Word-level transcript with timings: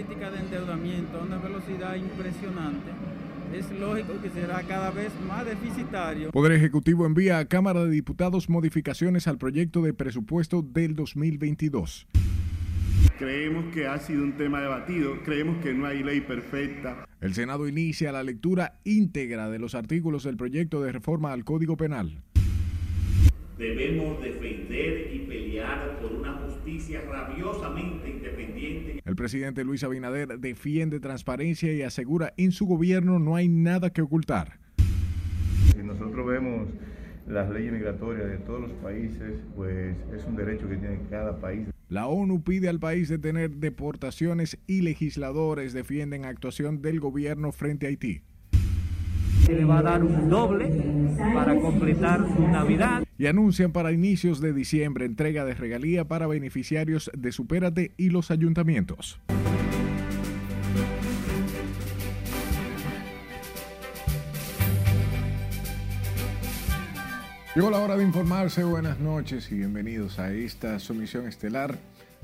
política 0.00 0.30
de 0.30 0.38
endeudamiento 0.38 1.20
a 1.20 1.24
una 1.24 1.36
velocidad 1.36 1.94
impresionante, 1.94 2.90
es 3.52 3.70
lógico 3.78 4.14
que 4.22 4.30
será 4.30 4.62
cada 4.62 4.90
vez 4.90 5.12
más 5.28 5.44
deficitario. 5.44 6.30
Poder 6.30 6.52
Ejecutivo 6.52 7.04
envía 7.04 7.38
a 7.38 7.44
Cámara 7.44 7.84
de 7.84 7.90
Diputados 7.90 8.48
modificaciones 8.48 9.28
al 9.28 9.36
proyecto 9.36 9.82
de 9.82 9.92
presupuesto 9.92 10.62
del 10.62 10.94
2022. 10.94 12.06
Creemos 13.18 13.66
que 13.74 13.86
ha 13.86 13.98
sido 13.98 14.22
un 14.22 14.38
tema 14.38 14.62
debatido, 14.62 15.22
creemos 15.22 15.62
que 15.62 15.74
no 15.74 15.84
hay 15.84 16.02
ley 16.02 16.22
perfecta. 16.22 17.04
El 17.20 17.34
Senado 17.34 17.68
inicia 17.68 18.10
la 18.10 18.22
lectura 18.22 18.78
íntegra 18.84 19.50
de 19.50 19.58
los 19.58 19.74
artículos 19.74 20.24
del 20.24 20.38
proyecto 20.38 20.80
de 20.80 20.92
reforma 20.92 21.32
al 21.32 21.44
Código 21.44 21.76
Penal. 21.76 22.22
Debemos 23.60 24.22
defender 24.22 25.10
y 25.12 25.18
pelear 25.18 25.98
por 26.00 26.12
una 26.12 26.32
justicia 26.32 27.02
rabiosamente 27.06 28.08
independiente. 28.08 29.02
El 29.04 29.14
presidente 29.14 29.64
Luis 29.64 29.84
Abinader 29.84 30.38
defiende 30.38 30.98
transparencia 30.98 31.70
y 31.70 31.82
asegura 31.82 32.32
en 32.38 32.52
su 32.52 32.64
gobierno 32.64 33.18
no 33.18 33.36
hay 33.36 33.48
nada 33.48 33.90
que 33.90 34.00
ocultar. 34.00 34.58
Si 35.74 35.82
nosotros 35.82 36.26
vemos 36.26 36.68
las 37.28 37.50
leyes 37.50 37.74
migratorias 37.74 38.30
de 38.30 38.38
todos 38.38 38.62
los 38.62 38.72
países, 38.82 39.42
pues 39.54 39.94
es 40.16 40.24
un 40.24 40.36
derecho 40.36 40.66
que 40.66 40.76
tiene 40.76 40.98
cada 41.10 41.38
país. 41.38 41.68
La 41.90 42.06
ONU 42.06 42.42
pide 42.42 42.70
al 42.70 42.80
país 42.80 43.10
detener 43.10 43.50
deportaciones 43.50 44.56
y 44.68 44.80
legisladores 44.80 45.74
defienden 45.74 46.24
actuación 46.24 46.80
del 46.80 46.98
gobierno 46.98 47.52
frente 47.52 47.84
a 47.84 47.88
Haití. 47.90 48.22
Se 49.44 49.54
le 49.54 49.64
va 49.64 49.78
a 49.78 49.82
dar 49.82 50.04
un 50.04 50.28
doble 50.28 50.70
para 51.34 51.58
completar 51.60 52.26
su 52.36 52.46
Navidad. 52.48 53.04
Y 53.18 53.26
anuncian 53.26 53.72
para 53.72 53.92
inicios 53.92 54.40
de 54.40 54.52
diciembre 54.52 55.04
entrega 55.04 55.44
de 55.44 55.54
regalía 55.54 56.06
para 56.06 56.26
beneficiarios 56.26 57.10
de 57.16 57.32
Supérate 57.32 57.92
y 57.96 58.10
los 58.10 58.30
ayuntamientos. 58.30 59.20
Llegó 67.54 67.68
la 67.68 67.80
hora 67.80 67.96
de 67.96 68.04
informarse. 68.04 68.62
Buenas 68.62 69.00
noches 69.00 69.50
y 69.50 69.56
bienvenidos 69.56 70.20
a 70.20 70.32
esta 70.32 70.78
sumisión 70.78 71.26
estelar. 71.26 71.76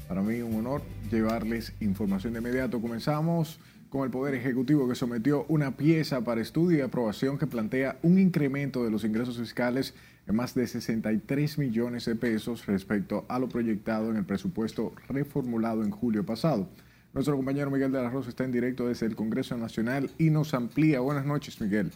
Para 0.07 0.23
mí 0.23 0.41
un 0.41 0.55
honor 0.55 0.83
llevarles 1.11 1.75
información 1.81 2.35
de 2.35 2.39
inmediato. 2.39 2.81
Comenzamos 2.81 3.59
con 3.89 4.05
el 4.05 4.11
Poder 4.11 4.35
Ejecutivo 4.35 4.89
que 4.89 4.95
sometió 4.95 5.45
una 5.49 5.77
pieza 5.77 6.23
para 6.23 6.41
estudio 6.41 6.79
y 6.79 6.81
aprobación 6.81 7.39
que 7.39 7.47
plantea 7.47 7.99
un 8.03 8.19
incremento 8.19 8.85
de 8.85 8.91
los 8.91 9.05
ingresos 9.05 9.39
fiscales 9.39 9.95
en 10.27 10.37
más 10.37 10.55
de 10.55 10.67
63 10.67 11.59
millones 11.59 12.05
de 12.05 12.17
pesos 12.17 12.67
respecto 12.67 13.25
a 13.29 13.39
lo 13.39 13.49
proyectado 13.49 14.11
en 14.11 14.17
el 14.17 14.25
presupuesto 14.25 14.93
reformulado 15.09 15.85
en 15.85 15.91
julio 15.91 16.25
pasado. 16.27 16.69
Nuestro 17.15 17.37
compañero 17.37 17.71
Miguel 17.71 17.93
de 17.93 18.03
la 18.03 18.11
Rosa 18.11 18.29
está 18.29 18.45
en 18.45 18.53
directo 18.53 18.89
desde 18.89 19.07
el 19.07 19.17
Congreso 19.17 19.57
Nacional 19.57 20.11
y 20.19 20.31
nos 20.31 20.53
amplía. 20.53 21.01
Buenas 21.01 21.25
noches, 21.25 21.61
Miguel. 21.61 21.93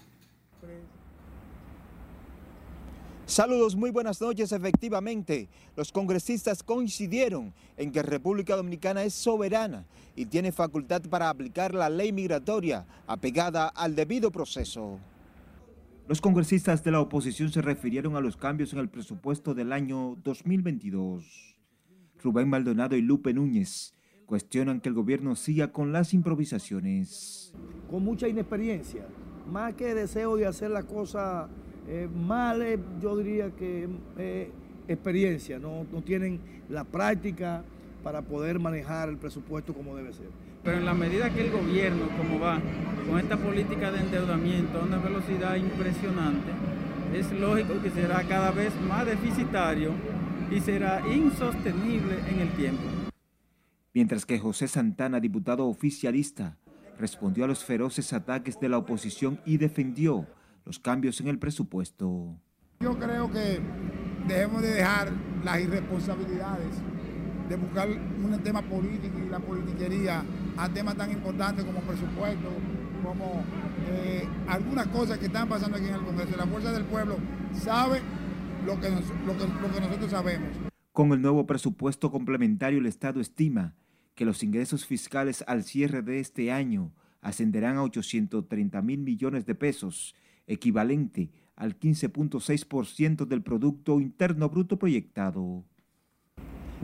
Saludos, 3.30 3.76
muy 3.76 3.92
buenas 3.92 4.20
noches. 4.20 4.50
Efectivamente, 4.50 5.48
los 5.76 5.92
congresistas 5.92 6.64
coincidieron 6.64 7.54
en 7.76 7.92
que 7.92 8.02
República 8.02 8.56
Dominicana 8.56 9.04
es 9.04 9.14
soberana 9.14 9.86
y 10.16 10.26
tiene 10.26 10.50
facultad 10.50 11.00
para 11.02 11.30
aplicar 11.30 11.72
la 11.72 11.88
ley 11.88 12.10
migratoria 12.10 12.84
apegada 13.06 13.68
al 13.68 13.94
debido 13.94 14.32
proceso. 14.32 14.98
Los 16.08 16.20
congresistas 16.20 16.82
de 16.82 16.90
la 16.90 17.00
oposición 17.00 17.52
se 17.52 17.62
refirieron 17.62 18.16
a 18.16 18.20
los 18.20 18.36
cambios 18.36 18.72
en 18.72 18.80
el 18.80 18.88
presupuesto 18.88 19.54
del 19.54 19.72
año 19.72 20.16
2022. 20.24 21.56
Rubén 22.24 22.48
Maldonado 22.48 22.96
y 22.96 23.00
Lupe 23.00 23.32
Núñez 23.32 23.94
cuestionan 24.26 24.80
que 24.80 24.88
el 24.88 24.96
gobierno 24.96 25.36
siga 25.36 25.70
con 25.70 25.92
las 25.92 26.14
improvisaciones. 26.14 27.52
Con 27.88 28.02
mucha 28.02 28.26
inexperiencia, 28.26 29.06
más 29.48 29.74
que 29.74 29.94
deseo 29.94 30.34
de 30.34 30.46
hacer 30.46 30.72
la 30.72 30.82
cosa 30.82 31.48
eh, 31.92 32.08
mal, 32.08 32.62
eh, 32.62 32.78
yo 33.02 33.16
diría 33.16 33.50
que 33.50 33.88
eh, 34.16 34.48
experiencia, 34.86 35.58
no, 35.58 35.84
no 35.90 36.02
tienen 36.02 36.38
la 36.68 36.84
práctica 36.84 37.64
para 38.04 38.22
poder 38.22 38.60
manejar 38.60 39.08
el 39.08 39.16
presupuesto 39.16 39.74
como 39.74 39.96
debe 39.96 40.12
ser. 40.12 40.28
Pero 40.62 40.76
en 40.76 40.84
la 40.84 40.94
medida 40.94 41.30
que 41.30 41.40
el 41.40 41.50
gobierno, 41.50 42.06
como 42.16 42.38
va, 42.38 42.60
con 43.08 43.18
esta 43.18 43.36
política 43.36 43.90
de 43.90 44.02
endeudamiento 44.02 44.78
a 44.78 44.84
una 44.84 44.98
velocidad 44.98 45.56
impresionante, 45.56 46.52
es 47.12 47.32
lógico 47.32 47.82
que 47.82 47.90
será 47.90 48.22
cada 48.22 48.52
vez 48.52 48.72
más 48.82 49.04
deficitario 49.04 49.90
y 50.48 50.60
será 50.60 51.02
insostenible 51.12 52.18
en 52.30 52.38
el 52.38 52.50
tiempo. 52.50 52.82
Mientras 53.92 54.24
que 54.24 54.38
José 54.38 54.68
Santana, 54.68 55.18
diputado 55.18 55.66
oficialista, 55.66 56.56
respondió 57.00 57.46
a 57.46 57.48
los 57.48 57.64
feroces 57.64 58.12
ataques 58.12 58.60
de 58.60 58.68
la 58.68 58.78
oposición 58.78 59.40
y 59.44 59.56
defendió 59.56 60.28
los 60.70 60.78
cambios 60.78 61.20
en 61.20 61.26
el 61.26 61.36
presupuesto. 61.36 62.38
Yo 62.78 62.96
creo 62.96 63.28
que 63.28 63.58
debemos 64.28 64.62
de 64.62 64.68
dejar 64.74 65.10
las 65.42 65.60
irresponsabilidades 65.60 66.76
de 67.48 67.56
buscar 67.56 67.88
un 67.88 68.40
tema 68.44 68.62
político 68.62 69.18
y 69.18 69.28
la 69.28 69.40
politiquería 69.40 70.22
a 70.56 70.68
temas 70.68 70.96
tan 70.96 71.10
importantes 71.10 71.64
como 71.64 71.80
presupuesto, 71.80 72.48
como 73.02 73.42
eh, 73.88 74.28
algunas 74.46 74.86
cosas 74.86 75.18
que 75.18 75.26
están 75.26 75.48
pasando 75.48 75.76
aquí 75.76 75.88
en 75.88 75.94
el 75.94 76.02
Congreso. 76.02 76.36
La 76.36 76.46
Fuerza 76.46 76.70
del 76.70 76.84
Pueblo 76.84 77.16
sabe 77.52 78.00
lo 78.64 78.78
que, 78.80 78.90
lo 78.90 79.36
que, 79.36 79.48
lo 79.48 79.74
que 79.74 79.80
nosotros 79.80 80.08
sabemos. 80.08 80.50
Con 80.92 81.10
el 81.10 81.20
nuevo 81.20 81.48
presupuesto 81.48 82.12
complementario, 82.12 82.78
el 82.78 82.86
Estado 82.86 83.20
estima 83.20 83.74
que 84.14 84.24
los 84.24 84.44
ingresos 84.44 84.86
fiscales 84.86 85.42
al 85.48 85.64
cierre 85.64 86.02
de 86.02 86.20
este 86.20 86.52
año 86.52 86.92
ascenderán 87.22 87.76
a 87.76 87.82
830 87.82 88.80
mil 88.82 89.00
millones 89.00 89.46
de 89.46 89.56
pesos, 89.56 90.14
equivalente 90.46 91.30
al 91.56 91.78
15.6% 91.78 93.26
del 93.26 93.42
Producto 93.42 94.00
Interno 94.00 94.48
Bruto 94.48 94.78
proyectado. 94.78 95.64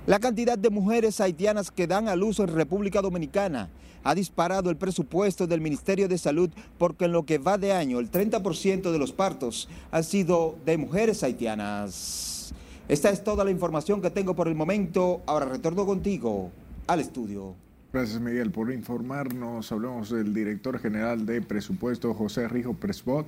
La 0.06 0.20
cantidad 0.20 0.56
de 0.56 0.70
mujeres 0.70 1.20
haitianas 1.20 1.70
que 1.70 1.86
dan 1.86 2.06
a 2.08 2.14
luz 2.14 2.38
en 2.38 2.48
República 2.48 3.02
Dominicana 3.02 3.70
ha 4.04 4.14
disparado 4.14 4.70
el 4.70 4.76
presupuesto 4.76 5.48
del 5.48 5.60
Ministerio 5.60 6.06
de 6.06 6.16
Salud 6.16 6.48
porque 6.78 7.06
en 7.06 7.12
lo 7.12 7.24
que 7.24 7.38
va 7.38 7.58
de 7.58 7.72
año 7.72 7.98
el 7.98 8.08
30% 8.08 8.92
de 8.92 8.98
los 8.98 9.12
partos 9.12 9.68
han 9.90 10.04
sido 10.04 10.58
de 10.64 10.76
mujeres 10.76 11.24
haitianas. 11.24 12.54
Esta 12.86 13.10
es 13.10 13.24
toda 13.24 13.44
la 13.44 13.50
información 13.50 14.00
que 14.00 14.10
tengo 14.10 14.36
por 14.36 14.46
el 14.46 14.54
momento. 14.54 15.22
Ahora 15.26 15.46
retorno 15.46 15.84
contigo 15.84 16.52
al 16.86 17.00
estudio. 17.00 17.56
Gracias 17.92 18.20
Miguel 18.20 18.52
por 18.52 18.70
informarnos. 18.72 19.72
Hablamos 19.72 20.10
del 20.10 20.32
director 20.32 20.78
general 20.78 21.26
de 21.26 21.42
presupuesto 21.42 22.14
José 22.14 22.46
Rijo 22.46 22.74
Presbot 22.74 23.26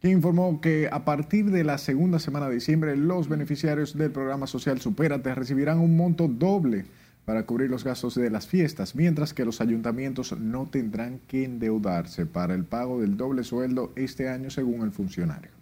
quien 0.00 0.14
informó 0.14 0.60
que 0.60 0.88
a 0.90 1.04
partir 1.04 1.50
de 1.50 1.62
la 1.62 1.76
segunda 1.76 2.18
semana 2.18 2.48
de 2.48 2.54
diciembre 2.54 2.96
los 2.96 3.28
beneficiarios 3.28 3.96
del 3.96 4.10
programa 4.10 4.46
social 4.46 4.80
Supérate 4.80 5.34
recibirán 5.34 5.78
un 5.78 5.96
monto 5.96 6.26
doble 6.26 6.86
para 7.26 7.44
cubrir 7.44 7.70
los 7.70 7.84
gastos 7.84 8.14
de 8.14 8.30
las 8.30 8.46
fiestas, 8.46 8.94
mientras 8.94 9.34
que 9.34 9.44
los 9.44 9.60
ayuntamientos 9.60 10.36
no 10.38 10.66
tendrán 10.66 11.20
que 11.28 11.44
endeudarse 11.44 12.24
para 12.26 12.54
el 12.54 12.64
pago 12.64 13.00
del 13.00 13.16
doble 13.16 13.44
sueldo 13.44 13.92
este 13.94 14.28
año 14.28 14.50
según 14.50 14.82
el 14.82 14.90
funcionario. 14.90 15.59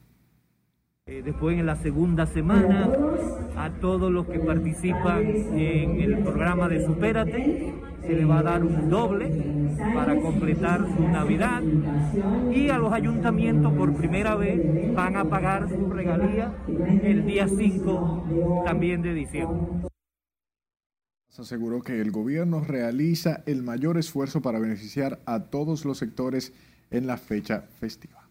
Eh, 1.09 1.23
después 1.25 1.59
en 1.59 1.65
la 1.65 1.77
segunda 1.77 2.27
semana 2.27 2.91
a 3.57 3.71
todos 3.81 4.13
los 4.13 4.27
que 4.27 4.41
participan 4.41 5.25
en 5.25 6.01
el 6.03 6.19
programa 6.19 6.69
de 6.69 6.85
Supérate 6.85 7.75
se 8.03 8.13
le 8.13 8.27
va 8.27 8.41
a 8.41 8.43
dar 8.43 8.63
un 8.63 8.91
doble 8.91 9.75
para 9.95 10.21
completar 10.21 10.87
su 10.95 11.09
Navidad 11.09 11.63
y 12.53 12.69
a 12.69 12.77
los 12.77 12.93
ayuntamientos 12.93 13.73
por 13.73 13.97
primera 13.97 14.35
vez 14.35 14.95
van 14.95 15.17
a 15.17 15.25
pagar 15.25 15.71
su 15.71 15.91
regalía 15.91 16.55
el 17.03 17.25
día 17.25 17.49
5 17.49 18.63
también 18.67 19.01
de 19.01 19.15
diciembre. 19.15 19.89
Aseguró 21.39 21.81
que 21.83 22.01
el 22.01 22.11
gobierno 22.11 22.61
realiza 22.61 23.45
el 23.47 23.63
mayor 23.63 23.97
esfuerzo 23.97 24.43
para 24.43 24.59
beneficiar 24.59 25.21
a 25.25 25.45
todos 25.45 25.85
los 25.85 25.97
sectores 25.97 26.53
en 26.91 27.07
la 27.07 27.17
fecha 27.17 27.63
festiva. 27.79 28.28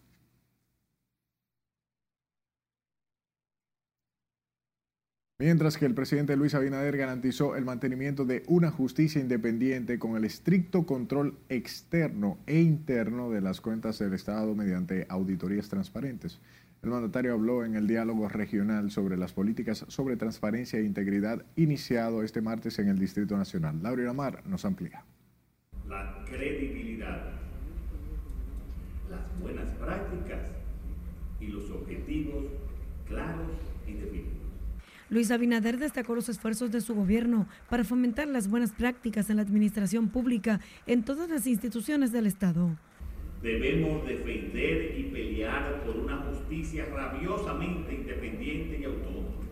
Mientras 5.40 5.76
que 5.78 5.86
el 5.86 5.94
presidente 5.94 6.36
Luis 6.36 6.56
Abinader 6.56 6.96
garantizó 6.96 7.54
el 7.54 7.64
mantenimiento 7.64 8.24
de 8.24 8.42
una 8.48 8.72
justicia 8.72 9.20
independiente 9.20 9.96
con 9.96 10.16
el 10.16 10.24
estricto 10.24 10.84
control 10.84 11.38
externo 11.48 12.38
e 12.48 12.58
interno 12.60 13.30
de 13.30 13.40
las 13.40 13.60
cuentas 13.60 14.00
del 14.00 14.14
Estado 14.14 14.56
mediante 14.56 15.06
auditorías 15.08 15.68
transparentes. 15.68 16.40
El 16.82 16.90
mandatario 16.90 17.34
habló 17.34 17.64
en 17.64 17.76
el 17.76 17.86
diálogo 17.86 18.28
regional 18.28 18.90
sobre 18.90 19.16
las 19.16 19.32
políticas 19.32 19.84
sobre 19.86 20.16
transparencia 20.16 20.80
e 20.80 20.82
integridad 20.82 21.46
iniciado 21.54 22.24
este 22.24 22.40
martes 22.40 22.80
en 22.80 22.88
el 22.88 22.98
Distrito 22.98 23.36
Nacional. 23.36 23.80
Laura 23.80 24.02
Lamar 24.02 24.44
nos 24.44 24.64
amplía. 24.64 25.04
La 25.86 26.24
credibilidad, 26.28 27.30
las 29.08 29.40
buenas 29.40 29.70
prácticas 29.76 30.50
y 31.40 31.46
los 31.46 31.70
objetivos 31.70 32.44
claros. 33.06 33.67
Luis 35.10 35.30
Abinader 35.30 35.78
destacó 35.78 36.14
los 36.14 36.28
esfuerzos 36.28 36.70
de 36.70 36.82
su 36.82 36.94
gobierno 36.94 37.48
para 37.70 37.84
fomentar 37.84 38.28
las 38.28 38.48
buenas 38.48 38.72
prácticas 38.72 39.30
en 39.30 39.36
la 39.36 39.42
administración 39.42 40.08
pública 40.08 40.60
en 40.86 41.02
todas 41.02 41.30
las 41.30 41.46
instituciones 41.46 42.12
del 42.12 42.26
Estado. 42.26 42.76
Debemos 43.42 44.06
defender 44.06 44.98
y 44.98 45.04
pelear 45.04 45.82
por 45.84 45.96
una 45.96 46.16
justicia 46.18 46.84
rabiosamente 46.86 47.94
independiente 47.94 48.80
y 48.80 48.84
autónoma, 48.84 49.46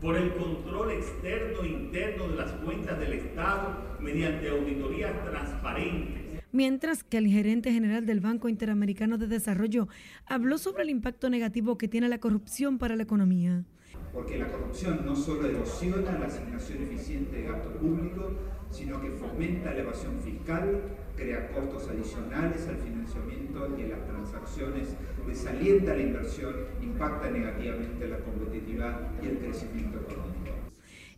por 0.00 0.16
el 0.16 0.34
control 0.34 0.90
externo 0.92 1.62
e 1.62 1.68
interno 1.68 2.28
de 2.28 2.36
las 2.36 2.50
cuentas 2.52 2.98
del 2.98 3.12
Estado 3.12 3.96
mediante 4.00 4.48
auditorías 4.48 5.12
transparentes 5.24 6.30
mientras 6.52 7.04
que 7.04 7.18
el 7.18 7.28
gerente 7.28 7.72
general 7.72 8.06
del 8.06 8.18
Banco 8.18 8.48
Interamericano 8.48 9.18
de 9.18 9.28
Desarrollo 9.28 9.86
habló 10.26 10.58
sobre 10.58 10.82
el 10.82 10.90
impacto 10.90 11.30
negativo 11.30 11.78
que 11.78 11.86
tiene 11.86 12.08
la 12.08 12.18
corrupción 12.18 12.78
para 12.78 12.96
la 12.96 13.04
economía. 13.04 13.64
Porque 14.12 14.38
la 14.38 14.48
corrupción 14.48 15.04
no 15.04 15.14
solo 15.14 15.48
erosiona 15.48 16.18
la 16.18 16.26
asignación 16.26 16.82
eficiente 16.82 17.36
de 17.36 17.48
gasto 17.48 17.70
público, 17.74 18.32
sino 18.70 19.00
que 19.00 19.10
fomenta 19.10 19.72
la 19.72 19.80
evasión 19.80 20.18
fiscal, 20.20 20.82
crea 21.16 21.50
costos 21.52 21.88
adicionales 21.88 22.66
al 22.68 22.76
financiamiento 22.76 23.68
y 23.78 23.84
a 23.84 23.96
las 23.96 24.06
transacciones, 24.06 24.88
desalienta 25.26 25.94
la 25.94 26.02
inversión, 26.02 26.54
impacta 26.80 27.30
negativamente 27.30 28.08
la 28.08 28.18
competitividad 28.18 29.10
y 29.22 29.28
el 29.28 29.38
crecimiento 29.38 29.98
económico. 29.98 30.19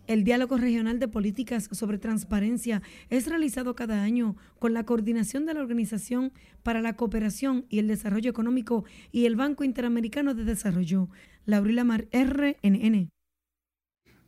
El 0.09 0.25
diálogo 0.25 0.57
regional 0.57 0.99
de 0.99 1.07
políticas 1.07 1.69
sobre 1.71 1.99
transparencia 1.99 2.83
es 3.09 3.29
realizado 3.29 3.77
cada 3.77 4.03
año 4.03 4.37
con 4.59 4.75
la 4.75 4.85
coordinación 4.85 5.47
de 5.47 5.55
la 5.55 5.61
Organización 5.61 6.33
para 6.65 6.81
la 6.81 6.97
Cooperación 6.97 7.67
y 7.69 7.79
el 7.79 7.87
Desarrollo 7.87 8.31
Económico 8.31 8.85
y 9.13 9.27
el 9.27 9.37
Banco 9.37 9.63
Interamericano 9.63 10.35
de 10.35 10.45
Desarrollo. 10.45 11.09
Laurila 11.47 11.85
Mar, 11.85 12.09
RNN. 12.13 13.11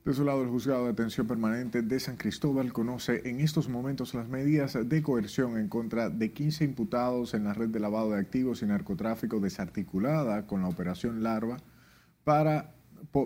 De 0.04 0.12
su 0.12 0.22
lado, 0.22 0.42
el 0.42 0.50
juzgado 0.50 0.84
de 0.84 0.90
atención 0.90 1.26
permanente 1.26 1.80
de 1.80 1.98
San 1.98 2.18
Cristóbal 2.18 2.72
conoce 2.72 3.22
en 3.24 3.40
estos 3.40 3.70
momentos 3.70 4.12
las 4.12 4.28
medidas 4.28 4.76
de 4.80 5.02
coerción 5.02 5.56
en 5.56 5.68
contra 5.68 6.10
de 6.10 6.30
15 6.30 6.64
imputados 6.64 7.32
en 7.32 7.44
la 7.44 7.54
red 7.54 7.70
de 7.70 7.80
lavado 7.80 8.10
de 8.10 8.20
activos 8.20 8.62
y 8.62 8.66
narcotráfico 8.66 9.40
desarticulada 9.40 10.46
con 10.46 10.60
la 10.60 10.68
operación 10.68 11.22
Larva 11.22 11.56
para 12.22 12.73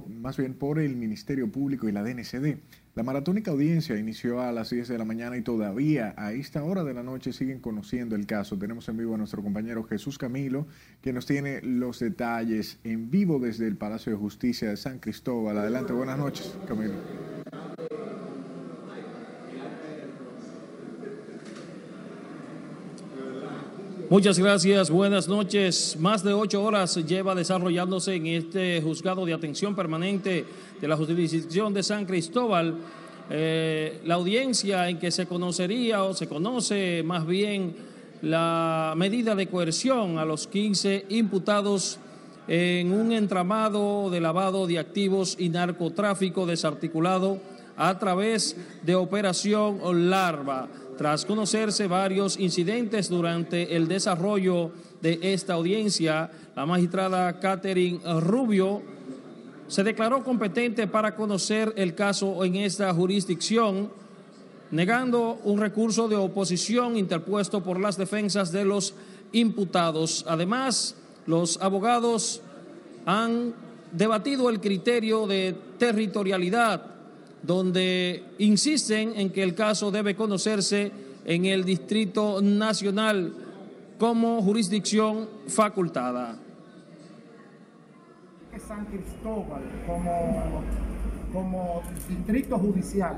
más 0.08 0.36
bien 0.36 0.54
por 0.54 0.78
el 0.78 0.96
Ministerio 0.96 1.50
Público 1.50 1.88
y 1.88 1.92
la 1.92 2.02
DNCD. 2.02 2.58
La 2.94 3.02
maratónica 3.02 3.52
audiencia 3.52 3.96
inició 3.96 4.40
a 4.40 4.52
las 4.52 4.70
10 4.70 4.88
de 4.88 4.98
la 4.98 5.04
mañana 5.04 5.36
y 5.36 5.42
todavía 5.42 6.14
a 6.16 6.32
esta 6.32 6.64
hora 6.64 6.84
de 6.84 6.94
la 6.94 7.02
noche 7.02 7.32
siguen 7.32 7.60
conociendo 7.60 8.16
el 8.16 8.26
caso. 8.26 8.58
Tenemos 8.58 8.88
en 8.88 8.96
vivo 8.96 9.14
a 9.14 9.18
nuestro 9.18 9.42
compañero 9.42 9.84
Jesús 9.84 10.18
Camilo, 10.18 10.66
que 11.00 11.12
nos 11.12 11.24
tiene 11.24 11.62
los 11.62 12.00
detalles 12.00 12.78
en 12.84 13.10
vivo 13.10 13.38
desde 13.38 13.66
el 13.66 13.76
Palacio 13.76 14.12
de 14.12 14.18
Justicia 14.18 14.68
de 14.68 14.76
San 14.76 14.98
Cristóbal. 14.98 15.58
Adelante, 15.58 15.92
buenas 15.92 16.18
noches, 16.18 16.58
Camilo. 16.66 17.37
Muchas 24.10 24.38
gracias, 24.38 24.88
buenas 24.88 25.28
noches. 25.28 25.98
Más 26.00 26.24
de 26.24 26.32
ocho 26.32 26.62
horas 26.64 26.96
lleva 27.06 27.34
desarrollándose 27.34 28.14
en 28.14 28.26
este 28.26 28.80
juzgado 28.80 29.26
de 29.26 29.34
atención 29.34 29.76
permanente 29.76 30.46
de 30.80 30.88
la 30.88 30.96
jurisdicción 30.96 31.74
de 31.74 31.82
San 31.82 32.06
Cristóbal 32.06 32.74
eh, 33.28 34.00
la 34.06 34.14
audiencia 34.14 34.88
en 34.88 34.98
que 34.98 35.10
se 35.10 35.26
conocería 35.26 36.04
o 36.04 36.14
se 36.14 36.26
conoce 36.26 37.02
más 37.04 37.26
bien 37.26 37.76
la 38.22 38.94
medida 38.96 39.34
de 39.34 39.48
coerción 39.48 40.16
a 40.16 40.24
los 40.24 40.46
15 40.46 41.04
imputados 41.10 41.98
en 42.46 42.90
un 42.94 43.12
entramado 43.12 44.08
de 44.08 44.22
lavado 44.22 44.66
de 44.66 44.78
activos 44.78 45.36
y 45.38 45.50
narcotráfico 45.50 46.46
desarticulado 46.46 47.40
a 47.76 47.98
través 47.98 48.56
de 48.82 48.94
Operación 48.94 50.08
Larva 50.08 50.66
tras 50.98 51.24
conocerse 51.24 51.86
varios 51.86 52.36
incidentes 52.40 53.08
durante 53.08 53.76
el 53.76 53.86
desarrollo 53.86 54.72
de 55.00 55.20
esta 55.32 55.54
audiencia, 55.54 56.28
la 56.56 56.66
magistrada 56.66 57.38
Catherine 57.38 58.00
Rubio 58.20 58.82
se 59.68 59.84
declaró 59.84 60.24
competente 60.24 60.88
para 60.88 61.14
conocer 61.14 61.72
el 61.76 61.94
caso 61.94 62.44
en 62.44 62.56
esta 62.56 62.92
jurisdicción, 62.92 63.90
negando 64.72 65.38
un 65.44 65.60
recurso 65.60 66.08
de 66.08 66.16
oposición 66.16 66.96
interpuesto 66.96 67.62
por 67.62 67.78
las 67.78 67.96
defensas 67.96 68.50
de 68.50 68.64
los 68.64 68.92
imputados. 69.30 70.24
Además, 70.26 70.96
los 71.26 71.62
abogados 71.62 72.42
han 73.06 73.54
debatido 73.92 74.50
el 74.50 74.58
criterio 74.58 75.28
de 75.28 75.54
territorialidad 75.78 76.97
donde 77.42 78.24
insisten 78.38 79.12
en 79.16 79.30
que 79.30 79.42
el 79.42 79.54
caso 79.54 79.90
debe 79.90 80.14
conocerse 80.14 80.92
en 81.24 81.44
el 81.44 81.64
Distrito 81.64 82.40
Nacional 82.42 83.32
como 83.98 84.40
jurisdicción 84.42 85.28
facultada. 85.46 86.38
San 88.66 88.86
Cristóbal 88.86 89.62
como, 89.86 90.62
como 91.32 91.82
distrito 92.08 92.58
judicial, 92.58 93.16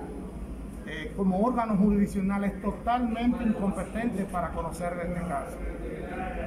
eh, 0.87 1.13
como 1.17 1.41
órgano 1.41 1.77
jurisdiccional, 1.77 2.45
es 2.45 2.61
totalmente 2.61 3.45
incompetente 3.45 4.25
para 4.25 4.51
conocer 4.51 4.93
este 5.03 5.29
caso. 5.29 5.57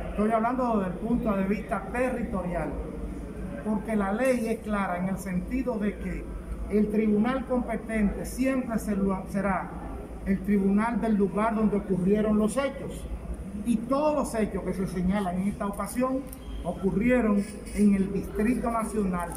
Estoy 0.09 0.31
hablando 0.31 0.79
desde 0.79 0.91
el 0.91 0.97
punto 0.99 1.33
de 1.33 1.43
vista 1.45 1.87
territorial, 1.91 2.69
porque 3.65 3.95
la 3.95 4.13
ley 4.13 4.47
es 4.47 4.59
clara 4.59 4.97
en 4.97 5.09
el 5.09 5.17
sentido 5.17 5.77
de 5.79 5.97
que 5.97 6.23
el 6.73 6.89
tribunal 6.89 7.45
competente 7.45 8.25
siempre 8.25 8.79
será 8.79 9.69
el 10.25 10.39
tribunal 10.39 10.99
del 11.01 11.15
lugar 11.15 11.55
donde 11.55 11.77
ocurrieron 11.77 12.37
los 12.37 12.57
hechos. 12.57 13.05
Y 13.65 13.77
todos 13.77 14.15
los 14.15 14.35
hechos 14.35 14.63
que 14.63 14.73
se 14.73 14.87
señalan 14.87 15.41
en 15.41 15.47
esta 15.49 15.67
ocasión 15.67 16.21
ocurrieron 16.63 17.43
en 17.75 17.93
el 17.93 18.11
Distrito 18.11 18.71
Nacional. 18.71 19.29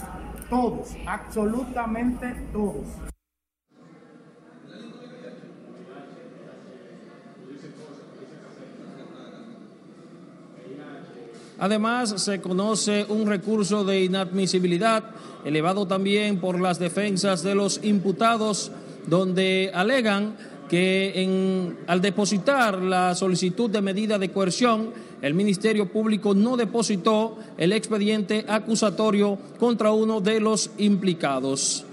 Todos, 0.48 0.96
absolutamente 1.06 2.34
todos. 2.52 3.15
Además, 11.58 12.22
se 12.22 12.40
conoce 12.40 13.06
un 13.08 13.26
recurso 13.26 13.84
de 13.84 14.04
inadmisibilidad 14.04 15.04
elevado 15.44 15.86
también 15.86 16.38
por 16.38 16.60
las 16.60 16.78
defensas 16.78 17.42
de 17.42 17.54
los 17.54 17.80
imputados, 17.82 18.70
donde 19.06 19.70
alegan 19.72 20.36
que 20.68 21.72
al 21.86 22.02
depositar 22.02 22.82
la 22.82 23.14
solicitud 23.14 23.70
de 23.70 23.80
medida 23.80 24.18
de 24.18 24.30
coerción, 24.30 24.90
el 25.22 25.32
Ministerio 25.34 25.90
Público 25.90 26.34
no 26.34 26.56
depositó 26.56 27.38
el 27.56 27.72
expediente 27.72 28.44
acusatorio 28.48 29.38
contra 29.58 29.92
uno 29.92 30.20
de 30.20 30.40
los 30.40 30.70
implicados. 30.78 31.84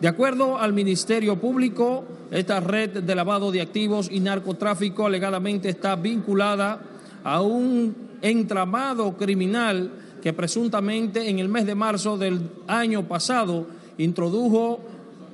De 0.00 0.08
acuerdo 0.08 0.58
al 0.58 0.72
Ministerio 0.72 1.36
Público, 1.40 2.04
esta 2.30 2.60
red 2.60 3.02
de 3.02 3.14
lavado 3.14 3.50
de 3.50 3.62
activos 3.62 4.08
y 4.10 4.20
narcotráfico 4.20 5.06
alegadamente 5.06 5.68
está 5.68 5.96
vinculada 5.96 6.80
a 7.26 7.40
un 7.40 7.92
entramado 8.22 9.16
criminal 9.16 9.90
que 10.22 10.32
presuntamente 10.32 11.28
en 11.28 11.40
el 11.40 11.48
mes 11.48 11.66
de 11.66 11.74
marzo 11.74 12.16
del 12.16 12.38
año 12.68 13.08
pasado 13.08 13.66
introdujo 13.98 14.78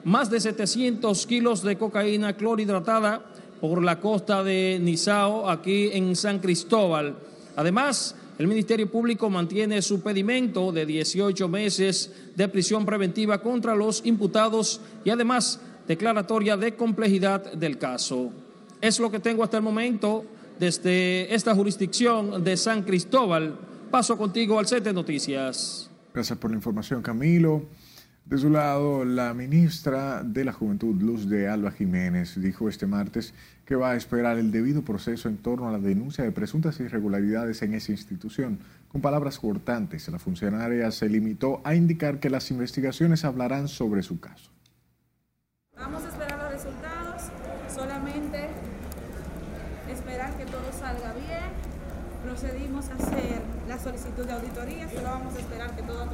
más 0.05 0.31
de 0.31 0.41
700 0.41 1.27
kilos 1.27 1.63
de 1.63 1.77
cocaína 1.77 2.35
clorhidratada 2.35 3.23
por 3.61 3.85
la 3.85 4.01
costa 4.01 4.43
de 4.43 4.79
Nizao, 4.81 5.51
aquí 5.51 5.91
en 5.93 6.17
San 6.17 6.39
Cristóbal. 6.39 7.15
Además, 7.57 8.17
el 8.39 8.49
Ministerio 8.49 8.91
Público 8.91 9.29
mantiene 9.29 9.83
su 9.83 10.01
pedimento 10.01 10.73
de 10.73 10.87
18 10.87 11.47
meses 11.47 12.11
de 12.35 12.49
prisión 12.49 12.87
preventiva 12.87 13.43
contra 13.43 13.77
los 13.77 14.01
imputados 14.07 14.81
y 15.05 15.11
además 15.11 15.61
declaratoria 15.87 16.57
de 16.57 16.75
complejidad 16.75 17.53
del 17.53 17.77
caso. 17.77 18.31
Es 18.81 18.99
lo 18.99 19.11
que 19.11 19.21
tengo 19.21 19.45
hasta 19.45 19.59
el 19.59 19.63
momento 19.63 20.25
desde 20.59 21.35
esta 21.35 21.55
jurisdicción 21.55 22.43
de 22.43 22.57
San 22.57 22.83
Cristóbal. 22.83 23.59
Paso 23.91 24.17
contigo 24.17 24.59
al 24.59 24.67
set 24.67 24.85
de 24.85 24.93
noticias. 24.93 25.91
Gracias 26.15 26.39
por 26.39 26.51
la 26.51 26.57
información, 26.57 27.03
Camilo. 27.03 27.67
De 28.25 28.39
su 28.39 28.51
lado, 28.51 29.05
la 29.05 29.35
ministra 29.35 30.23
de 30.23 30.45
la 30.45 30.53
Juventud, 30.53 30.95
Luz 31.03 31.29
de 31.29 31.49
Alba 31.49 31.73
Jiménez, 31.73 32.41
dijo 32.41 32.69
este 32.69 32.87
martes 32.87 33.35
que 33.67 33.75
va 33.75 33.91
a 33.91 33.97
esperar 33.97 34.39
el 34.39 34.53
debido 34.53 34.83
proceso 34.83 35.29
en 35.29 35.39
torno 35.39 35.69
a 35.69 35.73
la 35.73 35.79
denuncia 35.79 36.23
de 36.23 36.31
presuntas 36.31 36.79
irregularidades 36.79 37.63
en 37.63 37.75
esa 37.75 37.91
institución. 37.91 38.61
Con 38.89 39.01
palabras 39.01 39.39
cortantes, 39.39 40.09
la 40.09 40.19
funcionaria 40.19 40.91
se 40.93 41.09
limitó 41.09 41.61
a 41.65 41.75
indicar 41.75 42.21
que 42.21 42.31
las 42.31 42.51
investigaciones 42.51 43.25
hablarán 43.25 43.67
sobre 43.67 44.03
su 44.03 44.21
caso. 44.21 44.51
Vamos 45.77 46.05
a 46.05 46.09
esperar 46.09 46.39
los 46.39 46.53
resultados, 46.53 47.23
solamente 47.75 48.49
esperar 49.91 50.37
que 50.37 50.45
todo 50.45 50.73
salga 50.79 51.13
bien 51.15 51.73
procedimos 52.43 52.89
a 52.89 52.95
hacer 52.95 53.41
la 53.69 53.79
solicitud 53.79 54.27
de 54.27 54.33
auditoría, 54.33 54.89
solo 54.89 55.05
vamos 55.05 55.35
a 55.37 55.39
esperar 55.39 55.77
que 55.77 55.83
todo. 55.83 56.09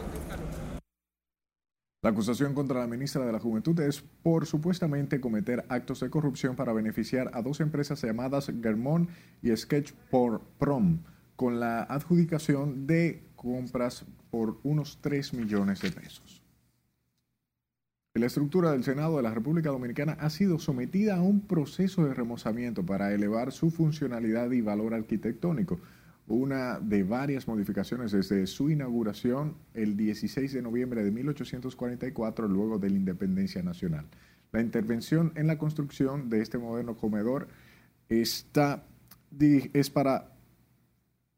La 2.02 2.11
acusación 2.11 2.54
contra 2.54 2.80
la 2.80 2.87
ministra 2.87 3.25
de 3.25 3.32
la 3.32 3.40
Juventud 3.40 3.80
es 3.80 4.02
por 4.23 4.47
supuestamente 4.47 5.20
cometer 5.20 5.64
actos 5.68 6.00
de 6.00 6.11
corrupción 6.11 6.54
para 6.54 6.75
beneficiar 6.75 7.30
a 7.32 7.40
dos 7.40 7.61
empresas 7.61 8.02
llamadas 8.02 8.52
Germón 8.62 9.08
y 9.42 9.56
Sketch 9.56 9.92
por 10.11 10.42
Prom, 10.58 10.99
con 11.35 11.61
la 11.61 11.82
adjudicación 11.85 12.87
de 12.87 13.25
compras 13.35 14.04
por 14.30 14.58
unos 14.64 14.99
3 15.00 15.32
millones 15.32 15.80
de 15.80 15.90
pesos. 15.90 16.42
La 18.14 18.26
estructura 18.26 18.73
del 18.73 18.85
Senado 18.85 19.16
de 19.16 19.23
la 19.23 19.32
República 19.32 19.70
Dominicana 19.70 20.16
ha 20.20 20.28
sido 20.28 20.58
sometida 20.58 21.16
a 21.16 21.23
un 21.23 21.40
proceso 21.40 22.04
de 22.04 22.14
remozamiento 22.14 22.85
para 22.85 23.14
elevar 23.14 23.52
su 23.52 23.70
funcionalidad 23.70 24.50
y 24.50 24.61
valor 24.61 24.92
arquitectónico 24.92 25.80
una 26.28 26.78
de 26.78 27.02
varias 27.02 27.49
modificaciones 27.49 28.12
desde 28.12 28.47
su 28.47 28.70
inauguración 28.70 29.56
el 29.75 29.97
16 29.97 30.52
de 30.52 30.62
noviembre 30.62 31.02
de 31.02 31.11
1844, 31.11 32.47
luego 32.47 32.78
de 32.78 32.90
la 32.90 32.97
independencia 32.97 33.62
nacional. 33.62 34.06
La 34.52 34.61
intervención 34.61 35.32
en 35.37 35.47
la 35.47 35.58
construcción 35.58 36.28
de 36.28 36.42
este 36.42 36.58
moderno 36.58 36.97
comedor 36.97 37.49
está, 38.08 38.85
es 39.38 39.90
para 39.90 40.32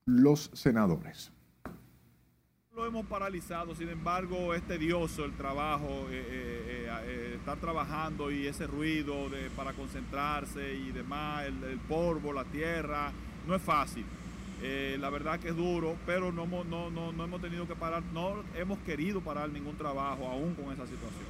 los 0.06 0.50
senadores. 0.54 1.32
Lo 2.74 2.86
hemos 2.86 3.06
paralizado, 3.06 3.74
sin 3.74 3.90
embargo 3.90 4.54
es 4.54 4.62
tedioso 4.62 5.24
el 5.24 5.36
trabajo, 5.36 6.08
eh, 6.10 6.24
eh, 6.30 6.88
eh, 7.04 7.34
estar 7.36 7.58
trabajando 7.58 8.30
y 8.30 8.46
ese 8.46 8.66
ruido 8.66 9.28
de, 9.28 9.50
para 9.50 9.72
concentrarse 9.74 10.74
y 10.74 10.90
demás, 10.90 11.44
el 11.46 11.78
polvo, 11.80 12.32
la 12.32 12.44
tierra, 12.44 13.12
no 13.46 13.54
es 13.54 13.62
fácil. 13.62 14.06
Eh, 14.62 14.98
la 15.00 15.08
verdad 15.08 15.40
que 15.40 15.48
es 15.48 15.56
duro, 15.56 15.96
pero 16.04 16.32
no, 16.32 16.46
no, 16.46 16.90
no, 16.90 17.12
no 17.12 17.24
hemos 17.24 17.40
tenido 17.40 17.66
que 17.66 17.74
parar, 17.74 18.02
no 18.12 18.42
hemos 18.54 18.78
querido 18.80 19.22
parar 19.22 19.50
ningún 19.50 19.76
trabajo 19.76 20.26
aún 20.26 20.54
con 20.54 20.66
esa 20.66 20.86
situación. 20.86 21.24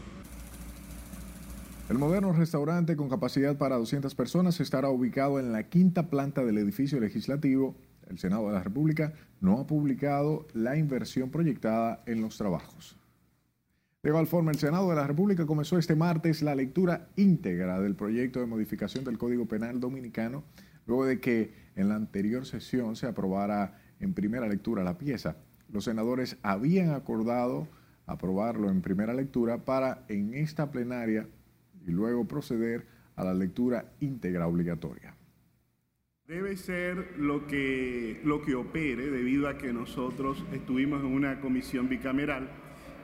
El 1.88 1.98
moderno 1.98 2.32
restaurante 2.32 2.96
con 2.96 3.08
capacidad 3.08 3.56
para 3.56 3.76
200 3.76 4.14
personas 4.14 4.60
estará 4.60 4.90
ubicado 4.90 5.40
en 5.40 5.52
la 5.52 5.64
quinta 5.64 6.08
planta 6.08 6.44
del 6.44 6.58
edificio 6.58 7.00
legislativo. 7.00 7.76
El 8.08 8.18
Senado 8.18 8.48
de 8.48 8.54
la 8.54 8.62
República 8.62 9.12
no 9.40 9.58
ha 9.58 9.66
publicado 9.66 10.46
la 10.52 10.76
inversión 10.76 11.30
proyectada 11.30 12.02
en 12.06 12.22
los 12.22 12.36
trabajos. 12.36 12.96
De 14.02 14.10
igual 14.10 14.26
forma, 14.26 14.50
el 14.50 14.58
Senado 14.58 14.88
de 14.88 14.96
la 14.96 15.06
República 15.06 15.46
comenzó 15.46 15.78
este 15.78 15.94
martes 15.94 16.42
la 16.42 16.54
lectura 16.54 17.08
íntegra 17.16 17.80
del 17.80 17.94
proyecto 17.94 18.40
de 18.40 18.46
modificación 18.46 19.04
del 19.04 19.18
Código 19.18 19.46
Penal 19.46 19.78
Dominicano 19.78 20.44
luego 20.86 21.04
de 21.06 21.20
que 21.20 21.52
en 21.76 21.88
la 21.88 21.96
anterior 21.96 22.46
sesión 22.46 22.96
se 22.96 23.06
aprobara 23.06 23.78
en 24.00 24.14
primera 24.14 24.48
lectura 24.48 24.82
la 24.82 24.98
pieza. 24.98 25.36
Los 25.72 25.84
senadores 25.84 26.36
habían 26.42 26.90
acordado 26.90 27.68
aprobarlo 28.06 28.70
en 28.70 28.82
primera 28.82 29.14
lectura 29.14 29.58
para 29.64 30.04
en 30.08 30.34
esta 30.34 30.70
plenaria 30.70 31.28
y 31.86 31.90
luego 31.90 32.26
proceder 32.26 32.86
a 33.16 33.24
la 33.24 33.34
lectura 33.34 33.92
íntegra 34.00 34.46
obligatoria. 34.46 35.14
Debe 36.26 36.56
ser 36.56 37.18
lo 37.18 37.46
que, 37.46 38.20
lo 38.24 38.42
que 38.42 38.54
opere 38.54 39.10
debido 39.10 39.48
a 39.48 39.58
que 39.58 39.72
nosotros 39.72 40.44
estuvimos 40.52 41.00
en 41.00 41.12
una 41.12 41.40
comisión 41.40 41.88
bicameral 41.88 42.48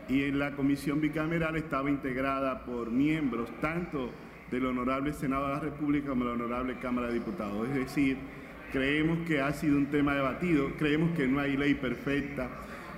y 0.09 0.23
en 0.23 0.39
la 0.39 0.55
comisión 0.55 1.01
bicameral 1.01 1.57
estaba 1.57 1.91
integrada 1.91 2.65
por 2.65 2.91
miembros 2.91 3.51
tanto 3.61 4.11
del 4.51 4.67
Honorable 4.67 5.13
Senado 5.13 5.49
de 5.49 5.55
la 5.55 5.61
República 5.61 6.11
como 6.11 6.25
de 6.25 6.31
la 6.31 6.45
Honorable 6.45 6.79
Cámara 6.79 7.09
de 7.09 7.15
Diputados. 7.15 7.69
Es 7.69 7.75
decir, 7.75 8.17
creemos 8.73 9.27
que 9.27 9.41
ha 9.41 9.53
sido 9.53 9.77
un 9.77 9.87
tema 9.87 10.15
debatido, 10.15 10.71
creemos 10.79 11.17
que 11.17 11.27
no 11.27 11.41
hay 11.41 11.57
ley 11.57 11.75
perfecta 11.75 12.49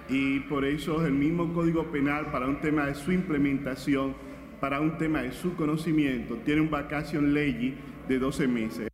y 0.08 0.40
por 0.40 0.64
eso 0.64 1.04
el 1.04 1.12
mismo 1.12 1.52
Código 1.52 1.90
Penal 1.90 2.30
para 2.30 2.46
un 2.46 2.60
tema 2.60 2.86
de 2.86 2.94
su 2.94 3.12
implementación, 3.12 4.14
para 4.60 4.80
un 4.80 4.96
tema 4.98 5.22
de 5.22 5.32
su 5.32 5.54
conocimiento, 5.54 6.36
tiene 6.44 6.60
un 6.62 6.70
vacación 6.70 7.34
ley 7.34 7.78
de 8.08 8.18
12 8.18 8.48
meses. 8.48 8.88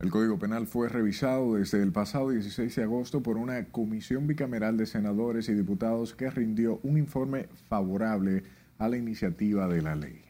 El 0.00 0.10
Código 0.10 0.38
Penal 0.38 0.66
fue 0.66 0.88
revisado 0.88 1.56
desde 1.56 1.82
el 1.82 1.92
pasado 1.92 2.30
16 2.30 2.74
de 2.76 2.82
agosto 2.84 3.22
por 3.22 3.36
una 3.36 3.64
comisión 3.66 4.26
bicameral 4.26 4.76
de 4.76 4.86
senadores 4.86 5.48
y 5.48 5.54
diputados 5.54 6.14
que 6.14 6.30
rindió 6.30 6.78
un 6.84 6.98
informe 6.98 7.48
favorable 7.68 8.44
a 8.78 8.88
la 8.88 8.96
iniciativa 8.96 9.66
de 9.66 9.82
la 9.82 9.96
ley 9.96 10.27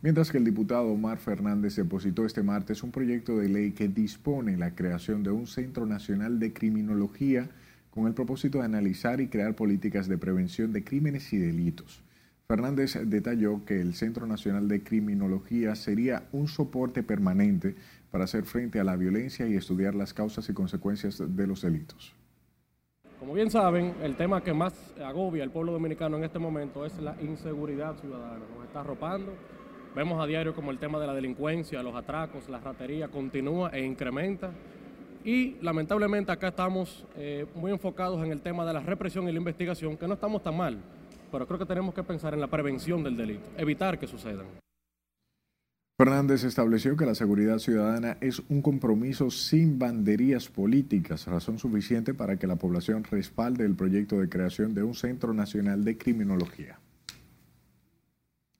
mientras 0.00 0.30
que 0.30 0.38
el 0.38 0.44
diputado 0.44 0.86
Omar 0.86 1.18
Fernández 1.18 1.76
depositó 1.76 2.24
este 2.24 2.42
martes 2.42 2.82
un 2.82 2.90
proyecto 2.90 3.38
de 3.38 3.48
ley 3.48 3.72
que 3.72 3.88
dispone 3.88 4.56
la 4.56 4.74
creación 4.74 5.22
de 5.22 5.30
un 5.30 5.46
Centro 5.46 5.86
Nacional 5.86 6.38
de 6.38 6.52
Criminología 6.52 7.48
con 7.90 8.06
el 8.06 8.14
propósito 8.14 8.58
de 8.58 8.64
analizar 8.64 9.20
y 9.20 9.28
crear 9.28 9.54
políticas 9.54 10.08
de 10.08 10.18
prevención 10.18 10.72
de 10.72 10.84
crímenes 10.84 11.32
y 11.32 11.38
delitos. 11.38 12.02
Fernández 12.46 12.98
detalló 13.04 13.64
que 13.66 13.80
el 13.80 13.94
Centro 13.94 14.26
Nacional 14.26 14.68
de 14.68 14.82
Criminología 14.82 15.74
sería 15.74 16.28
un 16.32 16.48
soporte 16.48 17.02
permanente 17.02 17.74
para 18.10 18.24
hacer 18.24 18.44
frente 18.44 18.80
a 18.80 18.84
la 18.84 18.96
violencia 18.96 19.46
y 19.46 19.54
estudiar 19.54 19.94
las 19.94 20.14
causas 20.14 20.48
y 20.48 20.54
consecuencias 20.54 21.22
de 21.36 21.46
los 21.46 21.60
delitos. 21.60 22.14
Como 23.18 23.34
bien 23.34 23.50
saben, 23.50 23.94
el 24.02 24.16
tema 24.16 24.42
que 24.42 24.54
más 24.54 24.72
agobia 25.04 25.42
al 25.42 25.50
pueblo 25.50 25.72
dominicano 25.72 26.16
en 26.16 26.24
este 26.24 26.38
momento 26.38 26.86
es 26.86 26.96
la 26.98 27.20
inseguridad 27.20 27.96
ciudadana. 27.96 28.44
Nos 28.56 28.64
está 28.64 28.80
arropando, 28.80 29.34
Vemos 29.98 30.22
a 30.22 30.28
diario 30.28 30.54
como 30.54 30.70
el 30.70 30.78
tema 30.78 31.00
de 31.00 31.08
la 31.08 31.12
delincuencia, 31.12 31.82
los 31.82 31.96
atracos, 31.96 32.48
la 32.48 32.60
ratería 32.60 33.08
continúa 33.08 33.70
e 33.70 33.84
incrementa. 33.84 34.52
Y 35.24 35.56
lamentablemente 35.60 36.30
acá 36.30 36.50
estamos 36.50 37.04
eh, 37.16 37.46
muy 37.56 37.72
enfocados 37.72 38.24
en 38.24 38.30
el 38.30 38.40
tema 38.40 38.64
de 38.64 38.74
la 38.74 38.78
represión 38.78 39.28
y 39.28 39.32
la 39.32 39.38
investigación, 39.38 39.96
que 39.96 40.06
no 40.06 40.14
estamos 40.14 40.40
tan 40.44 40.56
mal, 40.56 40.78
pero 41.32 41.48
creo 41.48 41.58
que 41.58 41.66
tenemos 41.66 41.96
que 41.96 42.04
pensar 42.04 42.32
en 42.32 42.38
la 42.38 42.46
prevención 42.46 43.02
del 43.02 43.16
delito, 43.16 43.48
evitar 43.56 43.98
que 43.98 44.06
sucedan. 44.06 44.46
Fernández 45.98 46.44
estableció 46.44 46.96
que 46.96 47.04
la 47.04 47.16
seguridad 47.16 47.58
ciudadana 47.58 48.18
es 48.20 48.40
un 48.48 48.62
compromiso 48.62 49.32
sin 49.32 49.80
banderías 49.80 50.48
políticas, 50.48 51.26
razón 51.26 51.58
suficiente 51.58 52.14
para 52.14 52.36
que 52.36 52.46
la 52.46 52.54
población 52.54 53.02
respalde 53.02 53.64
el 53.64 53.74
proyecto 53.74 54.20
de 54.20 54.28
creación 54.28 54.74
de 54.74 54.84
un 54.84 54.94
Centro 54.94 55.34
Nacional 55.34 55.82
de 55.82 55.98
Criminología 55.98 56.78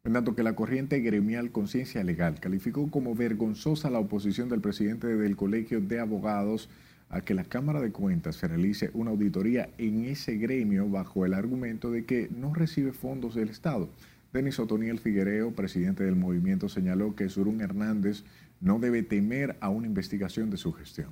en 0.08 0.14
tanto 0.14 0.34
que 0.34 0.42
la 0.42 0.56
corriente 0.56 1.00
gremial 1.00 1.52
Conciencia 1.52 2.02
Legal 2.02 2.40
calificó 2.40 2.90
como 2.90 3.14
vergonzosa 3.14 3.90
la 3.90 3.98
oposición 3.98 4.48
del 4.48 4.62
presidente 4.62 5.06
del 5.06 5.36
Colegio 5.36 5.82
de 5.82 6.00
Abogados 6.00 6.70
a 7.10 7.20
que 7.20 7.34
la 7.34 7.44
Cámara 7.44 7.82
de 7.82 7.92
Cuentas 7.92 8.36
se 8.36 8.48
realice 8.48 8.90
una 8.94 9.10
auditoría 9.10 9.68
en 9.76 10.06
ese 10.06 10.38
gremio 10.38 10.88
bajo 10.88 11.26
el 11.26 11.34
argumento 11.34 11.90
de 11.90 12.06
que 12.06 12.30
no 12.34 12.54
recibe 12.54 12.92
fondos 12.92 13.34
del 13.34 13.50
Estado. 13.50 13.90
Denis 14.32 14.58
Otoniel 14.58 14.98
Figuereo, 14.98 15.50
presidente 15.50 16.04
del 16.04 16.16
movimiento, 16.16 16.70
señaló 16.70 17.14
que 17.14 17.28
Surún 17.28 17.60
Hernández 17.60 18.24
no 18.62 18.78
debe 18.78 19.02
temer 19.02 19.56
a 19.60 19.68
una 19.68 19.88
investigación 19.88 20.48
de 20.48 20.56
su 20.56 20.72
gestión. 20.72 21.10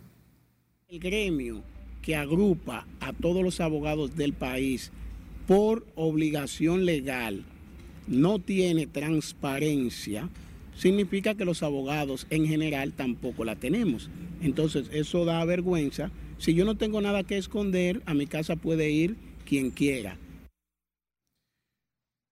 El 0.88 1.00
gremio 1.00 1.62
que 2.00 2.16
agrupa 2.16 2.86
a 3.00 3.12
todos 3.12 3.42
los 3.42 3.60
abogados 3.60 4.16
del 4.16 4.32
país 4.32 4.90
por 5.46 5.84
obligación 5.96 6.86
legal 6.86 7.44
no 8.06 8.38
tiene 8.38 8.86
transparencia, 8.86 10.28
significa 10.76 11.34
que 11.34 11.44
los 11.44 11.62
abogados 11.62 12.26
en 12.30 12.46
general 12.46 12.92
tampoco 12.92 13.44
la 13.44 13.56
tenemos. 13.56 14.10
Entonces, 14.40 14.88
eso 14.92 15.24
da 15.24 15.44
vergüenza. 15.44 16.10
Si 16.38 16.54
yo 16.54 16.64
no 16.64 16.76
tengo 16.76 17.00
nada 17.00 17.24
que 17.24 17.38
esconder, 17.38 18.02
a 18.06 18.14
mi 18.14 18.26
casa 18.26 18.56
puede 18.56 18.90
ir 18.90 19.16
quien 19.46 19.70
quiera. 19.70 20.18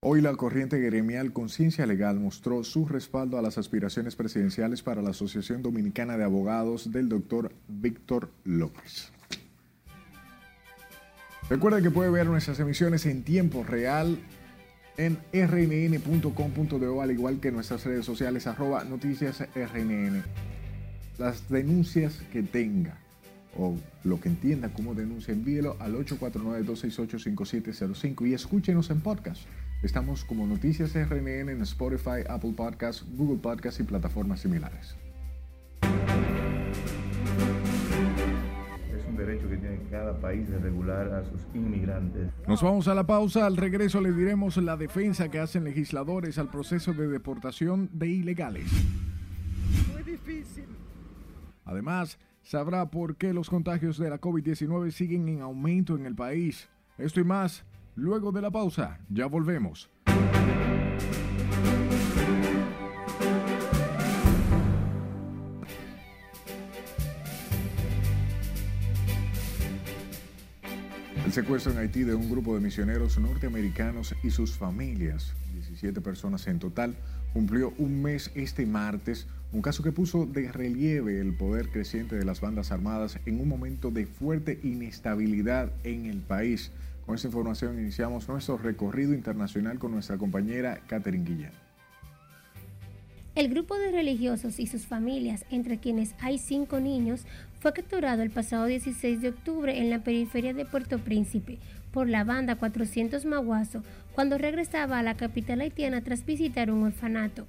Hoy 0.06 0.20
la 0.20 0.36
corriente 0.36 0.78
gremial 0.78 1.32
Conciencia 1.32 1.86
Legal 1.86 2.20
mostró 2.20 2.62
su 2.62 2.84
respaldo 2.84 3.38
a 3.38 3.42
las 3.42 3.56
aspiraciones 3.56 4.16
presidenciales 4.16 4.82
para 4.82 5.00
la 5.00 5.10
Asociación 5.10 5.62
Dominicana 5.62 6.18
de 6.18 6.24
Abogados 6.24 6.92
del 6.92 7.08
doctor 7.08 7.52
Víctor 7.68 8.30
López. 8.44 9.10
Recuerda 11.48 11.80
que 11.80 11.90
puede 11.90 12.10
ver 12.10 12.26
nuestras 12.26 12.60
emisiones 12.60 13.06
en 13.06 13.22
tiempo 13.22 13.64
real 13.64 14.18
en 14.96 15.18
rnn.com.do, 15.32 17.02
al 17.02 17.10
igual 17.10 17.40
que 17.40 17.50
nuestras 17.50 17.84
redes 17.84 18.04
sociales, 18.04 18.46
arroba 18.46 18.84
noticias 18.84 19.42
rnn. 19.54 20.22
Las 21.18 21.48
denuncias 21.48 22.22
que 22.32 22.42
tenga 22.42 22.98
o 23.56 23.76
lo 24.02 24.20
que 24.20 24.28
entienda 24.28 24.72
como 24.72 24.94
denuncia, 24.94 25.32
envíelo 25.32 25.76
al 25.80 25.94
849-268-5705 25.94 28.28
y 28.28 28.34
escúchenos 28.34 28.90
en 28.90 29.00
podcast. 29.00 29.42
Estamos 29.82 30.24
como 30.24 30.46
Noticias 30.46 30.94
RNN 30.94 31.48
en 31.50 31.62
Spotify, 31.62 32.22
Apple 32.28 32.52
Podcasts, 32.56 33.04
Google 33.16 33.38
Podcasts 33.38 33.80
y 33.80 33.82
plataformas 33.82 34.38
similares. 34.40 34.94
Derecho 39.24 39.48
que 39.48 39.56
tiene 39.56 39.80
cada 39.90 40.18
país 40.20 40.48
de 40.50 40.58
regular 40.58 41.12
a 41.12 41.24
sus 41.24 41.40
inmigrantes. 41.54 42.30
Nos 42.46 42.62
vamos 42.62 42.88
a 42.88 42.94
la 42.94 43.06
pausa. 43.06 43.46
Al 43.46 43.56
regreso 43.56 44.00
le 44.00 44.12
diremos 44.12 44.56
la 44.56 44.76
defensa 44.76 45.30
que 45.30 45.38
hacen 45.38 45.64
legisladores 45.64 46.38
al 46.38 46.50
proceso 46.50 46.92
de 46.92 47.08
deportación 47.08 47.90
de 47.92 48.08
ilegales. 48.08 48.66
Muy 49.92 50.02
difícil. 50.02 50.66
Además, 51.64 52.18
sabrá 52.42 52.90
por 52.90 53.16
qué 53.16 53.32
los 53.32 53.48
contagios 53.48 53.98
de 53.98 54.10
la 54.10 54.20
COVID-19 54.20 54.90
siguen 54.90 55.28
en 55.28 55.40
aumento 55.42 55.96
en 55.96 56.06
el 56.06 56.14
país. 56.14 56.68
Esto 56.98 57.20
y 57.20 57.24
más 57.24 57.64
Luego 57.96 58.32
de 58.32 58.42
la 58.42 58.50
pausa, 58.50 58.98
ya 59.08 59.26
volvemos. 59.26 59.88
Secuestro 71.34 71.72
en 71.72 71.78
Haití 71.78 72.04
de 72.04 72.14
un 72.14 72.30
grupo 72.30 72.54
de 72.54 72.60
misioneros 72.60 73.18
norteamericanos 73.18 74.14
y 74.22 74.30
sus 74.30 74.52
familias, 74.52 75.34
17 75.52 76.00
personas 76.00 76.46
en 76.46 76.60
total, 76.60 76.94
cumplió 77.32 77.74
un 77.76 78.02
mes 78.02 78.30
este 78.36 78.64
martes, 78.66 79.26
un 79.50 79.60
caso 79.60 79.82
que 79.82 79.90
puso 79.90 80.26
de 80.26 80.52
relieve 80.52 81.20
el 81.20 81.34
poder 81.34 81.70
creciente 81.70 82.14
de 82.14 82.24
las 82.24 82.40
bandas 82.40 82.70
armadas 82.70 83.18
en 83.26 83.40
un 83.40 83.48
momento 83.48 83.90
de 83.90 84.06
fuerte 84.06 84.60
inestabilidad 84.62 85.72
en 85.82 86.06
el 86.06 86.18
país. 86.18 86.70
Con 87.04 87.16
esta 87.16 87.26
información 87.26 87.80
iniciamos 87.80 88.28
nuestro 88.28 88.56
recorrido 88.56 89.12
internacional 89.12 89.80
con 89.80 89.90
nuestra 89.90 90.16
compañera 90.16 90.82
Catherine 90.86 91.28
Guillén. 91.28 91.63
El 93.34 93.48
grupo 93.48 93.76
de 93.76 93.90
religiosos 93.90 94.60
y 94.60 94.68
sus 94.68 94.86
familias, 94.86 95.44
entre 95.50 95.78
quienes 95.78 96.14
hay 96.20 96.38
cinco 96.38 96.78
niños, 96.78 97.22
fue 97.58 97.72
capturado 97.72 98.22
el 98.22 98.30
pasado 98.30 98.66
16 98.66 99.20
de 99.20 99.30
octubre 99.30 99.76
en 99.76 99.90
la 99.90 100.04
periferia 100.04 100.54
de 100.54 100.64
Puerto 100.64 101.00
Príncipe 101.00 101.58
por 101.90 102.08
la 102.08 102.22
banda 102.22 102.54
400 102.54 103.24
Maguazo 103.24 103.82
cuando 104.14 104.38
regresaba 104.38 105.00
a 105.00 105.02
la 105.02 105.16
capital 105.16 105.62
haitiana 105.62 106.04
tras 106.04 106.24
visitar 106.24 106.70
un 106.70 106.84
orfanato. 106.84 107.44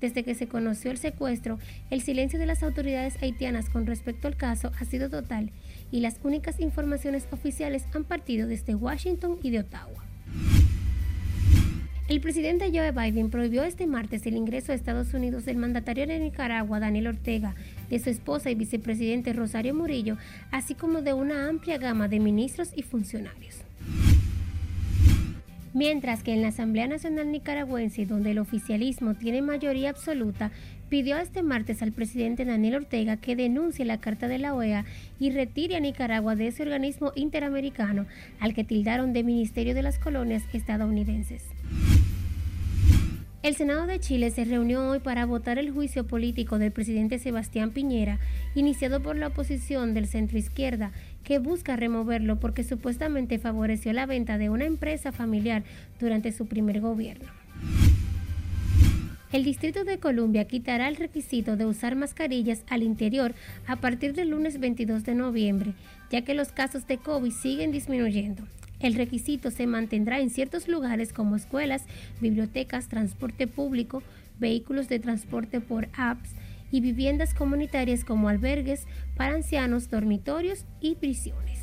Desde 0.00 0.24
que 0.24 0.34
se 0.34 0.48
conoció 0.48 0.90
el 0.90 0.96
secuestro, 0.96 1.58
el 1.90 2.00
silencio 2.00 2.38
de 2.38 2.46
las 2.46 2.62
autoridades 2.62 3.22
haitianas 3.22 3.68
con 3.68 3.84
respecto 3.84 4.28
al 4.28 4.36
caso 4.36 4.72
ha 4.80 4.86
sido 4.86 5.10
total 5.10 5.50
y 5.92 6.00
las 6.00 6.18
únicas 6.24 6.60
informaciones 6.60 7.28
oficiales 7.30 7.84
han 7.92 8.04
partido 8.04 8.48
desde 8.48 8.74
Washington 8.74 9.38
y 9.42 9.50
de 9.50 9.58
Ottawa. 9.58 10.05
El 12.08 12.20
presidente 12.20 12.70
Joe 12.72 12.92
Biden 12.92 13.30
prohibió 13.30 13.64
este 13.64 13.88
martes 13.88 14.26
el 14.26 14.36
ingreso 14.36 14.70
a 14.70 14.76
Estados 14.76 15.12
Unidos 15.12 15.44
del 15.44 15.56
mandatario 15.56 16.06
de 16.06 16.20
Nicaragua, 16.20 16.78
Daniel 16.78 17.08
Ortega, 17.08 17.56
de 17.90 17.98
su 17.98 18.10
esposa 18.10 18.48
y 18.48 18.54
vicepresidente 18.54 19.32
Rosario 19.32 19.74
Murillo, 19.74 20.16
así 20.52 20.76
como 20.76 21.02
de 21.02 21.14
una 21.14 21.48
amplia 21.48 21.78
gama 21.78 22.06
de 22.06 22.20
ministros 22.20 22.70
y 22.76 22.82
funcionarios. 22.82 23.56
Mientras 25.74 26.22
que 26.22 26.32
en 26.32 26.42
la 26.42 26.48
Asamblea 26.48 26.86
Nacional 26.86 27.32
Nicaragüense, 27.32 28.06
donde 28.06 28.30
el 28.30 28.38
oficialismo 28.38 29.14
tiene 29.14 29.42
mayoría 29.42 29.90
absoluta, 29.90 30.52
pidió 30.88 31.18
este 31.18 31.42
martes 31.42 31.82
al 31.82 31.90
presidente 31.90 32.44
Daniel 32.44 32.76
Ortega 32.76 33.16
que 33.16 33.34
denuncie 33.34 33.84
la 33.84 33.98
Carta 33.98 34.28
de 34.28 34.38
la 34.38 34.54
OEA 34.54 34.84
y 35.18 35.32
retire 35.32 35.74
a 35.74 35.80
Nicaragua 35.80 36.36
de 36.36 36.46
ese 36.46 36.62
organismo 36.62 37.10
interamericano 37.16 38.06
al 38.38 38.54
que 38.54 38.62
tildaron 38.62 39.12
de 39.12 39.24
Ministerio 39.24 39.74
de 39.74 39.82
las 39.82 39.98
Colonias 39.98 40.44
estadounidenses. 40.52 41.55
El 43.46 43.54
Senado 43.54 43.86
de 43.86 44.00
Chile 44.00 44.32
se 44.32 44.44
reunió 44.44 44.88
hoy 44.88 44.98
para 44.98 45.24
votar 45.24 45.56
el 45.56 45.70
juicio 45.70 46.04
político 46.04 46.58
del 46.58 46.72
presidente 46.72 47.20
Sebastián 47.20 47.70
Piñera, 47.70 48.18
iniciado 48.56 49.00
por 49.00 49.14
la 49.14 49.28
oposición 49.28 49.94
del 49.94 50.08
centro 50.08 50.36
izquierda, 50.36 50.90
que 51.22 51.38
busca 51.38 51.76
removerlo 51.76 52.40
porque 52.40 52.64
supuestamente 52.64 53.38
favoreció 53.38 53.92
la 53.92 54.04
venta 54.04 54.36
de 54.36 54.50
una 54.50 54.64
empresa 54.64 55.12
familiar 55.12 55.62
durante 56.00 56.32
su 56.32 56.46
primer 56.46 56.80
gobierno. 56.80 57.28
El 59.30 59.44
Distrito 59.44 59.84
de 59.84 60.00
Columbia 60.00 60.48
quitará 60.48 60.88
el 60.88 60.96
requisito 60.96 61.56
de 61.56 61.66
usar 61.66 61.94
mascarillas 61.94 62.64
al 62.68 62.82
interior 62.82 63.32
a 63.68 63.76
partir 63.76 64.14
del 64.14 64.30
lunes 64.30 64.58
22 64.58 65.04
de 65.04 65.14
noviembre, 65.14 65.74
ya 66.10 66.22
que 66.22 66.34
los 66.34 66.50
casos 66.50 66.88
de 66.88 66.98
COVID 66.98 67.30
siguen 67.30 67.70
disminuyendo. 67.70 68.42
El 68.80 68.94
requisito 68.94 69.50
se 69.50 69.66
mantendrá 69.66 70.20
en 70.20 70.30
ciertos 70.30 70.68
lugares 70.68 71.12
como 71.12 71.36
escuelas, 71.36 71.84
bibliotecas, 72.20 72.88
transporte 72.88 73.46
público, 73.46 74.02
vehículos 74.38 74.88
de 74.88 74.98
transporte 74.98 75.60
por 75.60 75.88
apps 75.96 76.30
y 76.70 76.80
viviendas 76.80 77.32
comunitarias 77.32 78.04
como 78.04 78.28
albergues 78.28 78.86
para 79.16 79.34
ancianos, 79.34 79.88
dormitorios 79.88 80.64
y 80.80 80.96
prisiones. 80.96 81.60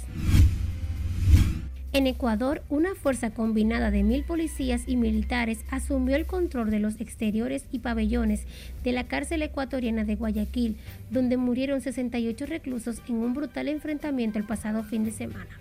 En 1.92 2.08
Ecuador, 2.08 2.64
una 2.70 2.96
fuerza 2.96 3.30
combinada 3.36 3.92
de 3.92 4.02
mil 4.02 4.24
policías 4.24 4.82
y 4.88 4.96
militares 4.96 5.64
asumió 5.70 6.16
el 6.16 6.26
control 6.26 6.72
de 6.72 6.80
los 6.80 7.00
exteriores 7.00 7.66
y 7.72 7.80
pabellones 7.80 8.48
de 8.84 8.94
la 8.94 9.04
cárcel 9.04 9.44
ecuatoriana 9.44 10.04
de 10.04 10.16
Guayaquil, 10.16 10.78
donde 11.12 11.38
murieron 11.38 11.82
68 11.82 12.48
reclusos 12.48 13.04
en 13.08 13.18
un 13.18 13.36
brutal 13.36 13.68
enfrentamiento 13.68 14.40
el 14.40 14.46
pasado 14.46 14.82
fin 14.84 15.04
de 15.04 15.12
semana. 15.12 15.60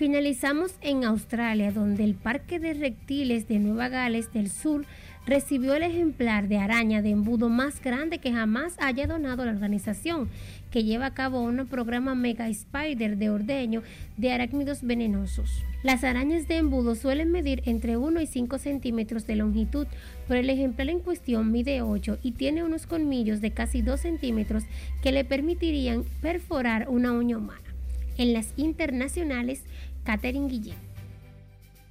Finalizamos 0.00 0.72
en 0.80 1.04
Australia, 1.04 1.72
donde 1.72 2.04
el 2.04 2.14
Parque 2.14 2.58
de 2.58 2.72
Reptiles 2.72 3.46
de 3.48 3.58
Nueva 3.58 3.90
Gales 3.90 4.32
del 4.32 4.48
Sur 4.48 4.86
recibió 5.26 5.74
el 5.74 5.82
ejemplar 5.82 6.48
de 6.48 6.56
araña 6.56 7.02
de 7.02 7.10
embudo 7.10 7.50
más 7.50 7.82
grande 7.82 8.16
que 8.16 8.32
jamás 8.32 8.76
haya 8.78 9.06
donado 9.06 9.44
la 9.44 9.50
organización, 9.50 10.30
que 10.70 10.84
lleva 10.84 11.04
a 11.04 11.12
cabo 11.12 11.42
un 11.42 11.66
programa 11.66 12.14
Mega 12.14 12.48
Spider 12.48 13.18
de 13.18 13.28
ordeño 13.28 13.82
de 14.16 14.32
arácnidos 14.32 14.80
venenosos. 14.82 15.50
Las 15.82 16.02
arañas 16.02 16.48
de 16.48 16.56
embudo 16.56 16.94
suelen 16.94 17.30
medir 17.30 17.60
entre 17.66 17.98
1 17.98 18.22
y 18.22 18.26
5 18.26 18.56
centímetros 18.56 19.26
de 19.26 19.36
longitud, 19.36 19.86
pero 20.26 20.40
el 20.40 20.48
ejemplar 20.48 20.88
en 20.88 21.00
cuestión 21.00 21.52
mide 21.52 21.82
8 21.82 22.20
y 22.22 22.32
tiene 22.32 22.64
unos 22.64 22.86
colmillos 22.86 23.42
de 23.42 23.50
casi 23.50 23.82
2 23.82 24.00
centímetros 24.00 24.64
que 25.02 25.12
le 25.12 25.26
permitirían 25.26 26.04
perforar 26.22 26.88
una 26.88 27.12
uña 27.12 27.36
humana. 27.36 27.60
En 28.20 28.34
las 28.34 28.52
internacionales, 28.58 29.62
Catherine 30.04 30.48
Guillén. 30.48 30.90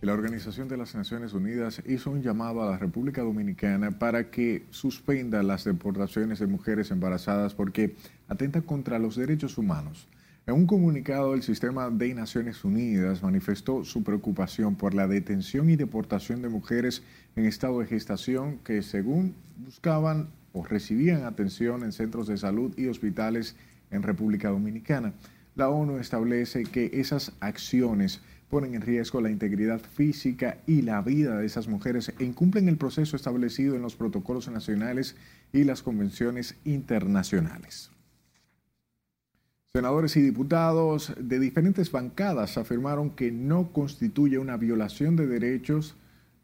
La 0.02 0.14
Organización 0.14 0.70
de 0.70 0.78
las 0.78 0.96
Naciones 0.96 1.34
Unidas 1.34 1.82
hizo 1.86 2.10
un 2.10 2.22
llamado 2.22 2.64
a 2.64 2.72
la 2.72 2.78
República 2.78 3.22
Dominicana 3.22 3.92
para 4.00 4.32
que 4.32 4.66
suspenda 4.70 5.44
las 5.44 5.66
deportaciones 5.66 6.40
de 6.40 6.48
mujeres 6.48 6.92
embarazadas 6.92 7.54
porque 7.54 7.96
atentan 8.30 8.62
contra 8.62 8.98
los 8.98 9.18
derechos 9.18 9.58
humanos. 9.58 10.08
En 10.48 10.56
un 10.56 10.68
comunicado, 10.68 11.34
el 11.34 11.44
sistema 11.44 11.90
de 11.90 12.14
Naciones 12.14 12.64
Unidas 12.64 13.22
manifestó 13.22 13.84
su 13.84 14.02
preocupación 14.02 14.76
por 14.76 14.94
la 14.94 15.06
detención 15.06 15.70
y 15.70 15.76
deportación 15.76 16.42
de 16.42 16.50
mujeres 16.50 17.04
en 17.36 17.46
estado 17.46 17.80
de 17.80 17.86
gestación 17.86 18.58
que, 18.64 18.82
según 18.82 19.36
buscaban 19.58 20.30
o 20.54 20.64
recibían 20.64 21.26
atención 21.26 21.84
en 21.84 21.92
centros 21.92 22.26
de 22.28 22.38
salud 22.38 22.74
y 22.78 22.88
hospitales 22.88 23.58
en 23.92 24.02
República 24.02 24.50
Dominicana. 24.50 25.14
La 25.60 25.68
ONU 25.68 25.98
establece 25.98 26.64
que 26.64 26.90
esas 26.94 27.34
acciones 27.42 28.22
ponen 28.50 28.76
en 28.76 28.82
riesgo 28.82 29.20
la 29.20 29.30
integridad 29.30 29.82
física 29.82 30.56
y 30.66 30.84
la 30.84 31.02
vida 31.02 31.36
de 31.36 31.46
esas 31.46 31.68
mujeres 31.68 32.14
e 32.18 32.24
incumplen 32.24 32.70
el 32.70 32.78
proceso 32.78 33.18
establecido 33.18 33.76
en 33.76 33.82
los 33.82 33.98
protocolos 33.98 34.48
nacionales 34.48 35.18
y 35.52 35.66
las 35.66 35.84
convenciones 35.84 36.56
internacionales. 36.64 37.92
Senadores 39.74 40.16
y 40.16 40.22
diputados 40.22 41.12
de 41.20 41.42
diferentes 41.42 41.92
bancadas 41.92 42.58
afirmaron 42.58 43.10
que 43.10 43.30
no 43.30 43.74
constituye 43.74 44.40
una 44.40 44.56
violación 44.56 45.18
de 45.18 45.28
derechos 45.28 45.98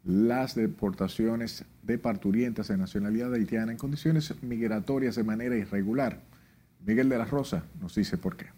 las 0.04 0.54
deportaciones 0.54 1.64
de 1.84 1.96
parturientas 1.96 2.68
de 2.68 2.76
nacionalidad 2.76 3.32
haitiana 3.32 3.72
en 3.72 3.78
condiciones 3.78 4.34
migratorias 4.42 5.16
de 5.16 5.24
manera 5.24 5.56
irregular. 5.56 6.20
Miguel 6.84 7.08
de 7.08 7.16
la 7.16 7.24
Rosa 7.24 7.64
nos 7.80 7.94
dice 7.94 8.18
por 8.18 8.36
qué 8.36 8.55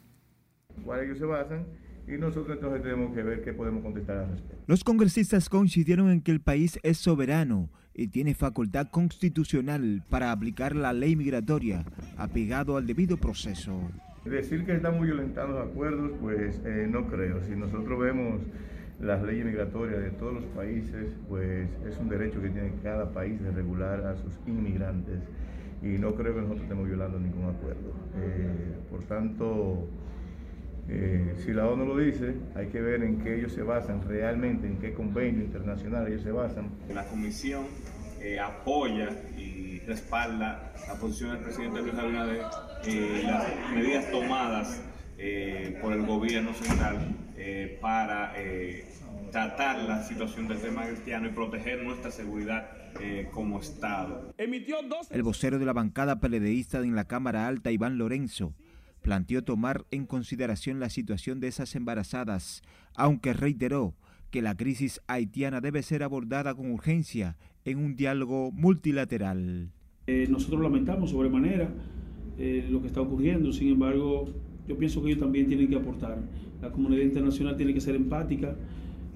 cuál 0.84 1.04
ellos 1.04 1.18
se 1.18 1.24
basan 1.24 1.66
y 2.06 2.12
nosotros 2.12 2.56
entonces 2.56 2.82
tenemos 2.82 3.14
que 3.14 3.22
ver 3.22 3.42
qué 3.42 3.52
podemos 3.52 3.82
contestar 3.82 4.18
al 4.18 4.30
respecto. 4.30 4.64
Los 4.66 4.82
congresistas 4.82 5.48
coincidieron 5.48 6.10
en 6.10 6.22
que 6.22 6.30
el 6.30 6.40
país 6.40 6.78
es 6.82 6.98
soberano 6.98 7.70
y 7.94 8.08
tiene 8.08 8.34
facultad 8.34 8.88
constitucional 8.90 10.04
para 10.08 10.32
aplicar 10.32 10.74
la 10.74 10.92
ley 10.92 11.16
migratoria, 11.16 11.84
apegado 12.16 12.76
al 12.76 12.86
debido 12.86 13.16
proceso. 13.16 13.78
Decir 14.24 14.64
que 14.64 14.76
estamos 14.76 15.02
violentando 15.02 15.58
acuerdos, 15.58 16.12
pues 16.20 16.60
eh, 16.64 16.86
no 16.88 17.08
creo. 17.08 17.42
Si 17.42 17.56
nosotros 17.56 17.98
vemos 17.98 18.40
las 19.00 19.22
leyes 19.22 19.44
migratorias 19.44 20.00
de 20.00 20.10
todos 20.10 20.34
los 20.34 20.44
países, 20.46 21.14
pues 21.28 21.68
es 21.86 21.98
un 21.98 22.08
derecho 22.08 22.40
que 22.40 22.50
tiene 22.50 22.72
cada 22.82 23.12
país 23.12 23.40
de 23.42 23.50
regular 23.50 24.04
a 24.06 24.16
sus 24.16 24.32
inmigrantes 24.46 25.20
y 25.82 25.98
no 25.98 26.14
creo 26.14 26.34
que 26.34 26.40
nosotros 26.40 26.62
estemos 26.62 26.86
violando 26.86 27.18
ningún 27.20 27.44
acuerdo. 27.44 27.92
Eh, 28.16 28.76
por 28.90 29.02
tanto, 29.04 29.88
eh, 30.90 31.34
si 31.44 31.52
la 31.52 31.68
ONU 31.68 31.84
lo 31.84 31.98
dice, 31.98 32.34
hay 32.54 32.68
que 32.68 32.80
ver 32.80 33.02
en 33.02 33.18
qué 33.18 33.36
ellos 33.36 33.52
se 33.52 33.62
basan 33.62 34.00
realmente, 34.08 34.66
en 34.66 34.78
qué 34.78 34.94
convenio 34.94 35.44
internacional 35.44 36.08
ellos 36.08 36.22
se 36.22 36.32
basan. 36.32 36.70
La 36.88 37.04
Comisión 37.04 37.66
eh, 38.20 38.40
apoya 38.40 39.10
y 39.36 39.80
respalda 39.80 40.72
la 40.86 40.94
posición 40.94 41.32
del 41.32 41.40
presidente 41.40 41.82
Luis 41.82 41.94
Abinader 41.94 42.42
eh, 42.86 43.22
las 43.24 43.72
medidas 43.74 44.10
tomadas 44.10 44.82
por 45.82 45.92
el 45.92 46.06
gobierno 46.06 46.54
central 46.54 46.96
para 47.80 48.34
tratar 49.32 49.82
la 49.82 50.04
situación 50.04 50.46
del 50.46 50.58
tema 50.58 50.86
cristiano 50.86 51.26
y 51.26 51.32
proteger 51.32 51.82
nuestra 51.82 52.12
seguridad 52.12 52.70
como 53.32 53.58
Estado. 53.58 54.32
El 54.38 55.22
vocero 55.24 55.58
de 55.58 55.66
la 55.66 55.72
bancada 55.72 56.20
peledeísta 56.20 56.78
en 56.78 56.94
la 56.94 57.06
Cámara 57.06 57.48
Alta, 57.48 57.72
Iván 57.72 57.98
Lorenzo, 57.98 58.54
planteó 59.08 59.42
tomar 59.42 59.86
en 59.90 60.04
consideración 60.04 60.80
la 60.80 60.90
situación 60.90 61.40
de 61.40 61.48
esas 61.48 61.74
embarazadas, 61.74 62.62
aunque 62.94 63.32
reiteró 63.32 63.94
que 64.30 64.42
la 64.42 64.54
crisis 64.54 65.00
haitiana 65.06 65.62
debe 65.62 65.82
ser 65.82 66.02
abordada 66.02 66.54
con 66.54 66.70
urgencia 66.70 67.38
en 67.64 67.78
un 67.78 67.96
diálogo 67.96 68.52
multilateral. 68.52 69.70
Eh, 70.08 70.26
nosotros 70.28 70.60
lamentamos 70.60 71.08
sobremanera 71.08 71.70
eh, 72.38 72.68
lo 72.70 72.82
que 72.82 72.88
está 72.88 73.00
ocurriendo, 73.00 73.50
sin 73.50 73.68
embargo, 73.68 74.28
yo 74.68 74.76
pienso 74.76 75.00
que 75.02 75.08
ellos 75.08 75.20
también 75.20 75.46
tienen 75.46 75.68
que 75.68 75.76
aportar. 75.76 76.18
La 76.60 76.70
comunidad 76.70 77.02
internacional 77.02 77.56
tiene 77.56 77.72
que 77.72 77.80
ser 77.80 77.94
empática 77.94 78.56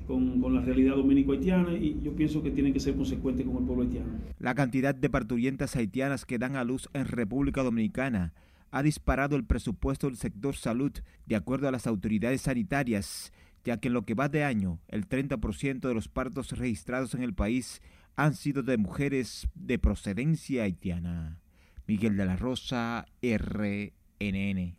con, 0.06 0.40
con, 0.40 0.54
la 0.54 0.62
realidad 0.62 0.96
dominico-haitiana 0.96 1.74
y 1.74 2.00
yo 2.02 2.16
pienso 2.16 2.42
que 2.42 2.50
tienen 2.50 2.72
que 2.72 2.80
ser 2.80 2.94
consecuentes 2.94 3.44
con 3.44 3.58
el 3.58 3.64
pueblo 3.64 3.82
haitiano. 3.82 4.08
La 4.38 4.54
cantidad 4.54 4.94
de 4.94 5.10
parturientas 5.10 5.76
haitianas 5.76 6.24
que 6.24 6.38
dan 6.38 6.56
a 6.56 6.64
luz 6.64 6.88
en 6.94 7.04
República 7.04 7.62
Dominicana 7.62 8.32
ha 8.72 8.82
disparado 8.82 9.36
el 9.36 9.44
presupuesto 9.44 10.08
del 10.08 10.16
sector 10.16 10.56
salud 10.56 10.92
de 11.26 11.36
acuerdo 11.36 11.68
a 11.68 11.70
las 11.70 11.86
autoridades 11.86 12.42
sanitarias, 12.42 13.32
ya 13.64 13.76
que 13.76 13.88
en 13.88 13.94
lo 13.94 14.04
que 14.04 14.14
va 14.14 14.28
de 14.28 14.42
año, 14.42 14.80
el 14.88 15.08
30% 15.08 15.80
de 15.80 15.94
los 15.94 16.08
partos 16.08 16.50
registrados 16.58 17.14
en 17.14 17.22
el 17.22 17.34
país 17.34 17.80
han 18.16 18.34
sido 18.34 18.62
de 18.62 18.78
mujeres 18.78 19.46
de 19.54 19.78
procedencia 19.78 20.64
haitiana. 20.64 21.38
Miguel 21.86 22.16
de 22.16 22.24
la 22.24 22.36
Rosa, 22.36 23.06
RNN. 23.22 24.76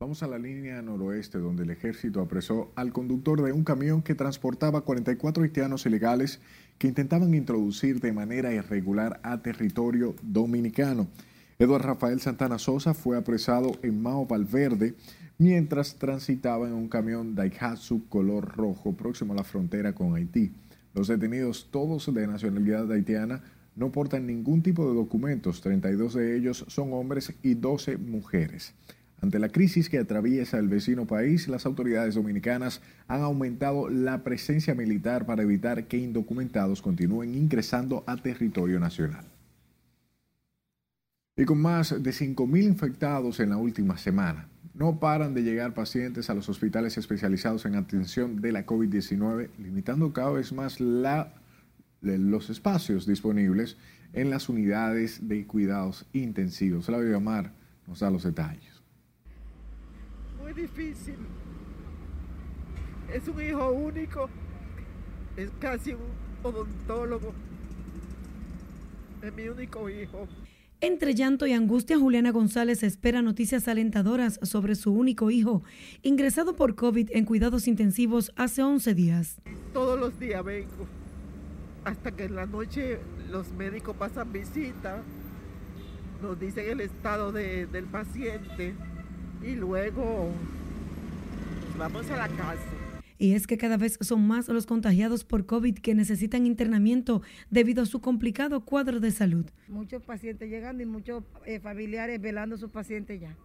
Vamos 0.00 0.22
a 0.22 0.26
la 0.26 0.38
línea 0.38 0.82
noroeste, 0.82 1.38
donde 1.38 1.64
el 1.64 1.70
ejército 1.70 2.20
apresó 2.20 2.72
al 2.74 2.92
conductor 2.92 3.42
de 3.42 3.52
un 3.52 3.64
camión 3.64 4.02
que 4.02 4.14
transportaba 4.14 4.82
44 4.82 5.42
haitianos 5.42 5.86
ilegales 5.86 6.40
que 6.78 6.88
intentaban 6.88 7.34
introducir 7.34 8.00
de 8.00 8.12
manera 8.12 8.52
irregular 8.52 9.20
a 9.22 9.40
territorio 9.40 10.14
dominicano. 10.22 11.08
Eduardo 11.58 11.88
Rafael 11.88 12.20
Santana 12.20 12.58
Sosa 12.58 12.92
fue 12.92 13.16
apresado 13.16 13.72
en 13.82 14.02
Mao 14.02 14.26
Valverde 14.26 14.94
mientras 15.38 15.96
transitaba 15.96 16.66
en 16.66 16.74
un 16.74 16.88
camión 16.88 17.34
Daihatsu 17.34 18.08
color 18.10 18.54
rojo 18.54 18.92
próximo 18.92 19.32
a 19.32 19.36
la 19.36 19.44
frontera 19.44 19.94
con 19.94 20.14
Haití. 20.14 20.52
Los 20.92 21.08
detenidos, 21.08 21.68
todos 21.70 22.12
de 22.12 22.26
nacionalidad 22.26 22.92
haitiana, 22.92 23.42
no 23.74 23.90
portan 23.90 24.26
ningún 24.26 24.62
tipo 24.62 24.86
de 24.86 24.94
documentos. 24.94 25.62
32 25.62 26.12
de 26.14 26.36
ellos 26.36 26.66
son 26.68 26.92
hombres 26.92 27.32
y 27.42 27.54
12 27.54 27.96
mujeres. 27.96 28.74
Ante 29.22 29.38
la 29.38 29.48
crisis 29.48 29.88
que 29.88 29.98
atraviesa 29.98 30.58
el 30.58 30.68
vecino 30.68 31.06
país, 31.06 31.48
las 31.48 31.64
autoridades 31.64 32.16
dominicanas 32.16 32.82
han 33.08 33.22
aumentado 33.22 33.88
la 33.88 34.22
presencia 34.24 34.74
militar 34.74 35.24
para 35.24 35.42
evitar 35.42 35.86
que 35.86 35.96
indocumentados 35.96 36.82
continúen 36.82 37.34
ingresando 37.34 38.04
a 38.06 38.18
territorio 38.18 38.78
nacional. 38.78 39.24
Y 41.36 41.44
con 41.44 41.60
más 41.60 42.02
de 42.02 42.10
5.000 42.10 42.62
infectados 42.62 43.40
en 43.40 43.50
la 43.50 43.58
última 43.58 43.98
semana, 43.98 44.48
no 44.74 44.98
paran 44.98 45.34
de 45.34 45.42
llegar 45.42 45.74
pacientes 45.74 46.30
a 46.30 46.34
los 46.34 46.48
hospitales 46.48 46.96
especializados 46.96 47.66
en 47.66 47.76
atención 47.76 48.40
de 48.40 48.52
la 48.52 48.66
COVID-19, 48.66 49.50
limitando 49.58 50.12
cada 50.12 50.30
vez 50.30 50.52
más 50.52 50.80
los 50.80 52.50
espacios 52.50 53.06
disponibles 53.06 53.76
en 54.12 54.30
las 54.30 54.48
unidades 54.48 55.28
de 55.28 55.46
cuidados 55.46 56.06
intensivos. 56.12 56.88
La 56.88 57.20
Mar 57.20 57.52
nos 57.86 58.00
da 58.00 58.10
los 58.10 58.22
detalles 58.22 58.76
muy 60.46 60.54
difícil. 60.54 61.16
Es 63.12 63.26
un 63.26 63.42
hijo 63.42 63.72
único, 63.72 64.30
es 65.36 65.50
casi 65.58 65.94
un 65.94 66.00
odontólogo. 66.44 67.32
Es 69.22 69.34
mi 69.34 69.48
único 69.48 69.90
hijo. 69.90 70.28
Entre 70.82 71.14
llanto 71.14 71.46
y 71.46 71.54
angustia, 71.54 71.98
Juliana 71.98 72.32
González 72.32 72.82
espera 72.82 73.22
noticias 73.22 73.66
alentadoras 73.66 74.38
sobre 74.42 74.74
su 74.74 74.92
único 74.92 75.30
hijo, 75.30 75.62
ingresado 76.02 76.54
por 76.54 76.74
COVID 76.74 77.08
en 77.12 77.24
cuidados 77.24 77.66
intensivos 77.66 78.30
hace 78.36 78.62
11 78.62 78.94
días. 78.94 79.40
Todos 79.72 79.98
los 79.98 80.20
días 80.20 80.44
vengo, 80.44 80.86
hasta 81.84 82.12
que 82.12 82.24
en 82.24 82.34
la 82.34 82.44
noche 82.44 82.98
los 83.30 83.50
médicos 83.52 83.96
pasan 83.96 84.30
visita, 84.30 85.02
nos 86.20 86.38
dicen 86.38 86.68
el 86.68 86.82
estado 86.82 87.32
del 87.32 87.84
paciente 87.90 88.74
y 89.42 89.54
luego 89.54 90.28
vamos 91.78 92.10
a 92.10 92.16
la 92.18 92.28
casa. 92.28 92.85
Y 93.18 93.34
es 93.34 93.46
que 93.46 93.56
cada 93.56 93.76
vez 93.76 93.98
son 94.00 94.26
más 94.26 94.48
los 94.48 94.66
contagiados 94.66 95.24
por 95.24 95.46
COVID 95.46 95.78
que 95.78 95.94
necesitan 95.94 96.46
internamiento 96.46 97.22
debido 97.50 97.82
a 97.82 97.86
su 97.86 98.00
complicado 98.00 98.64
cuadro 98.64 99.00
de 99.00 99.10
salud. 99.10 99.46
Muchos 99.68 100.02
pacientes 100.02 100.50
llegando 100.50 100.82
y 100.82 100.86
muchos 100.86 101.24
eh, 101.46 101.60
familiares 101.60 102.20
velando 102.20 102.56
a 102.56 102.58
sus 102.58 102.70
pacientes 102.70 103.20
ya. 103.20 103.36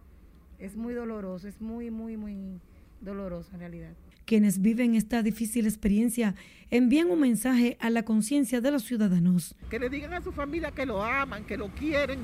Es 0.58 0.76
muy 0.76 0.94
doloroso, 0.94 1.48
es 1.48 1.60
muy, 1.60 1.90
muy, 1.90 2.16
muy 2.16 2.60
doloroso 3.00 3.50
en 3.54 3.60
realidad. 3.60 3.92
Quienes 4.24 4.60
viven 4.60 4.94
esta 4.94 5.22
difícil 5.22 5.66
experiencia 5.66 6.34
envían 6.70 7.10
un 7.10 7.20
mensaje 7.20 7.76
a 7.80 7.90
la 7.90 8.04
conciencia 8.04 8.60
de 8.60 8.70
los 8.70 8.84
ciudadanos. 8.84 9.56
Que 9.68 9.78
le 9.78 9.90
digan 9.90 10.14
a 10.14 10.22
su 10.22 10.32
familia 10.32 10.70
que 10.70 10.86
lo 10.86 11.02
aman, 11.02 11.44
que 11.44 11.56
lo 11.56 11.68
quieren, 11.74 12.20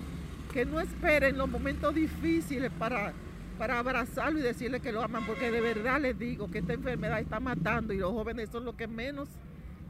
que 0.52 0.64
no 0.64 0.80
esperen 0.80 1.36
los 1.36 1.48
momentos 1.48 1.94
difíciles 1.94 2.70
para 2.78 3.12
para 3.58 3.78
abrazarlo 3.78 4.38
y 4.38 4.42
decirle 4.42 4.80
que 4.80 4.92
lo 4.92 5.02
aman, 5.02 5.26
porque 5.26 5.50
de 5.50 5.60
verdad 5.60 6.00
les 6.00 6.18
digo 6.18 6.50
que 6.50 6.58
esta 6.58 6.74
enfermedad 6.74 7.20
está 7.20 7.40
matando 7.40 7.92
y 7.92 7.98
los 7.98 8.12
jóvenes 8.12 8.48
son 8.50 8.64
los 8.64 8.76
que 8.76 8.86
menos 8.86 9.28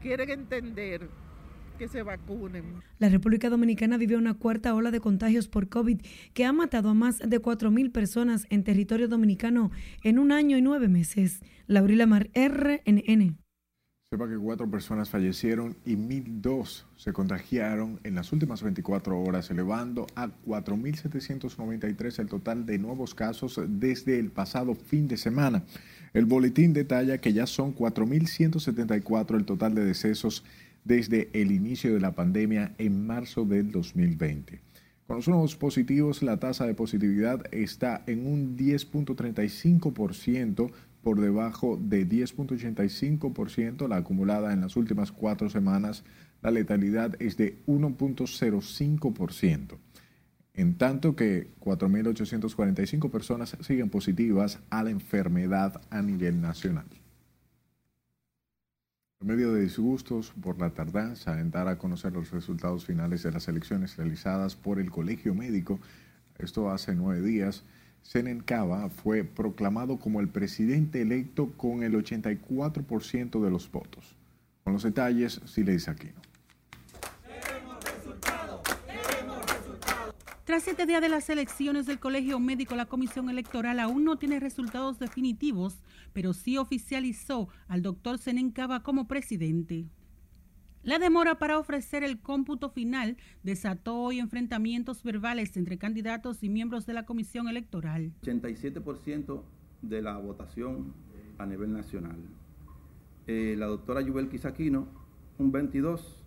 quieren 0.01 0.29
entender 0.31 1.07
que 1.77 1.87
se 1.87 2.03
vacunen. 2.03 2.81
La 2.97 3.09
República 3.09 3.49
Dominicana 3.49 3.97
vive 3.97 4.17
una 4.17 4.33
cuarta 4.33 4.75
ola 4.75 4.91
de 4.91 4.99
contagios 4.99 5.47
por 5.47 5.69
COVID 5.69 6.01
que 6.33 6.45
ha 6.45 6.51
matado 6.51 6.89
a 6.89 6.93
más 6.93 7.19
de 7.19 7.41
4.000 7.41 7.91
personas 7.91 8.45
en 8.49 8.63
territorio 8.63 9.07
dominicano 9.07 9.71
en 10.03 10.19
un 10.19 10.31
año 10.31 10.57
y 10.57 10.61
nueve 10.61 10.89
meses. 10.89 11.41
Laurila 11.67 12.05
Mar, 12.05 12.29
RNN. 12.33 13.37
Sepa 14.11 14.27
que 14.27 14.39
cuatro 14.39 14.67
personas 14.67 15.07
fallecieron 15.07 15.77
y 15.85 15.95
1.002 15.95 16.85
se 16.95 17.13
contagiaron 17.13 17.99
en 18.03 18.15
las 18.15 18.33
últimas 18.33 18.63
24 18.63 19.21
horas, 19.21 19.51
elevando 19.51 20.07
a 20.15 20.29
4.793 20.47 22.17
el 22.17 22.27
total 22.27 22.65
de 22.65 22.79
nuevos 22.79 23.13
casos 23.13 23.61
desde 23.67 24.17
el 24.17 24.31
pasado 24.31 24.73
fin 24.73 25.07
de 25.07 25.15
semana. 25.15 25.63
El 26.15 26.25
boletín 26.25 26.73
detalla 26.73 27.19
que 27.19 27.33
ya 27.33 27.45
son 27.45 27.75
4.174 27.75 29.35
el 29.35 29.45
total 29.45 29.75
de 29.75 29.85
decesos 29.85 30.43
desde 30.83 31.29
el 31.33 31.51
inicio 31.51 31.93
de 31.93 31.99
la 31.99 32.15
pandemia 32.15 32.73
en 32.79 33.05
marzo 33.05 33.45
del 33.45 33.71
2020. 33.71 34.59
Con 35.05 35.17
los 35.17 35.27
nuevos 35.27 35.55
positivos, 35.55 36.23
la 36.23 36.37
tasa 36.37 36.65
de 36.65 36.73
positividad 36.73 37.43
está 37.51 38.01
en 38.07 38.25
un 38.25 38.57
10.35%, 38.57 40.71
por 41.03 41.19
debajo 41.19 41.79
de 41.81 42.07
10.85%, 42.07 43.87
la 43.87 43.97
acumulada 43.97 44.53
en 44.53 44.61
las 44.61 44.75
últimas 44.75 45.11
cuatro 45.11 45.49
semanas, 45.49 46.03
la 46.41 46.51
letalidad 46.51 47.15
es 47.21 47.37
de 47.37 47.57
1.05%, 47.67 49.77
en 50.53 50.77
tanto 50.77 51.15
que 51.15 51.51
4.845 51.59 53.09
personas 53.09 53.57
siguen 53.61 53.89
positivas 53.89 54.59
a 54.69 54.83
la 54.83 54.89
enfermedad 54.89 55.81
a 55.89 56.01
nivel 56.01 56.41
nacional. 56.41 56.85
En 59.21 59.27
medio 59.27 59.53
de 59.53 59.63
disgustos 59.63 60.31
por 60.41 60.59
la 60.59 60.69
tardanza 60.69 61.41
en 61.41 61.51
dar 61.51 61.67
a 61.67 61.77
conocer 61.77 62.13
los 62.13 62.31
resultados 62.31 62.85
finales 62.85 63.21
de 63.23 63.33
las 63.33 63.49
elecciones 63.49 63.97
realizadas 63.97 64.55
por 64.55 64.79
el 64.79 64.89
Colegio 64.89 65.35
Médico, 65.35 65.77
esto 66.37 66.71
hace 66.71 66.95
nueve 66.95 67.21
días, 67.21 67.65
Senen 68.01 68.41
Cava 68.41 68.89
fue 68.89 69.23
proclamado 69.23 69.99
como 69.99 70.19
el 70.19 70.29
presidente 70.29 71.01
electo 71.01 71.51
con 71.57 71.83
el 71.83 71.93
84% 71.93 73.43
de 73.43 73.51
los 73.51 73.71
votos. 73.71 74.15
Con 74.63 74.73
los 74.73 74.83
detalles, 74.83 75.41
Sileis 75.45 75.87
Aquino. 75.87 76.21
Tras 80.49 80.63
siete 80.63 80.87
días 80.87 80.99
de 80.99 81.09
las 81.09 81.29
elecciones 81.29 81.85
del 81.85 81.99
Colegio 81.99 82.39
Médico, 82.39 82.75
la 82.75 82.87
Comisión 82.87 83.29
Electoral 83.29 83.79
aún 83.79 84.03
no 84.03 84.17
tiene 84.17 84.39
resultados 84.39 84.97
definitivos, 84.97 85.83
pero 86.11 86.33
sí 86.33 86.57
oficializó 86.57 87.49
al 87.67 87.83
doctor 87.83 88.17
Senen 88.17 88.49
Cava 88.49 88.81
como 88.81 89.07
presidente. 89.07 89.85
La 90.81 90.97
demora 90.97 91.37
para 91.37 91.59
ofrecer 91.59 92.03
el 92.03 92.21
cómputo 92.21 92.69
final 92.69 93.17
desató 93.43 93.97
hoy 93.97 94.19
enfrentamientos 94.19 95.03
verbales 95.03 95.57
entre 95.57 95.77
candidatos 95.77 96.41
y 96.41 96.49
miembros 96.49 96.85
de 96.85 96.93
la 96.93 97.05
comisión 97.05 97.49
electoral. 97.49 98.13
87% 98.21 99.43
de 99.81 100.01
la 100.01 100.17
votación 100.17 100.93
a 101.37 101.45
nivel 101.45 101.73
nacional. 101.73 102.17
Eh, 103.27 103.55
la 103.57 103.65
doctora 103.65 104.01
Yubel 104.01 104.29
Quisaquino, 104.29 104.87
un 105.37 105.51
22. 105.51 106.23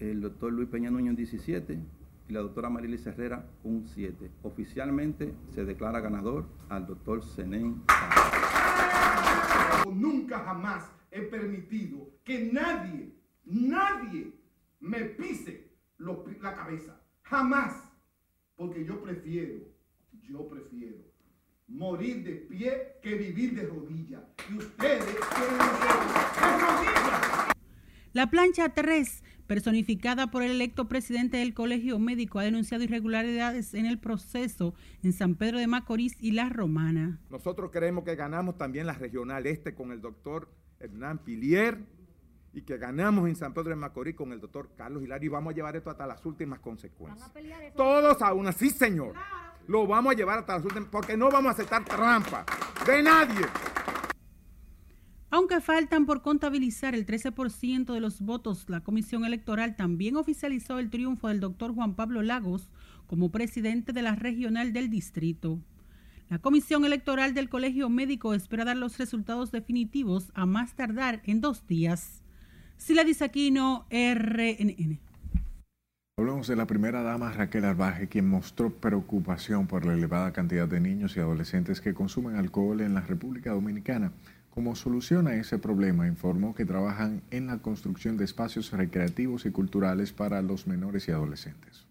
El 0.00 0.20
doctor 0.20 0.52
Luis 0.52 0.68
Peña 0.68 0.90
Núñez, 0.90 1.10
un 1.10 1.16
17. 1.16 1.78
Y 2.28 2.32
la 2.32 2.40
doctora 2.40 2.68
Marilis 2.68 3.06
Herrera, 3.06 3.46
un 3.62 3.86
7. 3.86 4.28
Oficialmente 4.42 5.32
se 5.54 5.64
declara 5.64 6.00
ganador 6.00 6.46
al 6.68 6.86
doctor 6.86 7.22
Senén. 7.22 7.80
Nunca 9.94 10.40
jamás 10.40 10.97
he 11.10 11.22
permitido 11.22 12.10
que 12.24 12.50
nadie, 12.52 13.14
nadie 13.44 14.32
me 14.80 15.00
pise 15.04 15.68
la 15.98 16.54
cabeza. 16.54 17.00
Jamás. 17.22 17.84
Porque 18.56 18.84
yo 18.84 19.00
prefiero 19.02 19.68
Yo 20.22 20.48
prefiero 20.48 20.98
morir 21.68 22.24
de 22.24 22.32
pie 22.32 22.98
que 23.02 23.14
vivir 23.14 23.54
de 23.54 23.66
rodillas. 23.66 24.22
Y 24.50 24.56
ustedes 24.56 25.04
quieren 25.04 25.58
de 25.58 25.64
rodillas. 25.64 27.48
La 28.12 28.30
plancha 28.30 28.70
3, 28.70 29.22
personificada 29.46 30.30
por 30.30 30.42
el 30.42 30.50
electo 30.50 30.88
presidente 30.88 31.36
del 31.36 31.54
Colegio 31.54 31.98
Médico, 31.98 32.38
ha 32.38 32.42
denunciado 32.42 32.84
irregularidades 32.84 33.74
en 33.74 33.86
el 33.86 33.98
proceso 33.98 34.74
en 35.02 35.12
San 35.12 35.34
Pedro 35.34 35.58
de 35.58 35.66
Macorís 35.66 36.16
y 36.20 36.32
La 36.32 36.48
Romana. 36.48 37.20
Nosotros 37.30 37.70
creemos 37.70 38.04
que 38.04 38.16
ganamos 38.16 38.58
también 38.58 38.86
la 38.86 38.94
regional 38.94 39.46
este 39.46 39.74
con 39.74 39.92
el 39.92 40.00
doctor 40.00 40.50
Hernán 40.80 41.18
Pilier 41.18 41.78
y 42.52 42.62
que 42.62 42.78
ganamos 42.78 43.28
en 43.28 43.36
San 43.36 43.52
Pedro 43.52 43.70
de 43.70 43.76
Macorís 43.76 44.14
con 44.14 44.32
el 44.32 44.40
doctor 44.40 44.70
Carlos 44.76 45.02
Hilario 45.02 45.26
y 45.26 45.32
vamos 45.32 45.52
a 45.52 45.54
llevar 45.54 45.76
esto 45.76 45.90
hasta 45.90 46.06
las 46.06 46.24
últimas 46.24 46.60
consecuencias. 46.60 47.30
Todos 47.76 48.22
a 48.22 48.32
una, 48.32 48.52
sí 48.52 48.70
señor, 48.70 49.14
lo 49.66 49.86
vamos 49.86 50.12
a 50.12 50.16
llevar 50.16 50.38
hasta 50.38 50.56
las 50.56 50.64
últimas, 50.64 50.88
porque 50.90 51.16
no 51.16 51.30
vamos 51.30 51.50
a 51.50 51.52
aceptar 51.52 51.84
trampa 51.84 52.44
de 52.86 53.02
nadie. 53.02 53.46
Aunque 55.30 55.60
faltan 55.60 56.06
por 56.06 56.22
contabilizar 56.22 56.94
el 56.94 57.04
13% 57.04 57.92
de 57.92 58.00
los 58.00 58.22
votos, 58.22 58.64
la 58.68 58.80
Comisión 58.80 59.26
Electoral 59.26 59.76
también 59.76 60.16
oficializó 60.16 60.78
el 60.78 60.88
triunfo 60.88 61.28
del 61.28 61.40
doctor 61.40 61.74
Juan 61.74 61.94
Pablo 61.94 62.22
Lagos 62.22 62.70
como 63.06 63.30
presidente 63.30 63.92
de 63.92 64.00
la 64.00 64.14
regional 64.14 64.72
del 64.72 64.88
distrito. 64.88 65.58
La 66.30 66.38
Comisión 66.38 66.84
Electoral 66.84 67.32
del 67.32 67.48
Colegio 67.48 67.88
Médico 67.88 68.34
espera 68.34 68.66
dar 68.66 68.76
los 68.76 68.98
resultados 68.98 69.50
definitivos 69.50 70.30
a 70.34 70.44
más 70.44 70.74
tardar 70.74 71.22
en 71.24 71.40
dos 71.40 71.66
días. 71.66 72.22
Sila 72.76 73.02
Disaquino, 73.02 73.86
RNN. 73.90 75.00
Hablamos 76.18 76.46
de 76.46 76.56
la 76.56 76.66
primera 76.66 77.02
dama 77.02 77.32
Raquel 77.32 77.64
Arbaje, 77.64 78.08
quien 78.08 78.28
mostró 78.28 78.68
preocupación 78.68 79.66
por 79.66 79.86
la 79.86 79.94
elevada 79.94 80.34
cantidad 80.34 80.68
de 80.68 80.80
niños 80.80 81.16
y 81.16 81.20
adolescentes 81.20 81.80
que 81.80 81.94
consumen 81.94 82.36
alcohol 82.36 82.82
en 82.82 82.92
la 82.92 83.00
República 83.00 83.52
Dominicana. 83.52 84.12
Como 84.50 84.76
solución 84.76 85.28
a 85.28 85.34
ese 85.34 85.58
problema, 85.58 86.08
informó 86.08 86.54
que 86.54 86.66
trabajan 86.66 87.22
en 87.30 87.46
la 87.46 87.62
construcción 87.62 88.18
de 88.18 88.26
espacios 88.26 88.70
recreativos 88.72 89.46
y 89.46 89.50
culturales 89.50 90.12
para 90.12 90.42
los 90.42 90.66
menores 90.66 91.08
y 91.08 91.12
adolescentes. 91.12 91.86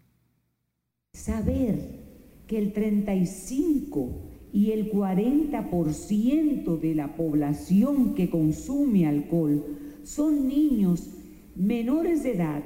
Saber 1.12 2.06
que 2.46 2.58
el 2.58 2.72
35 2.72 4.27
y 4.52 4.72
el 4.72 4.90
40% 4.90 6.80
de 6.80 6.94
la 6.94 7.16
población 7.16 8.14
que 8.14 8.30
consume 8.30 9.06
alcohol 9.06 9.64
son 10.04 10.48
niños 10.48 11.10
menores 11.54 12.22
de 12.22 12.34
edad 12.34 12.64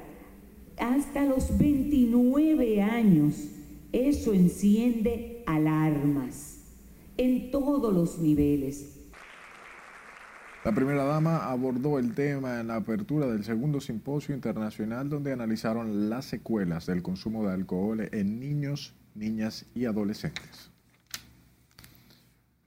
hasta 0.77 1.25
los 1.25 1.57
29 1.57 2.81
años. 2.81 3.35
Eso 3.91 4.33
enciende 4.33 5.43
alarmas 5.45 6.61
en 7.17 7.51
todos 7.51 7.93
los 7.93 8.19
niveles 8.19 8.93
la 10.63 10.71
primera 10.71 11.03
dama 11.03 11.51
abordó 11.51 11.99
el 11.99 12.15
tema 12.15 12.61
en 12.61 12.67
la 12.67 12.77
apertura 12.77 13.27
del 13.27 13.43
segundo 13.43 13.81
simposio 13.81 14.33
internacional 14.33 15.09
donde 15.09 15.33
analizaron 15.33 16.09
las 16.09 16.23
secuelas 16.23 16.85
del 16.85 17.03
consumo 17.03 17.45
de 17.45 17.53
alcohol 17.53 18.07
en 18.13 18.39
niños, 18.39 18.95
niñas 19.13 19.65
y 19.75 19.83
adolescentes. 19.83 20.72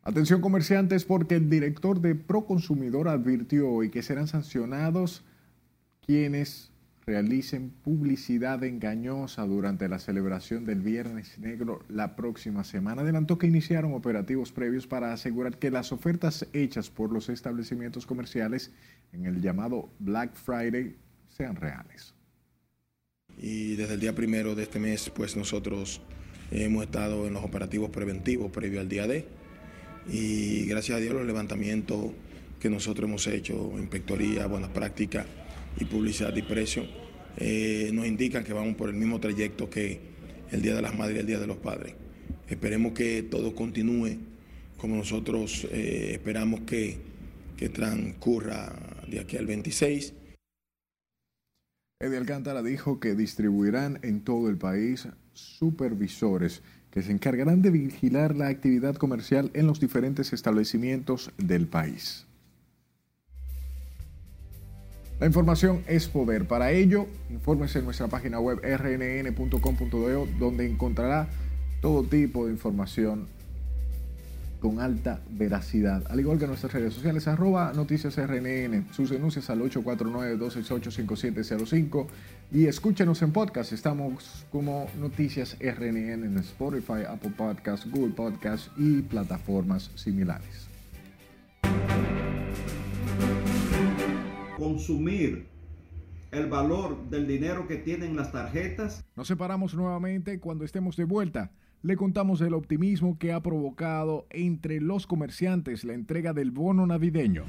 Atención 0.06 0.40
comerciantes 0.40 1.04
porque 1.04 1.34
el 1.34 1.50
director 1.50 2.00
de 2.00 2.14
Proconsumidor 2.14 3.08
advirtió 3.08 3.68
hoy 3.68 3.90
que 3.90 4.04
serán 4.04 4.28
sancionados 4.28 5.24
quienes 6.00 6.70
realicen 7.04 7.72
publicidad 7.82 8.62
engañosa 8.62 9.44
durante 9.46 9.88
la 9.88 9.98
celebración 9.98 10.64
del 10.64 10.80
Viernes 10.80 11.40
Negro 11.40 11.82
la 11.88 12.14
próxima 12.14 12.62
semana. 12.62 13.02
Adelantó 13.02 13.36
que 13.36 13.48
iniciaron 13.48 13.94
operativos 13.94 14.52
previos 14.52 14.86
para 14.86 15.12
asegurar 15.12 15.58
que 15.58 15.72
las 15.72 15.90
ofertas 15.90 16.46
hechas 16.52 16.88
por 16.88 17.12
los 17.12 17.28
establecimientos 17.28 18.06
comerciales 18.06 18.70
en 19.12 19.26
el 19.26 19.42
llamado 19.42 19.90
Black 19.98 20.36
Friday 20.36 20.94
sean 21.30 21.56
reales. 21.56 22.14
Y 23.38 23.74
desde 23.74 23.94
el 23.94 24.00
día 24.00 24.14
primero 24.14 24.54
de 24.54 24.62
este 24.62 24.78
mes, 24.78 25.10
pues 25.10 25.36
nosotros 25.36 26.00
hemos 26.52 26.84
estado 26.84 27.26
en 27.26 27.34
los 27.34 27.42
operativos 27.42 27.90
preventivos 27.90 28.52
previo 28.52 28.80
al 28.80 28.88
día 28.88 29.08
D. 29.08 29.26
Y 30.08 30.66
gracias 30.66 30.98
a 30.98 31.00
Dios 31.00 31.14
los 31.14 31.26
levantamientos 31.26 32.12
que 32.60 32.70
nosotros 32.70 33.08
hemos 33.08 33.26
hecho, 33.26 33.72
inspectoría, 33.78 34.46
buenas 34.46 34.70
prácticas, 34.70 35.26
y 35.78 35.84
publicidad 35.84 36.34
y 36.34 36.42
precio 36.42 36.84
eh, 37.36 37.90
nos 37.92 38.06
indican 38.06 38.44
que 38.44 38.52
vamos 38.52 38.76
por 38.76 38.88
el 38.88 38.96
mismo 38.96 39.20
trayecto 39.20 39.68
que 39.68 40.00
el 40.50 40.62
Día 40.62 40.74
de 40.74 40.82
las 40.82 40.96
Madres 40.96 41.16
y 41.16 41.20
el 41.20 41.26
Día 41.26 41.38
de 41.38 41.46
los 41.46 41.58
Padres. 41.58 41.94
Esperemos 42.48 42.92
que 42.92 43.22
todo 43.22 43.54
continúe 43.54 44.16
como 44.76 44.96
nosotros 44.96 45.66
eh, 45.70 46.10
esperamos 46.12 46.60
que, 46.60 46.98
que 47.56 47.68
transcurra 47.68 48.74
de 49.08 49.20
aquí 49.20 49.36
al 49.36 49.46
26. 49.46 50.14
Eddie 52.00 52.18
Alcántara 52.18 52.62
dijo 52.62 53.00
que 53.00 53.14
distribuirán 53.14 53.98
en 54.02 54.22
todo 54.22 54.48
el 54.48 54.58
país 54.58 55.08
supervisores 55.32 56.62
que 56.96 57.02
se 57.02 57.12
encargarán 57.12 57.60
de 57.60 57.68
vigilar 57.68 58.34
la 58.34 58.48
actividad 58.48 58.94
comercial 58.94 59.50
en 59.52 59.66
los 59.66 59.80
diferentes 59.80 60.32
establecimientos 60.32 61.30
del 61.36 61.66
país. 61.66 62.24
La 65.20 65.26
información 65.26 65.82
es 65.88 66.08
poder. 66.08 66.48
Para 66.48 66.70
ello, 66.70 67.06
infórmese 67.28 67.80
en 67.80 67.84
nuestra 67.84 68.08
página 68.08 68.40
web 68.40 68.60
rnn.com.de 68.62 70.26
donde 70.38 70.66
encontrará 70.66 71.28
todo 71.82 72.02
tipo 72.02 72.46
de 72.46 72.52
información 72.52 73.28
con 74.66 74.80
alta 74.80 75.20
veracidad. 75.30 76.02
Al 76.10 76.18
igual 76.18 76.40
que 76.40 76.48
nuestras 76.48 76.72
redes 76.72 76.94
sociales, 76.94 77.28
arroba 77.28 77.72
noticias 77.72 78.16
RNN, 78.16 78.92
sus 78.92 79.10
denuncias 79.10 79.48
al 79.48 79.60
849-268-5705 79.60 82.08
y 82.50 82.66
escúchenos 82.66 83.22
en 83.22 83.30
podcast. 83.30 83.72
Estamos 83.72 84.44
como 84.50 84.88
Noticias 84.98 85.56
RNN 85.60 86.24
en 86.24 86.36
Spotify, 86.38 87.04
Apple 87.08 87.30
Podcasts, 87.36 87.88
Google 87.88 88.14
Podcasts 88.14 88.72
y 88.76 89.02
plataformas 89.02 89.92
similares. 89.94 90.66
consumir 94.56 95.46
el 96.32 96.48
valor 96.48 97.08
del 97.08 97.28
dinero 97.28 97.68
que 97.68 97.76
tienen 97.76 98.16
las 98.16 98.32
tarjetas. 98.32 99.04
Nos 99.14 99.28
separamos 99.28 99.74
nuevamente 99.74 100.40
cuando 100.40 100.64
estemos 100.64 100.96
de 100.96 101.04
vuelta. 101.04 101.52
Le 101.86 101.94
contamos 101.96 102.40
el 102.40 102.52
optimismo 102.52 103.16
que 103.16 103.32
ha 103.32 103.40
provocado 103.40 104.26
entre 104.30 104.80
los 104.80 105.06
comerciantes 105.06 105.84
la 105.84 105.94
entrega 105.94 106.32
del 106.32 106.50
bono 106.50 106.84
navideño. 106.84 107.44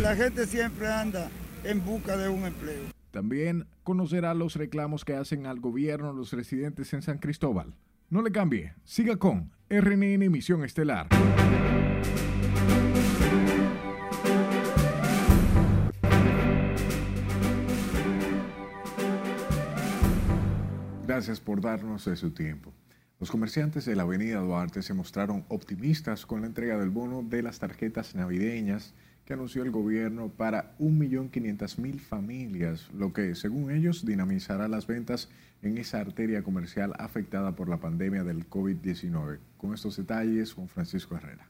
La 0.00 0.16
gente 0.16 0.46
siempre 0.46 0.88
anda 0.88 1.28
en 1.62 1.84
busca 1.84 2.16
de 2.16 2.30
un 2.30 2.46
empleo. 2.46 2.84
También 3.10 3.66
conocerá 3.84 4.32
los 4.32 4.56
reclamos 4.56 5.04
que 5.04 5.14
hacen 5.14 5.44
al 5.44 5.60
gobierno 5.60 6.14
los 6.14 6.32
residentes 6.32 6.90
en 6.94 7.02
San 7.02 7.18
Cristóbal. 7.18 7.74
No 8.08 8.22
le 8.22 8.32
cambie, 8.32 8.72
siga 8.82 9.16
con 9.16 9.50
RNN 9.68 10.30
Misión 10.30 10.64
Estelar. 10.64 11.08
Gracias 21.06 21.40
por 21.42 21.60
darnos 21.60 22.06
de 22.06 22.16
su 22.16 22.30
tiempo. 22.30 22.72
Los 23.22 23.30
comerciantes 23.30 23.84
de 23.84 23.94
la 23.94 24.02
avenida 24.02 24.40
Duarte 24.40 24.82
se 24.82 24.94
mostraron 24.94 25.44
optimistas 25.46 26.26
con 26.26 26.40
la 26.40 26.48
entrega 26.48 26.76
del 26.76 26.90
bono 26.90 27.22
de 27.22 27.40
las 27.40 27.60
tarjetas 27.60 28.16
navideñas 28.16 28.94
que 29.24 29.34
anunció 29.34 29.62
el 29.62 29.70
gobierno 29.70 30.28
para 30.28 30.76
1.500.000 30.80 32.00
familias, 32.00 32.90
lo 32.92 33.12
que, 33.12 33.36
según 33.36 33.70
ellos, 33.70 34.04
dinamizará 34.04 34.66
las 34.66 34.88
ventas 34.88 35.28
en 35.62 35.78
esa 35.78 36.00
arteria 36.00 36.42
comercial 36.42 36.94
afectada 36.98 37.54
por 37.54 37.68
la 37.68 37.78
pandemia 37.78 38.24
del 38.24 38.50
COVID-19. 38.50 39.38
Con 39.56 39.72
estos 39.72 39.96
detalles, 39.96 40.54
Juan 40.54 40.66
Francisco 40.66 41.14
Herrera. 41.14 41.46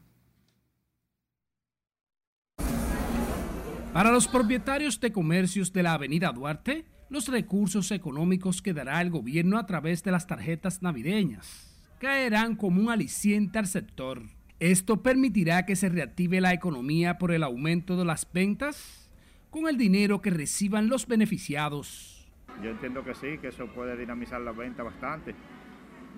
Para 3.94 4.12
los 4.12 4.28
propietarios 4.28 5.00
de 5.00 5.10
comercios 5.10 5.72
de 5.72 5.82
la 5.82 5.94
avenida 5.94 6.32
Duarte, 6.32 6.84
los 7.12 7.28
recursos 7.28 7.90
económicos 7.90 8.62
que 8.62 8.72
dará 8.72 9.02
el 9.02 9.10
gobierno 9.10 9.58
a 9.58 9.66
través 9.66 10.02
de 10.02 10.10
las 10.10 10.26
tarjetas 10.26 10.80
navideñas 10.80 11.68
caerán 12.00 12.56
como 12.56 12.80
un 12.80 12.88
aliciente 12.88 13.58
al 13.58 13.66
sector. 13.66 14.22
Esto 14.58 15.02
permitirá 15.02 15.66
que 15.66 15.76
se 15.76 15.90
reactive 15.90 16.40
la 16.40 16.54
economía 16.54 17.18
por 17.18 17.32
el 17.32 17.42
aumento 17.42 17.98
de 17.98 18.06
las 18.06 18.26
ventas 18.32 19.10
con 19.50 19.68
el 19.68 19.76
dinero 19.76 20.22
que 20.22 20.30
reciban 20.30 20.88
los 20.88 21.06
beneficiados. 21.06 22.26
Yo 22.62 22.70
entiendo 22.70 23.04
que 23.04 23.14
sí, 23.14 23.36
que 23.42 23.48
eso 23.48 23.66
puede 23.66 23.94
dinamizar 23.94 24.40
la 24.40 24.52
venta 24.52 24.82
bastante, 24.82 25.34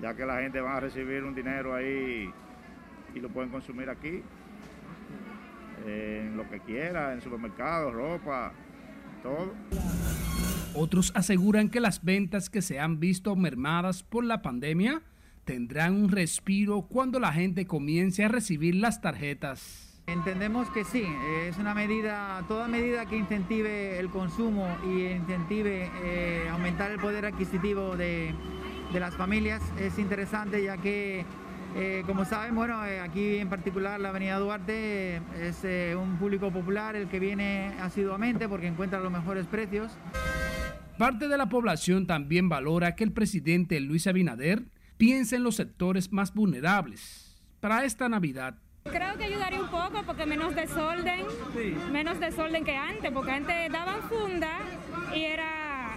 ya 0.01 0.15
que 0.15 0.25
la 0.25 0.43
gente 0.43 0.61
va 0.61 0.77
a 0.77 0.81
recibir 0.81 1.25
un 1.25 1.35
dinero 1.35 1.75
ahí 1.75 2.31
y 3.17 3.21
lo 3.21 3.31
pueden 3.31 3.51
consumir 3.51 3.91
aquí, 3.91 4.23
en 5.87 6.37
lo 6.37 6.49
que 6.49 6.61
quiera, 6.61 7.13
en 7.13 7.21
supermercados, 7.21 7.93
ropa, 7.93 8.53
todo. 9.25 9.53
Otros 10.77 11.13
aseguran 11.15 11.69
que 11.69 11.79
las 11.79 12.03
ventas 12.03 12.51
que 12.51 12.61
se 12.61 12.81
han 12.81 12.99
visto 12.99 13.37
mermadas 13.37 14.03
por 14.03 14.25
la 14.25 14.43
pandemia 14.43 15.03
tendrán 15.45 15.95
un 15.95 16.09
respiro 16.09 16.83
cuando 16.83 17.21
la 17.21 17.33
gente 17.33 17.65
comience 17.65 18.25
a 18.25 18.29
recibir 18.29 18.75
las 18.75 19.01
tarjetas. 19.01 20.03
Entendemos 20.09 20.69
que 20.71 20.85
sí, 20.85 21.05
es 21.47 21.59
una 21.59 21.75
medida, 21.75 22.45
toda 22.49 22.67
medida 22.67 23.07
que 23.07 23.17
incentive 23.17 24.01
el 24.01 24.11
consumo 24.11 24.67
y 24.85 25.07
incentive 25.07 25.91
eh, 26.03 26.49
aumentar 26.51 26.91
el 26.91 26.99
poder 26.99 27.25
adquisitivo 27.25 27.97
de, 27.97 28.35
las 28.93 29.15
familias 29.15 29.63
es 29.79 29.99
interesante 29.99 30.63
ya 30.63 30.77
que 30.77 31.25
eh, 31.77 32.05
como 32.07 32.25
saben, 32.25 32.55
bueno, 32.55 32.85
eh, 32.85 33.01
aquí 33.01 33.39
en 33.39 33.49
particular 33.49 33.99
la 33.99 34.11
Avenida 34.11 34.39
Duarte 34.39 35.21
es 35.41 35.65
un 35.97 36.17
público 36.17 36.51
popular 36.51 36.95
el 36.97 37.09
que 37.09 37.19
viene 37.19 37.75
asiduamente 37.81 38.49
porque 38.49 38.67
encuentra 38.67 39.01
los 39.01 39.11
mejores 39.11 39.47
precios. 39.47 39.97
Parte 40.99 41.27
de 41.27 41.37
la 41.37 41.49
población 41.49 42.07
también 42.07 42.49
valora 42.49 42.95
que 42.95 43.03
el 43.03 43.13
presidente 43.13 43.81
Luis 43.81 44.07
Abinader 44.07 44.63
piense 44.97 45.37
en 45.37 45.43
los 45.43 45.57
sectores 45.57 46.13
más 46.13 46.33
vulnerables 46.33 47.43
para 47.61 47.85
esta 47.85 48.09
Navidad. 48.09 48.55
Creo 48.85 49.17
que 49.17 49.25
ayudaría 49.25 49.61
un 49.61 49.71
poco 49.71 50.03
porque 50.07 50.25
menos 50.25 50.55
desorden, 50.55 51.23
menos 51.91 52.21
desorden 52.21 52.65
que 52.65 52.77
antes, 52.77 53.11
porque 53.11 53.33
antes 53.33 53.73
daban 53.73 54.03
funda 54.03 54.59
y 55.13 55.23
era... 55.23 55.97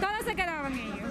Todos 0.00 0.24
se 0.24 0.34
quedaban 0.34 0.72
ellos. 0.72 1.10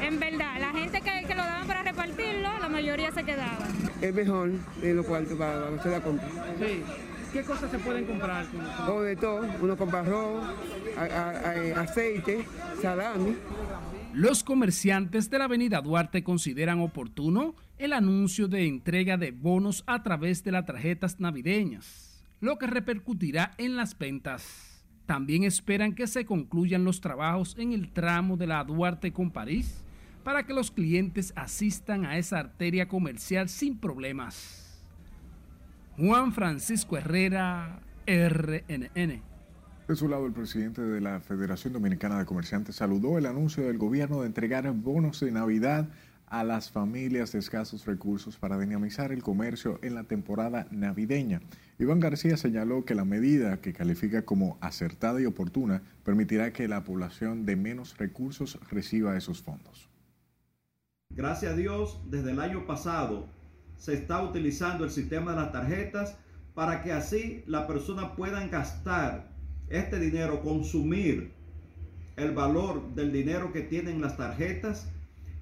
En 0.00 0.18
verdad, 0.18 0.60
la 0.60 0.70
gente 0.70 1.02
que, 1.02 1.26
que 1.26 1.34
lo 1.34 1.42
daban 1.42 1.66
para 1.66 1.82
repartirlo, 1.82 2.58
la 2.58 2.68
mayoría 2.68 3.10
se 3.12 3.22
quedaba. 3.22 3.66
Es 4.00 4.14
mejor 4.14 4.52
en 4.82 4.96
lo 4.96 5.04
cual 5.04 5.26
para 5.26 5.68
hacer 5.68 5.92
la 5.92 6.00
compra. 6.00 6.26
Sí. 6.58 6.82
¿Qué 7.32 7.42
cosas 7.42 7.70
se 7.70 7.78
pueden 7.78 8.04
comprar? 8.06 8.44
Todo 8.86 9.02
de 9.02 9.16
todo. 9.16 9.48
Uno 9.60 9.76
compra 9.76 10.00
arroz, 10.00 10.44
a, 10.96 11.02
a, 11.02 11.30
a, 11.30 11.80
aceite, 11.82 12.44
salami. 12.82 13.36
Los 14.12 14.42
comerciantes 14.42 15.30
de 15.30 15.38
la 15.38 15.44
avenida 15.44 15.80
Duarte 15.80 16.24
consideran 16.24 16.80
oportuno 16.80 17.54
el 17.78 17.92
anuncio 17.92 18.48
de 18.48 18.66
entrega 18.66 19.16
de 19.16 19.30
bonos 19.30 19.84
a 19.86 20.02
través 20.02 20.42
de 20.42 20.50
las 20.50 20.66
tarjetas 20.66 21.20
navideñas, 21.20 22.24
lo 22.40 22.58
que 22.58 22.66
repercutirá 22.66 23.52
en 23.58 23.76
las 23.76 23.96
ventas. 23.96 24.84
También 25.06 25.44
esperan 25.44 25.94
que 25.94 26.06
se 26.06 26.26
concluyan 26.26 26.84
los 26.84 27.00
trabajos 27.00 27.54
en 27.58 27.72
el 27.72 27.92
tramo 27.92 28.36
de 28.36 28.48
la 28.48 28.64
Duarte 28.64 29.12
con 29.12 29.30
París 29.30 29.82
para 30.24 30.44
que 30.44 30.52
los 30.52 30.70
clientes 30.70 31.32
asistan 31.36 32.04
a 32.04 32.18
esa 32.18 32.38
arteria 32.38 32.88
comercial 32.88 33.48
sin 33.48 33.78
problemas. 33.78 34.59
Juan 36.00 36.32
Francisco 36.32 36.96
Herrera, 36.96 37.82
RNN. 38.06 39.22
De 39.86 39.96
su 39.96 40.08
lado, 40.08 40.24
el 40.24 40.32
presidente 40.32 40.80
de 40.80 40.98
la 40.98 41.20
Federación 41.20 41.74
Dominicana 41.74 42.18
de 42.18 42.24
Comerciantes 42.24 42.76
saludó 42.76 43.18
el 43.18 43.26
anuncio 43.26 43.64
del 43.66 43.76
gobierno 43.76 44.22
de 44.22 44.28
entregar 44.28 44.72
bonos 44.72 45.20
de 45.20 45.30
Navidad 45.30 45.90
a 46.26 46.42
las 46.42 46.70
familias 46.70 47.32
de 47.32 47.40
escasos 47.40 47.84
recursos 47.84 48.38
para 48.38 48.58
dinamizar 48.58 49.12
el 49.12 49.22
comercio 49.22 49.78
en 49.82 49.94
la 49.94 50.04
temporada 50.04 50.66
navideña. 50.70 51.42
Iván 51.78 52.00
García 52.00 52.38
señaló 52.38 52.86
que 52.86 52.94
la 52.94 53.04
medida, 53.04 53.60
que 53.60 53.74
califica 53.74 54.24
como 54.24 54.56
acertada 54.62 55.20
y 55.20 55.26
oportuna, 55.26 55.82
permitirá 56.02 56.54
que 56.54 56.66
la 56.66 56.82
población 56.82 57.44
de 57.44 57.56
menos 57.56 57.98
recursos 57.98 58.58
reciba 58.70 59.18
esos 59.18 59.42
fondos. 59.42 59.90
Gracias 61.10 61.52
a 61.52 61.56
Dios, 61.56 62.00
desde 62.08 62.30
el 62.30 62.40
año 62.40 62.66
pasado 62.66 63.28
se 63.80 63.94
está 63.94 64.22
utilizando 64.22 64.84
el 64.84 64.90
sistema 64.90 65.30
de 65.30 65.38
las 65.38 65.52
tarjetas 65.52 66.18
para 66.54 66.82
que 66.82 66.92
así 66.92 67.42
la 67.46 67.66
persona 67.66 68.14
pueda 68.14 68.46
gastar 68.46 69.32
este 69.70 69.98
dinero, 69.98 70.42
consumir 70.42 71.32
el 72.16 72.32
valor 72.32 72.94
del 72.94 73.10
dinero 73.10 73.52
que 73.54 73.62
tienen 73.62 74.02
las 74.02 74.18
tarjetas 74.18 74.86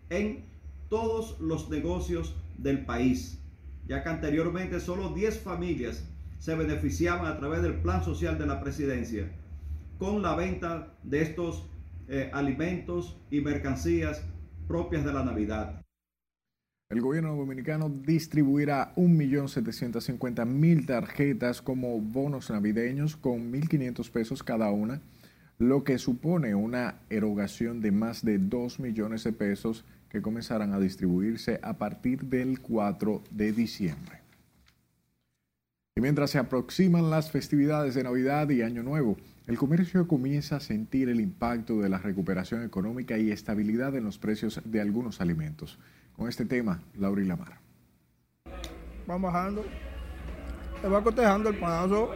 en 0.09 0.45
todos 0.89 1.41
los 1.41 1.69
negocios 1.69 2.37
del 2.59 2.85
país, 2.85 3.41
ya 3.89 4.05
que 4.05 4.09
anteriormente 4.09 4.79
solo 4.79 5.09
10 5.11 5.41
familias 5.41 6.05
se 6.39 6.55
beneficiaban 6.55 7.27
a 7.27 7.39
través 7.39 7.63
del 7.63 7.75
plan 7.75 8.05
social 8.05 8.39
de 8.39 8.47
la 8.47 8.61
presidencia 8.61 9.29
con 9.99 10.23
la 10.23 10.37
venta 10.37 10.95
de 11.03 11.23
estos 11.23 11.67
eh, 12.07 12.31
alimentos 12.33 13.17
y 13.33 13.41
mercancías 13.41 14.23
propias 14.69 15.05
de 15.05 15.13
la 15.13 15.25
Navidad. 15.25 15.83
El 16.91 17.03
gobierno 17.03 17.37
dominicano 17.37 17.91
distribuirá 17.91 18.95
1.750.000 18.97 20.87
tarjetas 20.87 21.61
como 21.61 22.01
bonos 22.01 22.49
navideños 22.49 23.15
con 23.15 23.53
1.500 23.53 24.11
pesos 24.11 24.43
cada 24.43 24.71
una, 24.71 25.03
lo 25.59 25.85
que 25.85 25.99
supone 25.99 26.55
una 26.55 27.01
erogación 27.11 27.83
de 27.83 27.93
más 27.93 28.25
de 28.25 28.39
2 28.39 28.81
millones 28.81 29.23
de 29.25 29.35
pesos 29.35 29.85
que 30.09 30.23
comenzarán 30.23 30.73
a 30.73 30.81
distribuirse 30.81 31.61
a 31.63 31.77
partir 31.77 32.23
del 32.23 32.61
4 32.61 33.23
de 33.33 33.53
diciembre. 33.53 34.23
Y 35.95 36.01
mientras 36.01 36.31
se 36.31 36.39
aproximan 36.39 37.11
las 37.11 37.31
festividades 37.31 37.97
de 37.97 38.05
Navidad 38.05 38.49
y 38.49 38.63
Año 38.63 38.83
Nuevo, 38.83 39.19
el 39.47 39.59
comercio 39.59 40.09
comienza 40.09 40.57
a 40.57 40.61
sentir 40.61 41.11
el 41.11 41.21
impacto 41.21 41.81
de 41.81 41.91
la 41.91 41.99
recuperación 41.99 42.63
económica 42.63 43.19
y 43.19 43.31
estabilidad 43.31 43.95
en 43.95 44.05
los 44.05 44.17
precios 44.17 44.63
de 44.65 44.81
algunos 44.81 45.21
alimentos. 45.21 45.79
Con 46.19 46.29
este 46.29 46.45
tema, 46.45 46.83
Laura 46.99 47.23
y 47.23 47.25
Lamar. 47.27 47.61
Van 49.07 49.23
bajando, 49.23 49.65
se 50.83 50.89
va 50.89 51.01
cotejando 51.01 51.49
el 51.49 51.57
paso. 51.59 52.11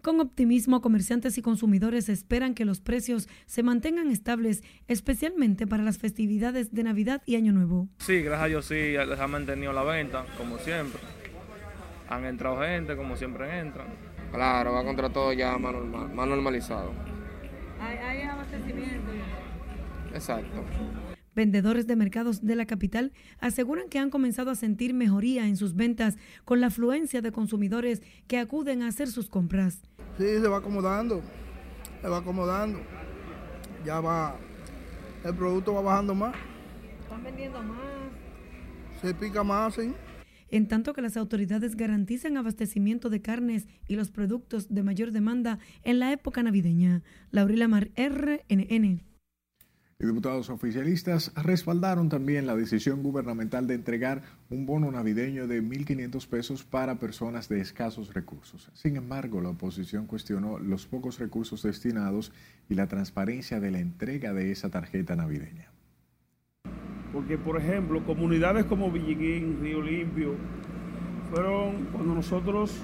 Con 0.00 0.20
optimismo, 0.20 0.80
comerciantes 0.80 1.36
y 1.36 1.42
consumidores 1.42 2.08
esperan 2.08 2.54
que 2.54 2.64
los 2.64 2.80
precios 2.80 3.28
se 3.44 3.62
mantengan 3.62 4.10
estables, 4.10 4.62
especialmente 4.88 5.66
para 5.66 5.82
las 5.82 5.98
festividades 5.98 6.72
de 6.72 6.82
Navidad 6.82 7.22
y 7.26 7.36
Año 7.36 7.52
Nuevo. 7.52 7.88
Sí, 7.98 8.22
gracias 8.22 8.42
a 8.42 8.46
Dios 8.46 8.64
sí, 8.64 8.74
les 8.74 9.20
ha 9.20 9.28
mantenido 9.28 9.74
la 9.74 9.82
venta, 9.82 10.24
como 10.38 10.56
siempre. 10.56 11.02
Han 12.08 12.24
entrado 12.24 12.62
gente, 12.62 12.96
como 12.96 13.16
siempre 13.16 13.58
entran. 13.58 13.88
Claro, 14.32 14.72
va 14.72 14.82
contra 14.82 15.10
todo 15.10 15.30
ya 15.34 15.58
más, 15.58 15.74
normal, 15.74 16.14
más 16.14 16.26
normalizado. 16.26 16.90
Hay, 17.78 17.98
hay 17.98 18.22
abastecimiento. 18.22 19.12
Exacto. 20.14 20.64
Vendedores 21.34 21.86
de 21.86 21.96
mercados 21.96 22.44
de 22.44 22.56
la 22.56 22.66
capital 22.66 23.12
aseguran 23.38 23.88
que 23.88 23.98
han 23.98 24.10
comenzado 24.10 24.50
a 24.50 24.54
sentir 24.54 24.92
mejoría 24.92 25.46
en 25.46 25.56
sus 25.56 25.74
ventas 25.74 26.18
con 26.44 26.60
la 26.60 26.66
afluencia 26.66 27.22
de 27.22 27.32
consumidores 27.32 28.02
que 28.26 28.38
acuden 28.38 28.82
a 28.82 28.88
hacer 28.88 29.08
sus 29.08 29.28
compras. 29.28 29.80
Sí, 30.18 30.24
se 30.24 30.48
va 30.48 30.58
acomodando, 30.58 31.22
se 32.02 32.08
va 32.08 32.18
acomodando. 32.18 32.80
Ya 33.84 34.00
va, 34.00 34.36
el 35.24 35.34
producto 35.34 35.72
va 35.72 35.80
bajando 35.80 36.14
más. 36.14 36.34
Están 37.02 37.24
vendiendo 37.24 37.62
más. 37.62 37.78
Se 39.00 39.14
pica 39.14 39.42
más, 39.42 39.74
sí. 39.74 39.92
En 40.50 40.68
tanto 40.68 40.92
que 40.92 41.00
las 41.00 41.16
autoridades 41.16 41.76
garantizan 41.76 42.36
abastecimiento 42.36 43.08
de 43.08 43.22
carnes 43.22 43.66
y 43.88 43.96
los 43.96 44.10
productos 44.10 44.68
de 44.68 44.82
mayor 44.82 45.10
demanda 45.10 45.58
en 45.82 45.98
la 45.98 46.12
época 46.12 46.42
navideña. 46.42 47.02
Laurila 47.30 47.68
Mar, 47.68 47.90
RNN. 47.96 49.11
Y 50.02 50.06
diputados 50.06 50.50
oficialistas 50.50 51.32
respaldaron 51.36 52.08
también 52.08 52.44
la 52.44 52.56
decisión 52.56 53.04
gubernamental 53.04 53.68
de 53.68 53.74
entregar 53.74 54.22
un 54.50 54.66
bono 54.66 54.90
navideño 54.90 55.46
de 55.46 55.62
1.500 55.62 56.26
pesos 56.26 56.64
para 56.64 56.96
personas 56.96 57.48
de 57.48 57.60
escasos 57.60 58.12
recursos. 58.12 58.68
Sin 58.74 58.96
embargo, 58.96 59.40
la 59.40 59.50
oposición 59.50 60.08
cuestionó 60.08 60.58
los 60.58 60.86
pocos 60.86 61.20
recursos 61.20 61.62
destinados 61.62 62.32
y 62.68 62.74
la 62.74 62.88
transparencia 62.88 63.60
de 63.60 63.70
la 63.70 63.78
entrega 63.78 64.32
de 64.32 64.50
esa 64.50 64.70
tarjeta 64.70 65.14
navideña. 65.14 65.70
Porque, 67.12 67.38
por 67.38 67.56
ejemplo, 67.56 68.04
comunidades 68.04 68.64
como 68.64 68.90
Villiguín, 68.90 69.60
Río 69.60 69.82
Limpio, 69.82 70.34
fueron 71.30 71.86
cuando 71.92 72.12
nosotros 72.12 72.76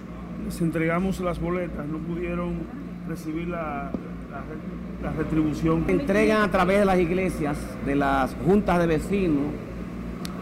les 0.44 0.60
entregamos 0.60 1.18
las 1.18 1.40
boletas, 1.40 1.84
no 1.84 1.98
pudieron 1.98 2.60
recibir 3.08 3.48
la, 3.48 3.90
la, 5.02 5.12
retribución. 5.12 5.84
Entregan 5.88 6.42
a 6.42 6.50
través 6.50 6.80
de 6.80 6.84
las 6.84 6.98
iglesias, 6.98 7.56
de 7.86 7.94
las 7.94 8.34
juntas 8.44 8.78
de 8.78 8.86
vecinos 8.86 9.46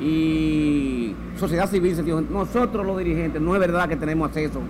y 0.01 1.15
sociedad 1.37 1.69
civil. 1.69 1.97
Nosotros 2.31 2.87
los 2.87 2.99
dirigentes, 2.99 3.41
no 3.41 3.55
es 3.55 3.61
verdad 3.61 3.89
que 3.89 3.97
tenemos 3.97 4.29
acceso 4.29 4.61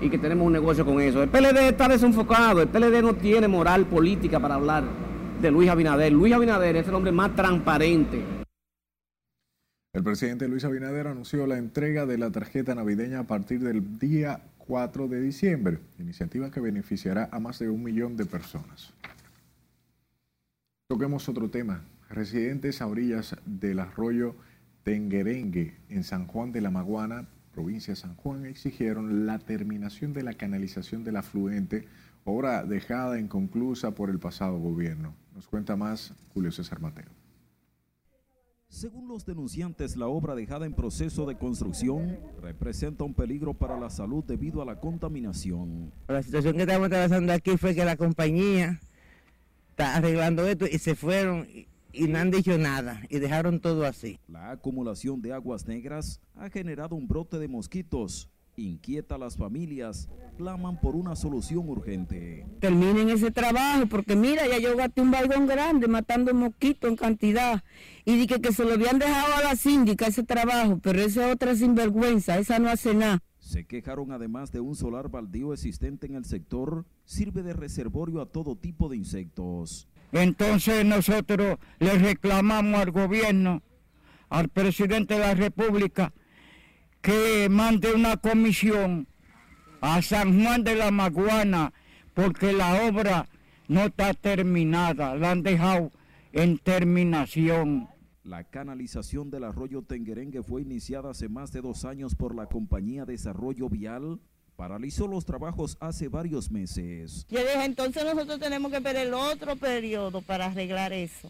y 0.00 0.10
que 0.10 0.18
tenemos 0.18 0.46
un 0.46 0.52
negocio 0.52 0.84
con 0.84 1.00
eso. 1.00 1.22
El 1.22 1.28
PLD 1.28 1.68
está 1.68 1.88
desenfocado, 1.88 2.62
el 2.62 2.68
PLD 2.68 3.02
no 3.02 3.14
tiene 3.14 3.48
moral 3.48 3.86
política 3.86 4.40
para 4.40 4.56
hablar 4.56 4.84
de 5.40 5.50
Luis 5.50 5.68
Abinader. 5.68 6.12
Luis 6.12 6.32
Abinader 6.32 6.76
es 6.76 6.88
el 6.88 6.94
hombre 6.94 7.12
más 7.12 7.34
transparente. 7.34 8.22
El 9.92 10.02
presidente 10.02 10.48
Luis 10.48 10.64
Abinader 10.64 11.06
anunció 11.06 11.46
la 11.46 11.56
entrega 11.56 12.04
de 12.04 12.18
la 12.18 12.30
tarjeta 12.30 12.74
navideña 12.74 13.20
a 13.20 13.24
partir 13.24 13.60
del 13.60 13.98
día 14.00 14.40
4 14.66 15.08
de 15.08 15.20
diciembre, 15.20 15.78
iniciativa 15.98 16.50
que 16.50 16.60
beneficiará 16.60 17.28
a 17.30 17.38
más 17.38 17.58
de 17.58 17.68
un 17.68 17.82
millón 17.82 18.16
de 18.16 18.24
personas. 18.24 18.94
Toquemos 20.88 21.28
otro 21.28 21.50
tema. 21.50 21.84
Residentes 22.08 22.80
a 22.80 22.86
orillas 22.86 23.36
del 23.44 23.78
arroyo 23.78 24.36
Tenguerengue, 24.82 25.76
en 25.88 26.04
San 26.04 26.26
Juan 26.26 26.52
de 26.52 26.60
la 26.60 26.70
Maguana, 26.70 27.28
provincia 27.52 27.92
de 27.92 28.00
San 28.00 28.14
Juan, 28.16 28.46
exigieron 28.46 29.26
la 29.26 29.38
terminación 29.38 30.12
de 30.12 30.22
la 30.22 30.34
canalización 30.34 31.04
del 31.04 31.16
afluente, 31.16 31.86
obra 32.24 32.64
dejada 32.64 33.18
inconclusa 33.18 33.94
por 33.94 34.10
el 34.10 34.18
pasado 34.18 34.58
gobierno. 34.58 35.14
Nos 35.34 35.48
cuenta 35.48 35.76
más 35.76 36.14
Julio 36.32 36.52
César 36.52 36.80
Mateo. 36.80 37.23
Según 38.74 39.06
los 39.06 39.24
denunciantes, 39.24 39.96
la 39.96 40.08
obra 40.08 40.34
dejada 40.34 40.66
en 40.66 40.74
proceso 40.74 41.26
de 41.26 41.36
construcción 41.36 42.18
representa 42.42 43.04
un 43.04 43.14
peligro 43.14 43.54
para 43.54 43.78
la 43.78 43.88
salud 43.88 44.24
debido 44.24 44.60
a 44.62 44.64
la 44.64 44.80
contaminación. 44.80 45.92
La 46.08 46.20
situación 46.24 46.56
que 46.56 46.62
estamos 46.62 46.88
trabajando 46.88 47.32
aquí 47.32 47.56
fue 47.56 47.76
que 47.76 47.84
la 47.84 47.96
compañía 47.96 48.80
está 49.70 49.94
arreglando 49.94 50.44
esto 50.48 50.66
y 50.66 50.80
se 50.80 50.96
fueron 50.96 51.46
y, 51.54 51.68
y 51.92 52.08
no 52.08 52.18
han 52.18 52.32
dicho 52.32 52.58
nada 52.58 53.00
y 53.08 53.20
dejaron 53.20 53.60
todo 53.60 53.86
así. 53.86 54.18
La 54.26 54.50
acumulación 54.50 55.22
de 55.22 55.32
aguas 55.32 55.68
negras 55.68 56.20
ha 56.34 56.50
generado 56.50 56.96
un 56.96 57.06
brote 57.06 57.38
de 57.38 57.46
mosquitos. 57.46 58.28
Inquieta 58.56 59.16
a 59.16 59.18
las 59.18 59.36
familias, 59.36 60.08
claman 60.36 60.80
por 60.80 60.94
una 60.94 61.16
solución 61.16 61.68
urgente. 61.68 62.46
Terminen 62.60 63.10
ese 63.10 63.32
trabajo 63.32 63.86
porque 63.86 64.14
mira, 64.14 64.46
ya 64.46 64.58
yo 64.58 64.76
gasté 64.76 65.00
un 65.00 65.10
balgón 65.10 65.48
grande 65.48 65.88
matando 65.88 66.32
mosquitos 66.32 66.88
en 66.88 66.96
cantidad 66.96 67.64
y 68.04 68.16
dije 68.16 68.40
que 68.40 68.52
se 68.52 68.64
lo 68.64 68.74
habían 68.74 69.00
dejado 69.00 69.34
a 69.34 69.42
la 69.42 69.56
síndica 69.56 70.06
ese 70.06 70.22
trabajo, 70.22 70.78
pero 70.80 71.00
esa 71.00 71.32
otra 71.32 71.56
sinvergüenza, 71.56 72.38
esa 72.38 72.60
no 72.60 72.68
hace 72.68 72.94
nada. 72.94 73.22
Se 73.40 73.64
quejaron 73.66 74.12
además 74.12 74.52
de 74.52 74.60
un 74.60 74.76
solar 74.76 75.08
baldío 75.10 75.52
existente 75.52 76.06
en 76.06 76.14
el 76.14 76.24
sector, 76.24 76.86
sirve 77.04 77.42
de 77.42 77.54
reservorio 77.54 78.20
a 78.20 78.26
todo 78.26 78.56
tipo 78.56 78.88
de 78.88 78.96
insectos. 78.96 79.88
Entonces 80.12 80.84
nosotros 80.84 81.58
le 81.80 81.98
reclamamos 81.98 82.80
al 82.80 82.92
gobierno, 82.92 83.62
al 84.28 84.48
presidente 84.48 85.14
de 85.14 85.20
la 85.20 85.34
República, 85.34 86.12
que 87.04 87.50
mande 87.50 87.92
una 87.92 88.16
comisión 88.16 89.06
a 89.82 90.00
San 90.00 90.42
Juan 90.42 90.64
de 90.64 90.74
la 90.74 90.90
Maguana, 90.90 91.74
porque 92.14 92.54
la 92.54 92.88
obra 92.88 93.28
no 93.68 93.82
está 93.84 94.14
terminada, 94.14 95.14
la 95.14 95.32
han 95.32 95.42
dejado 95.42 95.92
en 96.32 96.56
terminación. 96.56 97.90
La 98.22 98.44
canalización 98.44 99.30
del 99.30 99.44
arroyo 99.44 99.82
Tenguerengue 99.82 100.42
fue 100.42 100.62
iniciada 100.62 101.10
hace 101.10 101.28
más 101.28 101.52
de 101.52 101.60
dos 101.60 101.84
años 101.84 102.14
por 102.14 102.34
la 102.34 102.46
compañía 102.46 103.04
Desarrollo 103.04 103.68
Vial. 103.68 104.18
Paralizó 104.56 105.06
los 105.06 105.26
trabajos 105.26 105.76
hace 105.80 106.08
varios 106.08 106.50
meses. 106.50 107.26
Yo 107.28 107.40
dije, 107.40 107.64
entonces 107.66 108.02
nosotros 108.02 108.40
tenemos 108.40 108.72
que 108.72 108.80
ver 108.80 108.96
el 108.96 109.12
otro 109.12 109.56
periodo 109.56 110.22
para 110.22 110.46
arreglar 110.46 110.94
eso. 110.94 111.28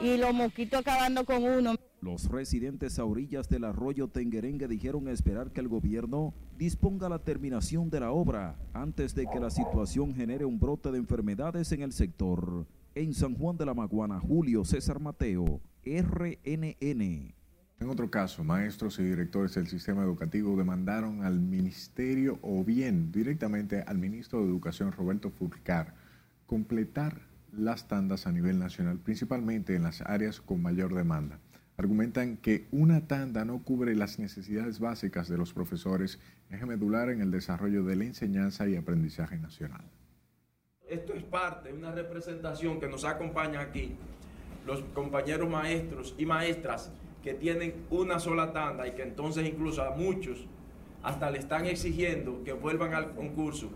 Y 0.00 0.18
los 0.18 0.32
mosquitos 0.32 0.82
acabando 0.82 1.24
con 1.24 1.42
uno. 1.42 1.74
Los 2.04 2.28
residentes 2.28 2.98
a 2.98 3.06
orillas 3.06 3.48
del 3.48 3.64
arroyo 3.64 4.08
Tenguerengue 4.08 4.68
dijeron 4.68 5.08
esperar 5.08 5.52
que 5.52 5.62
el 5.62 5.68
gobierno 5.68 6.34
disponga 6.58 7.08
la 7.08 7.20
terminación 7.20 7.88
de 7.88 8.00
la 8.00 8.10
obra 8.10 8.58
antes 8.74 9.14
de 9.14 9.26
que 9.26 9.40
la 9.40 9.48
situación 9.48 10.14
genere 10.14 10.44
un 10.44 10.60
brote 10.60 10.92
de 10.92 10.98
enfermedades 10.98 11.72
en 11.72 11.80
el 11.80 11.94
sector. 11.94 12.66
En 12.94 13.14
San 13.14 13.34
Juan 13.34 13.56
de 13.56 13.64
la 13.64 13.72
Maguana, 13.72 14.20
Julio 14.20 14.66
César 14.66 15.00
Mateo, 15.00 15.62
RNN. 15.82 17.00
En 17.80 17.88
otro 17.88 18.10
caso, 18.10 18.44
maestros 18.44 18.98
y 18.98 19.04
directores 19.04 19.54
del 19.54 19.66
sistema 19.66 20.02
educativo 20.02 20.58
demandaron 20.58 21.24
al 21.24 21.40
ministerio 21.40 22.38
o 22.42 22.62
bien 22.64 23.12
directamente 23.12 23.80
al 23.80 23.96
ministro 23.96 24.40
de 24.40 24.48
Educación 24.48 24.92
Roberto 24.92 25.30
Fulcar 25.30 25.94
completar 26.44 27.22
las 27.50 27.88
tandas 27.88 28.26
a 28.26 28.32
nivel 28.32 28.58
nacional, 28.58 28.98
principalmente 28.98 29.74
en 29.74 29.84
las 29.84 30.02
áreas 30.02 30.42
con 30.42 30.60
mayor 30.60 30.94
demanda. 30.94 31.40
Argumentan 31.76 32.36
que 32.36 32.68
una 32.70 33.08
tanda 33.08 33.44
no 33.44 33.62
cubre 33.62 33.96
las 33.96 34.18
necesidades 34.20 34.78
básicas 34.78 35.28
de 35.28 35.36
los 35.36 35.52
profesores, 35.52 36.20
eje 36.50 36.66
medular 36.66 37.10
en 37.10 37.20
el 37.20 37.32
desarrollo 37.32 37.82
de 37.82 37.96
la 37.96 38.04
enseñanza 38.04 38.68
y 38.68 38.76
aprendizaje 38.76 39.38
nacional. 39.38 39.84
Esto 40.88 41.14
es 41.14 41.24
parte 41.24 41.70
de 41.70 41.78
una 41.78 41.90
representación 41.90 42.78
que 42.78 42.88
nos 42.88 43.04
acompaña 43.04 43.60
aquí, 43.60 43.96
los 44.66 44.82
compañeros 44.94 45.48
maestros 45.50 46.14
y 46.16 46.26
maestras 46.26 46.92
que 47.24 47.34
tienen 47.34 47.74
una 47.90 48.20
sola 48.20 48.52
tanda 48.52 48.86
y 48.86 48.92
que 48.92 49.02
entonces 49.02 49.46
incluso 49.48 49.82
a 49.82 49.96
muchos 49.96 50.46
hasta 51.02 51.30
le 51.30 51.38
están 51.38 51.66
exigiendo 51.66 52.44
que 52.44 52.52
vuelvan 52.52 52.94
al 52.94 53.14
concurso, 53.14 53.70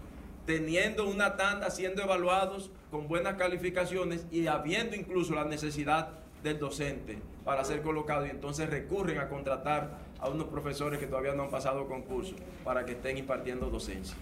teniendo 0.47 1.09
una 1.09 1.37
tanda, 1.37 1.71
siendo 1.71 2.03
evaluados 2.03 2.71
con 2.91 3.09
buenas 3.09 3.35
calificaciones 3.35 4.27
y 4.31 4.47
habiendo 4.47 4.97
incluso 4.97 5.35
la 5.35 5.45
necesidad 5.45 6.11
del 6.43 6.59
docente 6.59 7.19
para 7.45 7.65
ser 7.65 7.83
colocado 7.83 8.27
y 8.27 8.31
entonces 8.31 8.69
recurren 8.69 9.19
a 9.19 9.29
contratar 9.29 9.99
a 10.21 10.29
unos 10.29 10.49
profesores 10.49 10.99
que 10.99 11.07
todavía 11.07 11.35
no 11.35 11.45
han 11.45 11.51
pasado 11.51 11.87
concurso 11.89 12.35
para 12.65 12.85
que 12.85 12.93
estén 12.93 13.19
impartiendo 13.19 13.71
docencia. 13.71 14.17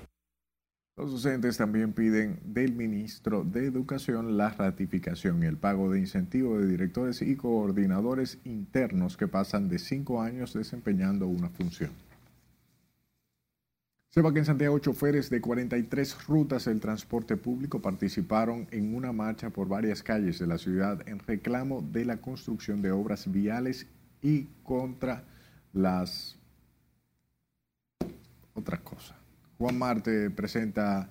Los 0.99 1.13
docentes 1.13 1.59
también 1.59 1.93
piden 1.93 2.41
del 2.43 2.73
ministro 2.73 3.45
de 3.45 3.67
Educación 3.67 4.39
la 4.39 4.49
ratificación 4.49 5.43
y 5.43 5.47
el 5.47 5.59
pago 5.59 5.91
de 5.91 5.99
incentivo 5.99 6.59
de 6.59 6.67
directores 6.67 7.21
y 7.21 7.37
coordinadores 7.37 8.39
internos 8.45 9.19
que 9.19 9.29
pasan 9.29 9.69
de 9.69 9.79
cinco 9.79 10.23
años 10.23 10.55
desempeñando 10.55 11.27
una 11.27 11.51
función. 11.51 11.91
Sepa 14.17 14.33
que 14.33 14.39
en 14.39 14.47
Santiago 14.47 14.79
choferes 14.79 15.29
de 15.29 15.43
43 15.43 16.27
rutas 16.27 16.65
del 16.65 16.81
transporte 16.81 17.37
público 17.37 17.83
participaron 17.83 18.67
en 18.71 18.95
una 18.95 19.13
marcha 19.13 19.51
por 19.51 19.69
varias 19.69 20.03
calles 20.03 20.39
de 20.39 20.47
la 20.47 20.57
ciudad 20.57 21.07
en 21.07 21.19
reclamo 21.19 21.83
de 21.83 22.07
la 22.07 22.17
construcción 22.17 22.81
de 22.81 22.93
obras 22.93 23.31
viales 23.31 23.87
y 24.23 24.45
contra 24.65 25.23
las 25.75 26.39
otras 28.55 28.81
cosas. 28.81 29.19
Juan 29.59 29.77
Marte 29.77 30.31
presenta 30.31 31.11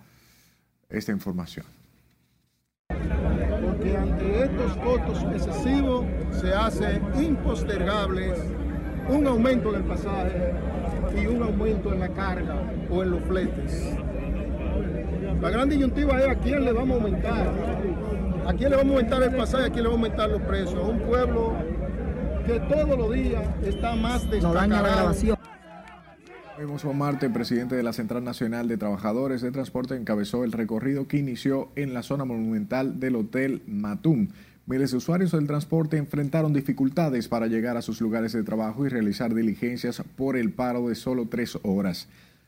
esta 0.89 1.11
información. 1.11 1.67
Porque 2.87 3.97
ante 3.97 4.45
estos 4.45 4.77
costos 4.77 5.23
excesivos 5.31 6.05
se 6.31 6.51
hace 6.51 6.99
impostergable 7.21 8.33
un 9.09 9.27
aumento 9.27 9.71
del 9.71 9.83
pasaje 9.83 10.55
y 11.13 11.27
un 11.27 11.43
aumento 11.43 11.93
en 11.93 11.99
la 11.99 12.09
carga 12.09 12.55
o 12.89 13.03
en 13.03 13.11
los 13.11 13.21
fletes. 13.23 13.93
La 15.41 15.49
gran 15.49 15.69
disyuntiva 15.69 16.19
es 16.21 16.29
a 16.29 16.35
quién 16.35 16.63
le 16.63 16.71
vamos 16.71 16.99
a 16.99 17.03
aumentar. 17.03 17.47
A 18.47 18.53
quién 18.53 18.69
le 18.69 18.77
vamos 18.77 18.93
a 18.93 18.95
aumentar 18.97 19.23
el 19.23 19.35
pasaje, 19.35 19.65
a 19.65 19.69
quién 19.69 19.83
le 19.83 19.89
vamos 19.89 20.03
a 20.03 20.05
aumentar 20.05 20.29
los 20.29 20.41
precios. 20.43 20.75
A 20.75 20.87
un 20.87 20.99
pueblo 20.99 21.53
que 22.45 22.59
todos 22.61 22.97
los 22.97 23.13
días 23.13 23.43
está 23.63 23.95
más 23.95 24.29
destacado. 24.29 25.37
Vemos 26.57 26.83
Juan 26.83 26.97
Marte, 26.97 27.29
presidente 27.29 27.75
de 27.75 27.83
la 27.83 27.91
Central 27.91 28.23
Nacional 28.23 28.69
de 28.69 28.77
Trabajadores 28.77 29.41
de 29.41 29.51
Transporte, 29.51 29.97
encabezó 29.97 30.45
el 30.45 30.53
recorrido 30.53 31.05
que 31.05 31.17
inició 31.17 31.69
en 31.75 31.93
la 31.93 32.01
zona 32.01 32.23
monumental 32.23 32.97
del 33.01 33.17
Hotel 33.17 33.61
Matum. 33.67 34.29
Miles 34.67 34.89
de 34.89 34.97
usuarios 34.97 35.31
del 35.31 35.45
transporte 35.45 35.97
enfrentaron 35.97 36.51
dificultades 36.51 37.27
para 37.27 37.45
llegar 37.45 37.77
a 37.77 37.83
sus 37.83 38.01
lugares 38.01 38.33
de 38.33 38.41
trabajo 38.41 38.83
y 38.83 38.89
realizar 38.89 39.35
diligencias 39.35 40.01
por 40.15 40.35
el 40.35 40.51
paro 40.53 40.89
de 40.89 40.95
solo 40.95 41.27
tres 41.27 41.59
horas. 41.61 42.07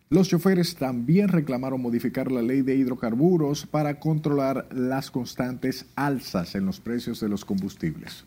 Los 0.10 0.30
choferes 0.30 0.76
también 0.76 1.28
reclamaron 1.28 1.80
modificar 1.80 2.32
la 2.32 2.42
ley 2.42 2.64
de 2.64 2.76
hidrocarburos 2.76 3.68
para 3.68 4.00
controlar 4.00 4.68
las 4.74 5.12
constantes 5.12 5.86
alzas 5.96 6.56
en 6.56 6.66
los 6.66 6.80
precios 6.80 7.20
de 7.20 7.30
los 7.30 7.46
combustibles. 7.46 8.26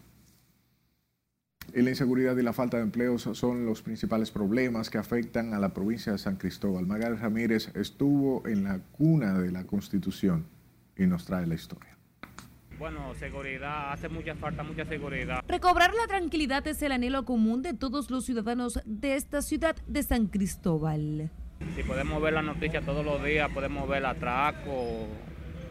La 1.75 1.91
inseguridad 1.91 2.37
y 2.37 2.43
la 2.43 2.53
falta 2.53 2.77
de 2.77 2.85
empleos 2.85 3.23
son 3.33 3.65
los 3.65 3.83
principales 3.83 4.31
problemas 4.31 4.89
que 4.91 4.99
afectan 4.99 5.53
a 5.53 5.59
la 5.59 5.75
provincia 5.75 6.13
de 6.13 6.19
San 6.19 6.37
Cristóbal. 6.37 6.87
Magal 6.87 7.19
Ramírez 7.19 7.71
estuvo 7.75 8.47
en 8.47 8.65
la 8.65 8.79
cuna 8.93 9.39
de 9.39 9.51
la 9.51 9.65
Constitución 9.65 10.47
y 10.97 11.07
nos 11.07 11.25
trae 11.25 11.47
la 11.47 11.55
historia. 11.55 12.00
Bueno, 12.81 13.15
seguridad, 13.15 13.93
hace 13.93 14.09
mucha 14.09 14.35
falta, 14.37 14.63
mucha 14.63 14.87
seguridad. 14.87 15.45
Recobrar 15.47 15.93
la 15.93 16.07
tranquilidad 16.07 16.67
es 16.67 16.81
el 16.81 16.93
anhelo 16.93 17.27
común 17.27 17.61
de 17.61 17.75
todos 17.75 18.11
los 18.11 18.25
ciudadanos 18.25 18.81
de 18.87 19.17
esta 19.17 19.43
ciudad 19.43 19.77
de 19.87 20.03
San 20.03 20.29
Cristóbal. 20.29 21.31
Si 21.77 21.83
podemos 21.83 22.23
ver 22.23 22.33
la 22.33 22.41
noticia 22.41 22.81
todos 22.81 23.05
los 23.05 23.23
días, 23.23 23.51
podemos 23.51 23.87
ver 23.87 24.07
atraco, 24.07 25.07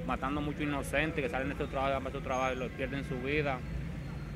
matando 0.05 0.39
muchos 0.39 0.61
inocentes 0.61 1.23
que 1.23 1.29
salen 1.31 1.49
de 1.49 1.57
su 1.57 1.65
trabajo, 1.65 1.99
para 2.03 2.15
su 2.15 2.21
trabajo 2.21 2.53
y 2.53 2.59
lo 2.59 2.69
pierden 2.69 3.03
su 3.09 3.17
vida 3.25 3.57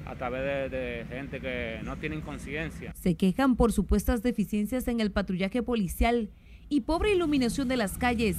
a 0.07 0.15
través 0.15 0.71
de, 0.71 0.75
de, 0.75 1.05
gente 1.05 1.39
que 1.39 1.79
no 1.83 1.97
tienen 1.97 2.21
conciencia. 2.21 2.91
Se 2.95 3.13
quejan 3.13 3.55
por 3.55 3.71
supuestas 3.71 4.23
deficiencias 4.23 4.87
en 4.87 4.99
el 4.99 5.11
patrullaje 5.11 5.61
policial 5.61 6.31
y 6.69 6.81
pobre 6.81 7.13
iluminación 7.13 7.67
de 7.67 7.77
las 7.77 7.99
calles. 7.99 8.37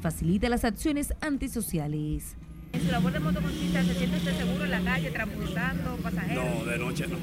Facilita 0.00 0.48
las 0.48 0.64
acciones 0.64 1.12
antisociales. 1.20 2.38
En 2.74 2.82
su 2.82 2.90
labor 2.90 3.12
de 3.12 3.20
motoconchista, 3.20 3.84
¿se 3.84 3.94
siente 3.94 4.16
usted 4.16 4.36
seguro 4.36 4.64
en 4.64 4.70
la 4.72 4.80
calle, 4.80 5.10
transportando 5.12 5.96
pasajeros? 6.02 6.44
No, 6.44 6.64
de 6.64 6.78
noche 6.78 7.06
no. 7.06 7.16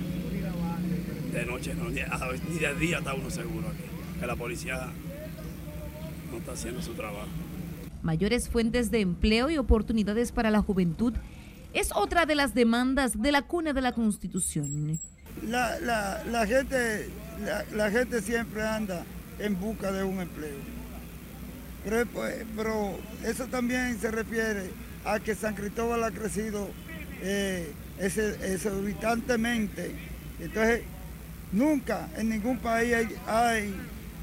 De 1.34 1.46
noche 1.46 1.74
no, 1.76 1.90
ni, 1.90 2.02
ni 2.50 2.60
de 2.60 2.76
día 2.76 3.00
está 3.00 3.14
uno 3.14 3.30
seguro 3.30 3.68
aquí. 3.68 3.84
Que 4.20 4.28
la 4.28 4.38
policía 4.38 4.88
no 6.32 6.38
está 6.38 6.54
haciendo 6.54 6.82
su 6.82 6.94
trabajo. 6.94 7.28
Mayores 8.02 8.48
fuentes 8.48 8.92
de 8.92 9.02
empleo 9.02 9.50
y 9.50 9.58
oportunidades 9.58 10.32
para 10.32 10.52
la 10.52 10.62
juventud 10.62 11.14
es 11.74 11.92
otra 11.94 12.26
de 12.26 12.36
las 12.36 12.54
demandas 12.54 13.22
de 13.22 13.32
la 13.34 13.42
cuna 13.42 13.74
de 13.74 13.82
la 13.82 13.92
Constitución. 13.92 15.00
La, 15.48 15.80
la, 15.82 16.24
la 16.32 16.48
gente, 16.48 17.10
la, 17.44 17.66
la, 17.76 17.92
gente 17.92 18.22
siempre 18.22 18.64
anda 18.64 19.04
en 19.40 19.60
busca 19.60 19.92
de 19.92 20.04
un 20.04 20.22
empleo. 20.22 20.58
Pero, 21.84 22.06
pues, 22.08 22.46
pero 22.56 22.98
eso 23.26 23.46
también 23.48 24.00
se 24.00 24.12
refiere 24.12 24.70
a 25.06 25.20
que 25.20 25.36
San 25.36 25.56
Cristóbal 25.56 26.04
ha 26.04 26.12
crecido 26.12 26.70
eh, 27.22 27.72
exorbitantemente 28.00 29.96
Entonces, 30.40 30.82
nunca 31.52 32.10
en 32.18 32.30
ningún 32.30 32.58
país 32.58 32.94
hay, 32.94 33.08
hay 33.28 33.76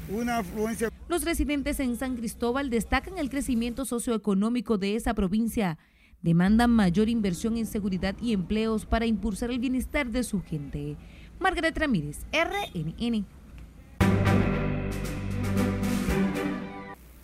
una 0.09 0.39
afluencia. 0.39 0.89
Los 1.07 1.23
residentes 1.23 1.79
en 1.79 1.95
San 1.95 2.15
Cristóbal 2.15 2.69
destacan 2.69 3.17
el 3.17 3.29
crecimiento 3.29 3.85
socioeconómico 3.85 4.77
de 4.77 4.95
esa 4.95 5.13
provincia. 5.13 5.77
Demandan 6.21 6.71
mayor 6.71 7.07
inversión 7.07 7.57
en 7.57 7.65
seguridad 7.65 8.15
y 8.21 8.33
empleos 8.33 8.85
para 8.85 9.05
impulsar 9.05 9.51
el 9.51 9.59
bienestar 9.59 10.09
de 10.09 10.23
su 10.23 10.41
gente. 10.41 10.97
Margaret 11.39 11.77
Ramírez, 11.77 12.25
RNN. 12.33 13.25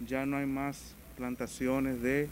Ya 0.07 0.25
no 0.25 0.37
hay 0.37 0.45
más 0.45 0.95
plantaciones 1.17 2.01
de 2.01 2.29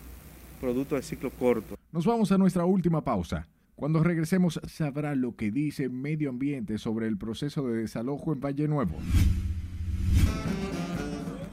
productos 0.63 0.97
de 0.97 1.03
ciclo 1.03 1.29
corto. 1.29 1.75
Nos 1.91 2.05
vamos 2.05 2.31
a 2.31 2.37
nuestra 2.37 2.63
última 2.63 3.03
pausa. 3.03 3.49
Cuando 3.75 4.01
regresemos 4.01 4.61
sabrá 4.65 5.13
lo 5.13 5.35
que 5.35 5.51
dice 5.51 5.89
Medio 5.89 6.29
Ambiente 6.29 6.77
sobre 6.77 7.07
el 7.07 7.17
proceso 7.17 7.67
de 7.67 7.81
desalojo 7.81 8.31
en 8.31 8.39
Valle 8.39 8.69
Nuevo. 8.69 8.95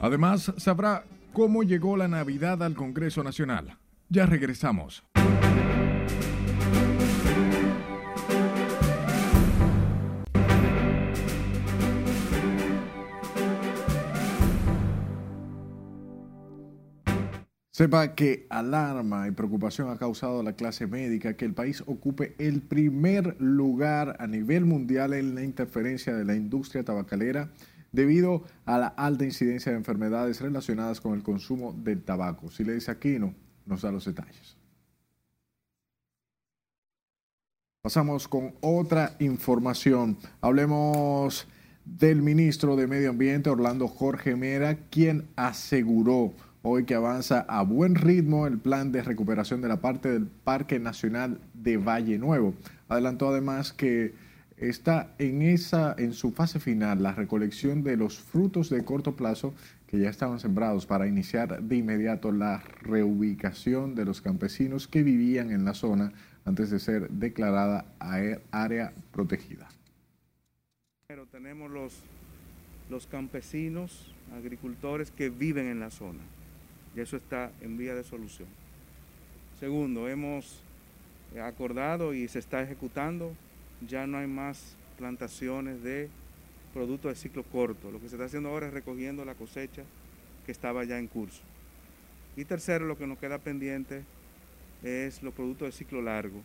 Además, 0.00 0.52
sabrá 0.58 1.02
cómo 1.32 1.64
llegó 1.64 1.96
la 1.96 2.06
Navidad 2.06 2.62
al 2.62 2.74
Congreso 2.74 3.24
Nacional. 3.24 3.78
Ya 4.08 4.26
regresamos. 4.26 5.02
Sepa 17.80 18.14
que 18.14 18.46
alarma 18.50 19.26
y 19.26 19.30
preocupación 19.30 19.88
ha 19.88 19.96
causado 19.96 20.40
a 20.40 20.42
la 20.42 20.52
clase 20.52 20.86
médica 20.86 21.32
que 21.32 21.46
el 21.46 21.54
país 21.54 21.82
ocupe 21.86 22.34
el 22.36 22.60
primer 22.60 23.40
lugar 23.40 24.18
a 24.20 24.26
nivel 24.26 24.66
mundial 24.66 25.14
en 25.14 25.34
la 25.34 25.42
interferencia 25.42 26.14
de 26.14 26.26
la 26.26 26.34
industria 26.34 26.84
tabacalera 26.84 27.50
debido 27.90 28.44
a 28.66 28.76
la 28.76 28.88
alta 28.88 29.24
incidencia 29.24 29.72
de 29.72 29.78
enfermedades 29.78 30.42
relacionadas 30.42 31.00
con 31.00 31.14
el 31.14 31.22
consumo 31.22 31.72
del 31.72 32.02
tabaco. 32.02 32.50
Si 32.50 32.64
le 32.64 32.74
dice 32.74 32.90
Aquino, 32.90 33.34
nos 33.64 33.80
da 33.80 33.90
los 33.90 34.04
detalles. 34.04 34.58
Pasamos 37.80 38.28
con 38.28 38.56
otra 38.60 39.16
información. 39.20 40.18
Hablemos 40.42 41.48
del 41.86 42.20
ministro 42.20 42.76
de 42.76 42.86
Medio 42.86 43.08
Ambiente, 43.08 43.48
Orlando 43.48 43.88
Jorge 43.88 44.36
Mera, 44.36 44.76
quien 44.90 45.28
aseguró 45.34 46.34
hoy 46.62 46.84
que 46.84 46.94
avanza 46.94 47.40
a 47.48 47.62
buen 47.62 47.94
ritmo 47.94 48.46
el 48.46 48.58
plan 48.58 48.92
de 48.92 49.02
recuperación 49.02 49.60
de 49.60 49.68
la 49.68 49.80
parte 49.80 50.10
del 50.10 50.26
Parque 50.26 50.78
Nacional 50.78 51.40
de 51.54 51.76
Valle 51.76 52.18
Nuevo. 52.18 52.54
Adelantó 52.88 53.28
además 53.28 53.72
que 53.72 54.14
está 54.56 55.14
en 55.18 55.40
esa 55.40 55.94
en 55.96 56.12
su 56.12 56.32
fase 56.32 56.60
final 56.60 57.02
la 57.02 57.12
recolección 57.12 57.82
de 57.82 57.96
los 57.96 58.18
frutos 58.18 58.68
de 58.68 58.84
corto 58.84 59.16
plazo 59.16 59.54
que 59.86 59.98
ya 59.98 60.10
estaban 60.10 60.38
sembrados 60.38 60.86
para 60.86 61.06
iniciar 61.06 61.62
de 61.62 61.76
inmediato 61.76 62.30
la 62.30 62.62
reubicación 62.82 63.94
de 63.94 64.04
los 64.04 64.20
campesinos 64.20 64.86
que 64.86 65.02
vivían 65.02 65.50
en 65.50 65.64
la 65.64 65.74
zona 65.74 66.12
antes 66.44 66.70
de 66.70 66.78
ser 66.78 67.08
declarada 67.10 67.86
área 68.50 68.92
protegida. 69.12 69.68
Pero 71.08 71.26
tenemos 71.26 71.70
los, 71.70 72.02
los 72.88 73.06
campesinos, 73.06 74.14
agricultores 74.36 75.10
que 75.10 75.28
viven 75.28 75.66
en 75.66 75.80
la 75.80 75.90
zona 75.90 76.20
y 76.94 77.00
eso 77.00 77.16
está 77.16 77.52
en 77.60 77.76
vía 77.76 77.94
de 77.94 78.04
solución. 78.04 78.48
Segundo, 79.58 80.08
hemos 80.08 80.62
acordado 81.42 82.14
y 82.14 82.26
se 82.28 82.38
está 82.38 82.62
ejecutando, 82.62 83.32
ya 83.86 84.06
no 84.06 84.18
hay 84.18 84.26
más 84.26 84.76
plantaciones 84.98 85.82
de 85.82 86.08
productos 86.72 87.12
de 87.12 87.16
ciclo 87.16 87.42
corto. 87.44 87.90
Lo 87.90 88.00
que 88.00 88.08
se 88.08 88.16
está 88.16 88.26
haciendo 88.26 88.48
ahora 88.48 88.68
es 88.68 88.72
recogiendo 88.72 89.24
la 89.24 89.34
cosecha 89.34 89.82
que 90.46 90.52
estaba 90.52 90.84
ya 90.84 90.98
en 90.98 91.06
curso. 91.06 91.42
Y 92.36 92.44
tercero, 92.44 92.86
lo 92.86 92.96
que 92.96 93.06
nos 93.06 93.18
queda 93.18 93.38
pendiente 93.38 94.02
es 94.82 95.22
los 95.22 95.34
productos 95.34 95.68
de 95.68 95.72
ciclo 95.72 96.00
largo. 96.00 96.42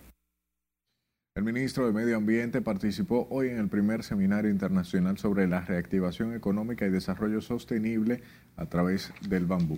El 1.36 1.44
ministro 1.44 1.86
de 1.86 1.92
Medio 1.92 2.16
Ambiente 2.16 2.62
participó 2.62 3.28
hoy 3.30 3.50
en 3.50 3.58
el 3.58 3.68
primer 3.68 4.04
seminario 4.04 4.50
internacional 4.50 5.18
sobre 5.18 5.48
la 5.48 5.62
reactivación 5.62 6.34
económica 6.34 6.86
y 6.86 6.90
desarrollo 6.90 7.42
sostenible 7.42 8.22
a 8.56 8.68
través 8.68 9.14
del 9.28 9.46
bambú. 9.46 9.78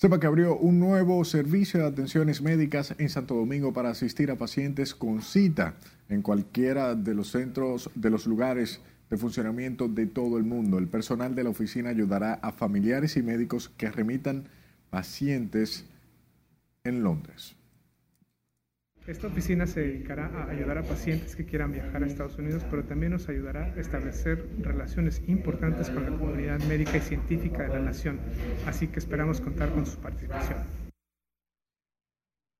Sepa 0.00 0.20
que 0.20 0.28
abrió 0.28 0.56
un 0.56 0.78
nuevo 0.78 1.24
servicio 1.24 1.80
de 1.80 1.86
atenciones 1.86 2.40
médicas 2.40 2.94
en 2.98 3.08
Santo 3.08 3.34
Domingo 3.34 3.72
para 3.72 3.90
asistir 3.90 4.30
a 4.30 4.38
pacientes 4.38 4.94
con 4.94 5.22
cita 5.22 5.74
en 6.08 6.22
cualquiera 6.22 6.94
de 6.94 7.14
los 7.14 7.32
centros, 7.32 7.90
de 7.96 8.08
los 8.08 8.24
lugares 8.24 8.80
de 9.10 9.16
funcionamiento 9.16 9.88
de 9.88 10.06
todo 10.06 10.38
el 10.38 10.44
mundo. 10.44 10.78
El 10.78 10.86
personal 10.86 11.34
de 11.34 11.42
la 11.42 11.50
oficina 11.50 11.90
ayudará 11.90 12.34
a 12.34 12.52
familiares 12.52 13.16
y 13.16 13.24
médicos 13.24 13.70
que 13.70 13.90
remitan 13.90 14.44
pacientes 14.88 15.84
en 16.84 17.02
Londres. 17.02 17.57
Esta 19.08 19.28
oficina 19.28 19.66
se 19.66 19.80
dedicará 19.80 20.26
a 20.26 20.50
ayudar 20.50 20.76
a 20.76 20.82
pacientes 20.82 21.34
que 21.34 21.46
quieran 21.46 21.72
viajar 21.72 22.02
a 22.02 22.06
Estados 22.06 22.36
Unidos, 22.36 22.62
pero 22.70 22.84
también 22.84 23.12
nos 23.12 23.26
ayudará 23.30 23.64
a 23.64 23.80
establecer 23.80 24.46
relaciones 24.60 25.22
importantes 25.26 25.88
con 25.88 26.04
la 26.04 26.10
comunidad 26.10 26.60
médica 26.64 26.98
y 26.98 27.00
científica 27.00 27.62
de 27.62 27.68
la 27.70 27.80
nación. 27.80 28.20
Así 28.66 28.88
que 28.88 28.98
esperamos 28.98 29.40
contar 29.40 29.70
con 29.72 29.86
su 29.86 29.96
participación. 29.96 30.58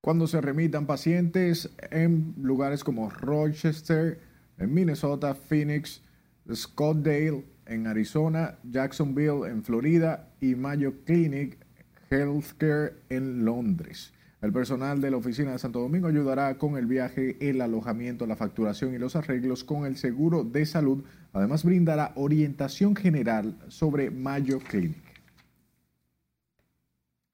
Cuando 0.02 0.26
se 0.26 0.40
remitan 0.40 0.86
pacientes 0.86 1.68
en 1.90 2.32
lugares 2.40 2.82
como 2.82 3.10
Rochester, 3.10 4.18
en 4.56 4.72
Minnesota, 4.72 5.34
Phoenix, 5.34 6.02
Scottsdale, 6.50 7.44
en 7.66 7.86
Arizona, 7.86 8.56
Jacksonville, 8.64 9.50
en 9.50 9.62
Florida 9.62 10.30
y 10.40 10.54
Mayo 10.54 10.94
Clinic 11.04 11.58
Healthcare 12.08 12.94
en 13.10 13.44
Londres. 13.44 14.14
El 14.40 14.52
personal 14.52 15.00
de 15.00 15.10
la 15.10 15.16
oficina 15.16 15.50
de 15.50 15.58
Santo 15.58 15.80
Domingo 15.80 16.06
ayudará 16.06 16.58
con 16.58 16.76
el 16.76 16.86
viaje, 16.86 17.36
el 17.40 17.60
alojamiento, 17.60 18.24
la 18.24 18.36
facturación 18.36 18.94
y 18.94 18.98
los 18.98 19.16
arreglos 19.16 19.64
con 19.64 19.84
el 19.84 19.96
seguro 19.96 20.44
de 20.44 20.64
salud. 20.64 21.02
Además, 21.32 21.64
brindará 21.64 22.12
orientación 22.14 22.94
general 22.94 23.58
sobre 23.66 24.12
Mayo 24.12 24.60
Clinic. 24.60 25.02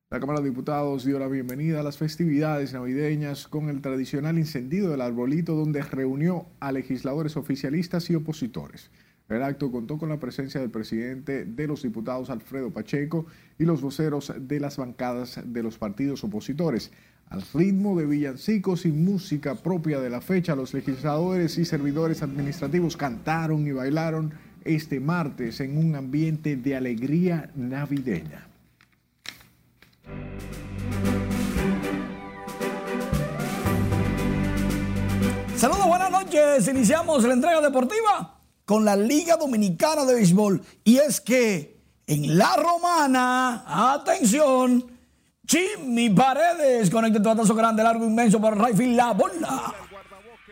La 0.09 0.19
Cámara 0.19 0.41
de 0.41 0.49
Diputados 0.49 1.05
dio 1.05 1.19
la 1.19 1.29
bienvenida 1.29 1.81
a 1.81 1.83
las 1.83 1.99
festividades 1.99 2.73
navideñas 2.73 3.49
con 3.49 3.69
el 3.69 3.83
tradicional 3.83 4.39
encendido 4.39 4.91
del 4.91 5.03
arbolito 5.03 5.55
donde 5.57 5.83
reunió 5.83 6.47
a 6.61 6.73
legisladores 6.73 7.37
oficialistas 7.37 8.09
y 8.09 8.15
opositores. 8.15 8.91
El 9.29 9.43
acto 9.43 9.73
contó 9.73 9.97
con 9.97 10.11
la 10.11 10.21
presencia 10.21 10.61
del 10.61 10.71
presidente 10.71 11.47
de 11.47 11.67
los 11.67 11.83
diputados 11.83 12.29
Alfredo 12.29 12.71
Pacheco 12.71 13.25
y 13.59 13.65
los 13.65 13.81
voceros 13.81 14.31
de 14.39 14.61
las 14.61 14.77
bancadas 14.77 15.41
de 15.43 15.63
los 15.63 15.79
partidos 15.79 16.23
opositores. 16.25 16.93
Al 17.31 17.43
ritmo 17.55 17.99
de 17.99 18.05
villancicos 18.05 18.85
y 18.85 18.93
música 18.93 19.55
propia 19.55 19.99
de 19.99 20.11
la 20.11 20.21
fecha, 20.21 20.55
los 20.55 20.75
legisladores 20.75 21.57
y 21.57 21.65
servidores 21.65 22.23
administrativos 22.23 22.99
cantaron 22.99 23.67
y 23.67 23.73
bailaron 23.73 24.35
este 24.63 25.01
martes 25.01 25.59
en 25.61 25.79
un 25.79 25.97
ambiente 25.97 26.57
de 26.57 26.77
alegría 26.77 27.51
navideña. 27.55 28.47
Saludos, 35.57 35.87
buenas 35.87 36.11
noches. 36.11 36.69
Iniciamos 36.69 37.25
la 37.25 37.33
entrega 37.33 37.63
deportiva 37.63 38.34
con 38.65 38.85
la 38.85 38.97
Liga 38.97 39.37
Dominicana 39.37 40.05
de 40.05 40.15
Béisbol. 40.15 40.63
Y 40.85 40.97
es 40.97 41.21
que 41.21 41.81
en 42.07 42.37
la 42.37 42.57
romana, 42.57 43.65
atención, 43.95 44.85
Jimmy 45.47 46.11
Paredes 46.11 46.91
conecta 46.91 47.23
tu 47.23 47.29
batazo 47.29 47.55
grande, 47.55 47.83
largo, 47.83 48.05
inmenso 48.05 48.41
para 48.41 48.57
Rayfield. 48.57 48.97
La 48.97 49.13
bola 49.13 49.75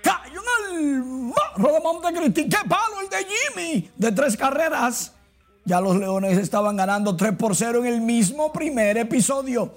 cayó 0.02 0.40
en 0.70 0.76
el 0.76 1.04
marro 1.04 1.72
de 1.72 1.80
Montecristi. 1.80 2.48
¡Qué 2.48 2.58
palo 2.68 3.00
el 3.02 3.08
de 3.08 3.26
Jimmy! 3.26 3.90
De 3.96 4.12
tres 4.12 4.36
carreras. 4.36 5.12
Ya 5.64 5.80
los 5.80 5.96
Leones 5.96 6.38
estaban 6.38 6.76
ganando 6.76 7.16
3 7.16 7.36
por 7.36 7.54
0 7.54 7.84
en 7.84 7.86
el 7.86 8.00
mismo 8.00 8.52
primer 8.52 8.98
episodio. 8.98 9.72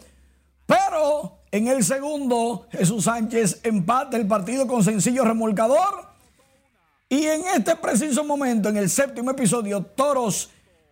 Pero 0.65 1.41
en 1.51 1.67
el 1.67 1.83
segundo, 1.83 2.67
Jesús 2.71 3.03
Sánchez 3.03 3.59
empata 3.63 4.17
el 4.17 4.27
partido 4.27 4.65
con 4.65 4.83
sencillo 4.83 5.23
remolcador 5.23 6.14
y 7.09 7.25
en 7.25 7.41
este 7.55 7.75
preciso 7.75 8.23
momento, 8.23 8.69
en 8.69 8.77
el 8.77 8.89
séptimo 8.89 9.31
episodio, 9.31 9.81
Toros 9.83 10.49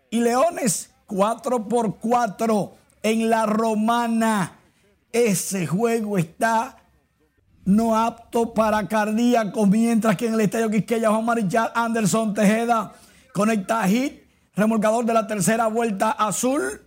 y 0.10 0.20
Leones, 0.20 0.92
4 1.08 1.68
por 1.68 1.98
4 1.98 2.74
en 3.02 3.30
la 3.30 3.46
Romana. 3.46 4.60
Ese 5.12 5.66
juego 5.66 6.18
está 6.18 6.78
no 7.66 7.98
apto 7.98 8.54
para 8.54 8.88
cardíacos, 8.88 9.68
mientras 9.70 10.18
que 10.18 10.28
en 10.28 10.36
el 10.36 10.42
estadio 10.42 10.70
Quisqueya, 10.70 11.10
Juan 11.10 11.26
Marichal 11.26 11.72
Anderson 11.74 12.34
Tejeda 12.34 12.94
conecta 13.34 13.88
hit, 13.88 14.24
remolcador 14.56 15.06
de 15.06 15.14
la 15.14 15.26
tercera 15.26 15.68
vuelta 15.68 16.12
azul. 16.12 16.82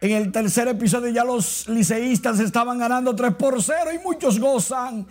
En 0.00 0.10
el 0.10 0.30
tercer 0.30 0.68
episodio 0.68 1.08
ya 1.08 1.24
los 1.24 1.66
liceístas 1.68 2.38
estaban 2.40 2.78
ganando 2.78 3.16
3 3.16 3.34
por 3.36 3.62
0 3.62 3.92
y 3.94 3.98
muchos 4.00 4.38
gozan 4.38 5.06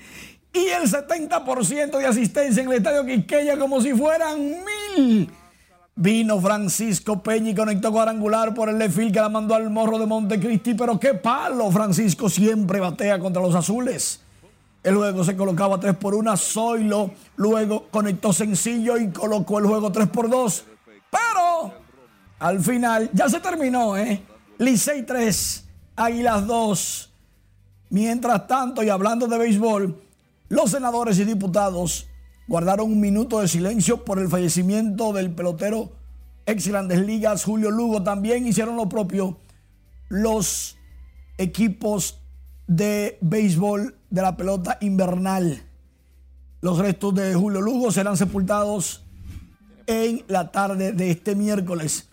y 0.56 0.70
el 0.70 0.90
70% 0.90 1.98
de 1.98 2.06
asistencia 2.06 2.64
en 2.64 2.70
el 2.70 2.78
estadio 2.78 3.06
Quisqueya 3.06 3.58
como 3.58 3.82
si 3.82 3.92
fueran 3.92 4.40
mil. 4.40 5.30
Vino 5.98 6.40
Francisco 6.40 7.22
Peña 7.22 7.52
y 7.52 7.56
conectó 7.56 7.92
cuadrangular 7.92 8.54
por 8.54 8.70
el 8.70 8.78
lefil 8.78 9.12
que 9.12 9.20
la 9.20 9.30
mandó 9.30 9.54
al 9.56 9.70
morro 9.70 10.00
de 10.00 10.06
Montecristi, 10.06 10.74
pero 10.74 11.00
qué 11.00 11.14
palo, 11.14 11.70
Francisco 11.72 12.30
siempre 12.30 12.80
batea 12.80 13.20
contra 13.20 13.42
los 13.42 13.54
azules. 13.54 14.22
El 14.82 14.96
juego 14.96 15.24
se 15.24 15.36
colocaba 15.36 15.80
3 15.80 15.96
por 15.96 16.16
1, 16.16 16.38
Zoilo 16.38 17.12
luego 17.36 17.88
conectó 17.90 18.32
sencillo 18.32 18.98
y 18.98 19.10
colocó 19.10 19.60
el 19.60 19.66
juego 19.66 19.92
3 19.92 20.08
por 20.08 20.30
2. 20.30 20.66
Pero 21.10 21.74
al 22.40 22.60
final 22.62 23.10
ya 23.12 23.28
se 23.28 23.40
terminó, 23.40 23.98
¿eh? 23.98 24.22
Licey 24.58 25.04
3, 25.04 25.66
Águilas 25.96 26.46
2. 26.46 27.12
Mientras 27.90 28.48
tanto, 28.48 28.84
y 28.84 28.90
hablando 28.90 29.28
de 29.28 29.38
béisbol, 29.38 30.05
los 30.48 30.72
senadores 30.72 31.18
y 31.20 31.26
diputados 31.26 32.08
guardaron 32.48 32.92
un 32.92 33.00
minuto 33.00 33.40
de 33.40 33.48
silencio 33.48 34.06
por 34.06 34.20
el 34.20 34.30
fallecimiento 34.30 35.14
del 35.14 35.32
pelotero 35.32 35.92
ex 36.46 36.68
Grandes 36.68 37.00
Ligas 37.00 37.44
Julio 37.44 37.72
Lugo. 37.72 38.04
También 38.04 38.46
hicieron 38.46 38.76
lo 38.76 38.88
propio 38.88 39.40
los 40.10 40.78
equipos 41.38 42.20
de 42.68 43.18
béisbol 43.22 43.96
de 44.10 44.22
la 44.22 44.38
pelota 44.38 44.78
invernal. 44.82 45.64
Los 46.62 46.78
restos 46.78 47.14
de 47.16 47.34
Julio 47.34 47.62
Lugo 47.62 47.92
serán 47.92 48.18
sepultados 48.18 49.04
en 49.88 50.24
la 50.28 50.52
tarde 50.52 50.92
de 50.92 51.12
este 51.12 51.36
miércoles. 51.36 52.10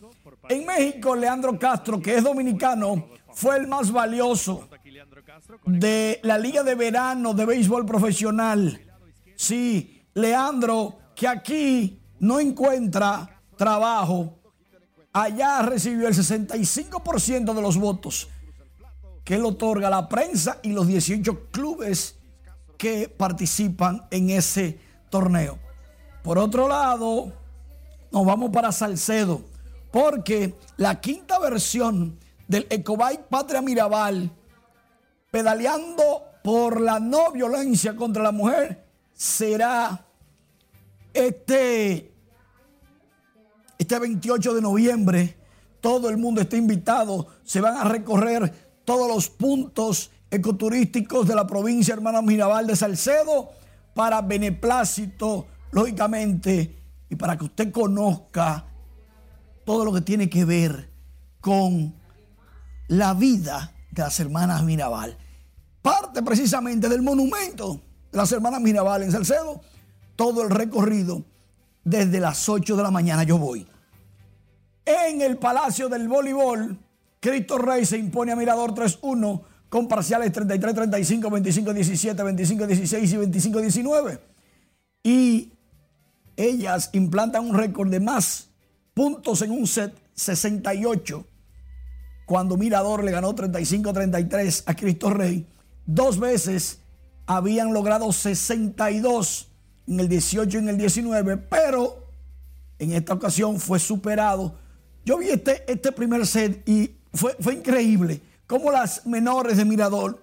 En 0.48 0.66
México, 0.66 1.14
Leandro 1.14 1.58
Castro, 1.58 2.00
que 2.00 2.16
es 2.16 2.24
dominicano, 2.24 3.06
fue 3.32 3.56
el 3.56 3.66
más 3.66 3.90
valioso 3.92 4.68
de 5.66 6.20
la 6.22 6.38
Liga 6.38 6.62
de 6.62 6.74
Verano 6.74 7.34
de 7.34 7.46
Béisbol 7.46 7.86
Profesional. 7.86 8.80
Sí, 9.36 10.04
Leandro, 10.14 10.98
que 11.14 11.28
aquí 11.28 12.00
no 12.20 12.40
encuentra 12.40 13.42
trabajo, 13.56 14.38
allá 15.12 15.62
recibió 15.62 16.08
el 16.08 16.14
65% 16.14 17.54
de 17.54 17.62
los 17.62 17.76
votos 17.76 18.28
que 19.24 19.36
le 19.36 19.44
otorga 19.44 19.88
la 19.90 20.08
prensa 20.08 20.58
y 20.62 20.70
los 20.70 20.86
18 20.86 21.50
clubes 21.50 22.18
que 22.76 23.08
participan 23.08 24.06
en 24.10 24.30
ese 24.30 24.80
torneo. 25.10 25.58
Por 26.22 26.38
otro 26.38 26.68
lado, 26.68 27.32
nos 28.10 28.26
vamos 28.26 28.50
para 28.50 28.72
Salcedo, 28.72 29.42
porque 29.90 30.56
la 30.76 31.00
quinta 31.00 31.38
versión 31.38 32.18
del 32.48 32.66
Ecobike 32.70 33.24
Patria 33.28 33.62
Mirabal, 33.62 34.30
pedaleando 35.32 36.26
por 36.44 36.80
la 36.80 37.00
no 37.00 37.32
violencia 37.32 37.96
contra 37.96 38.22
la 38.22 38.32
mujer, 38.32 38.84
será 39.14 40.04
este, 41.14 42.12
este 43.78 43.98
28 43.98 44.54
de 44.54 44.60
noviembre. 44.60 45.36
Todo 45.80 46.10
el 46.10 46.18
mundo 46.18 46.42
está 46.42 46.56
invitado. 46.56 47.28
Se 47.44 47.62
van 47.62 47.76
a 47.76 47.84
recorrer 47.84 48.52
todos 48.84 49.08
los 49.08 49.30
puntos 49.30 50.10
ecoturísticos 50.30 51.26
de 51.26 51.34
la 51.34 51.46
provincia 51.46 51.94
hermana 51.94 52.20
Mirabal 52.20 52.66
de 52.66 52.76
Salcedo 52.76 53.50
para 53.94 54.20
beneplácito, 54.20 55.46
lógicamente, 55.70 56.76
y 57.08 57.16
para 57.16 57.38
que 57.38 57.44
usted 57.44 57.72
conozca 57.72 58.66
todo 59.64 59.84
lo 59.84 59.92
que 59.94 60.02
tiene 60.02 60.28
que 60.28 60.44
ver 60.44 60.90
con 61.40 61.94
la 62.88 63.14
vida 63.14 63.72
de 63.90 64.02
las 64.02 64.20
hermanas 64.20 64.62
Mirabal. 64.62 65.16
Parte 65.82 66.22
precisamente 66.22 66.88
del 66.88 67.02
monumento 67.02 67.80
de 68.10 68.16
las 68.16 68.30
hermanas 68.32 68.60
Mirabal 68.60 69.02
en 69.02 69.12
Salcedo, 69.12 69.60
todo 70.16 70.42
el 70.42 70.50
recorrido 70.50 71.24
desde 71.84 72.20
las 72.20 72.48
8 72.48 72.76
de 72.76 72.82
la 72.82 72.90
mañana 72.90 73.24
yo 73.24 73.38
voy. 73.38 73.66
En 74.84 75.20
el 75.20 75.38
Palacio 75.38 75.88
del 75.88 76.08
Voleibol, 76.08 76.78
Cristo 77.20 77.58
Rey 77.58 77.84
se 77.84 77.98
impone 77.98 78.32
a 78.32 78.36
Mirador 78.36 78.74
3-1 78.74 79.42
con 79.68 79.88
parciales 79.88 80.32
33-35, 80.32 81.22
25-17, 81.30 82.14
25-16 82.16 83.08
y 83.08 83.50
25-19. 83.50 84.20
Y 85.02 85.52
ellas 86.36 86.90
implantan 86.92 87.48
un 87.48 87.56
récord 87.56 87.90
de 87.90 88.00
más 88.00 88.50
puntos 88.94 89.42
en 89.42 89.50
un 89.50 89.66
set 89.66 89.94
68 90.14 91.26
cuando 92.26 92.56
Mirador 92.56 93.04
le 93.04 93.12
ganó 93.12 93.34
35-33 93.34 94.64
a 94.66 94.74
Cristo 94.74 95.10
Rey. 95.10 95.46
Dos 95.86 96.18
veces 96.18 96.80
habían 97.26 97.72
logrado 97.72 98.12
62 98.12 99.48
en 99.86 100.00
el 100.00 100.08
18 100.08 100.56
y 100.56 100.60
en 100.60 100.68
el 100.68 100.78
19, 100.78 101.36
pero 101.36 102.08
en 102.78 102.92
esta 102.92 103.14
ocasión 103.14 103.58
fue 103.58 103.78
superado. 103.78 104.54
Yo 105.04 105.18
vi 105.18 105.30
este, 105.30 105.64
este 105.70 105.92
primer 105.92 106.26
set 106.26 106.66
y 106.68 106.94
fue, 107.12 107.36
fue 107.40 107.54
increíble 107.54 108.20
cómo 108.46 108.70
las 108.70 109.06
menores 109.06 109.56
de 109.56 109.64
Mirador 109.64 110.20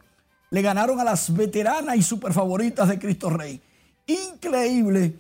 le 0.51 0.61
ganaron 0.61 0.99
a 0.99 1.03
las 1.03 1.33
veteranas 1.33 1.95
y 1.95 2.01
super 2.01 2.33
favoritas 2.33 2.87
de 2.87 2.97
Cristo 2.97 3.29
Rey. 3.29 3.61
Increíble 4.07 5.15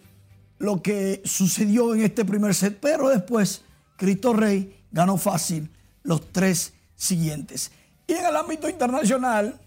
lo 0.57 0.81
que 0.81 1.21
sucedió 1.25 1.93
en 1.95 2.01
este 2.01 2.25
primer 2.25 2.53
set, 2.53 2.77
pero 2.81 3.09
después 3.09 3.61
Cristo 3.95 4.33
Rey 4.33 4.75
ganó 4.91 5.17
fácil 5.17 5.69
los 6.03 6.31
tres 6.31 6.73
siguientes. 6.95 7.71
Y 8.07 8.13
en 8.13 8.25
el 8.25 8.35
ámbito 8.35 8.67
internacional, 8.69 9.59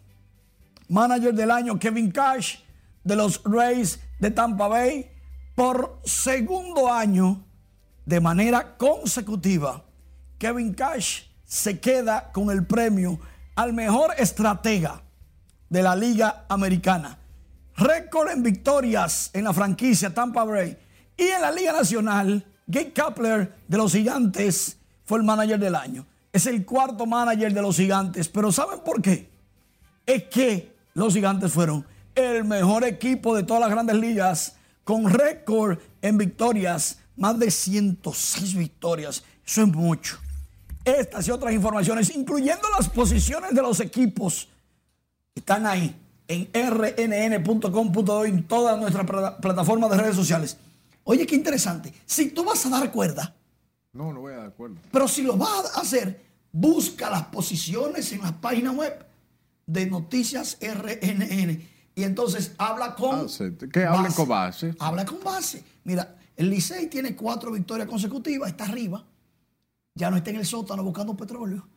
manager 0.88 1.34
del 1.34 1.50
año 1.50 1.78
Kevin 1.78 2.10
Cash 2.10 2.58
de 3.04 3.16
los 3.16 3.42
Rays 3.44 4.00
de 4.18 4.30
Tampa 4.30 4.68
Bay, 4.68 5.10
por 5.54 6.00
segundo 6.04 6.92
año 6.92 7.44
de 8.06 8.20
manera 8.20 8.76
consecutiva, 8.76 9.84
Kevin 10.38 10.74
Cash 10.74 11.24
se 11.44 11.78
queda 11.80 12.30
con 12.32 12.50
el 12.50 12.66
premio 12.66 13.18
al 13.54 13.72
mejor 13.72 14.14
estratega 14.18 15.02
de 15.68 15.82
la 15.82 15.94
Liga 15.94 16.46
Americana. 16.48 17.18
Récord 17.76 18.30
en 18.30 18.42
victorias 18.42 19.30
en 19.32 19.44
la 19.44 19.52
franquicia 19.52 20.12
Tampa 20.12 20.44
Bay 20.44 20.76
y 21.16 21.22
en 21.22 21.40
la 21.40 21.50
Liga 21.50 21.72
Nacional, 21.72 22.44
Gabe 22.66 22.92
Kapler 22.92 23.54
de 23.68 23.76
los 23.76 23.92
Gigantes 23.92 24.78
fue 25.04 25.18
el 25.18 25.24
manager 25.24 25.58
del 25.58 25.74
año. 25.74 26.06
Es 26.32 26.46
el 26.46 26.64
cuarto 26.64 27.06
manager 27.06 27.52
de 27.52 27.62
los 27.62 27.76
Gigantes, 27.76 28.28
pero 28.28 28.50
¿saben 28.50 28.80
por 28.84 29.02
qué? 29.02 29.30
Es 30.06 30.24
que 30.24 30.71
los 30.94 31.14
Gigantes 31.14 31.52
fueron 31.52 31.86
el 32.14 32.44
mejor 32.44 32.84
equipo 32.84 33.34
de 33.34 33.42
todas 33.42 33.60
las 33.60 33.70
grandes 33.70 33.96
ligas 33.96 34.56
con 34.84 35.08
récord 35.08 35.78
en 36.02 36.18
victorias, 36.18 36.98
más 37.16 37.38
de 37.38 37.50
106 37.50 38.54
victorias. 38.54 39.22
Eso 39.46 39.62
es 39.62 39.68
mucho. 39.68 40.18
Estas 40.84 41.28
y 41.28 41.30
otras 41.30 41.52
informaciones, 41.52 42.14
incluyendo 42.14 42.68
las 42.76 42.88
posiciones 42.88 43.54
de 43.54 43.62
los 43.62 43.80
equipos, 43.80 44.48
están 45.34 45.66
ahí 45.66 45.96
en 46.28 46.48
rnn.com.do 46.52 48.24
en 48.24 48.44
todas 48.44 48.78
nuestras 48.78 49.06
plataformas 49.40 49.90
de 49.90 49.96
redes 49.96 50.16
sociales. 50.16 50.56
Oye, 51.04 51.26
qué 51.26 51.34
interesante. 51.34 51.92
Si 52.04 52.30
tú 52.30 52.44
vas 52.44 52.64
a 52.66 52.70
dar 52.70 52.90
cuerda. 52.90 53.34
No, 53.92 54.12
no 54.12 54.20
voy 54.20 54.32
a 54.32 54.38
dar 54.38 54.52
cuerda. 54.54 54.80
Pero 54.90 55.06
si 55.06 55.22
lo 55.22 55.36
vas 55.36 55.76
a 55.76 55.80
hacer, 55.80 56.20
busca 56.50 57.10
las 57.10 57.24
posiciones 57.26 58.10
en 58.12 58.22
la 58.22 58.32
página 58.32 58.72
web 58.72 59.11
de 59.66 59.86
Noticias 59.86 60.58
RNN. 60.60 61.68
Y 61.94 62.04
entonces 62.04 62.52
habla 62.58 62.94
con. 62.94 63.26
Ah, 63.26 63.68
que 63.72 63.84
hablen 63.84 64.12
con 64.12 64.28
base. 64.28 64.74
Habla 64.78 65.04
con 65.04 65.22
base. 65.22 65.62
Mira, 65.84 66.16
el 66.36 66.50
Licey 66.50 66.88
tiene 66.88 67.14
cuatro 67.14 67.52
victorias 67.52 67.88
consecutivas, 67.88 68.50
está 68.50 68.64
arriba 68.64 69.04
ya 69.94 70.10
no 70.10 70.16
está 70.16 70.30
en 70.30 70.36
el 70.36 70.46
sótano 70.46 70.82
buscando 70.82 71.14
petróleo. 71.16 71.68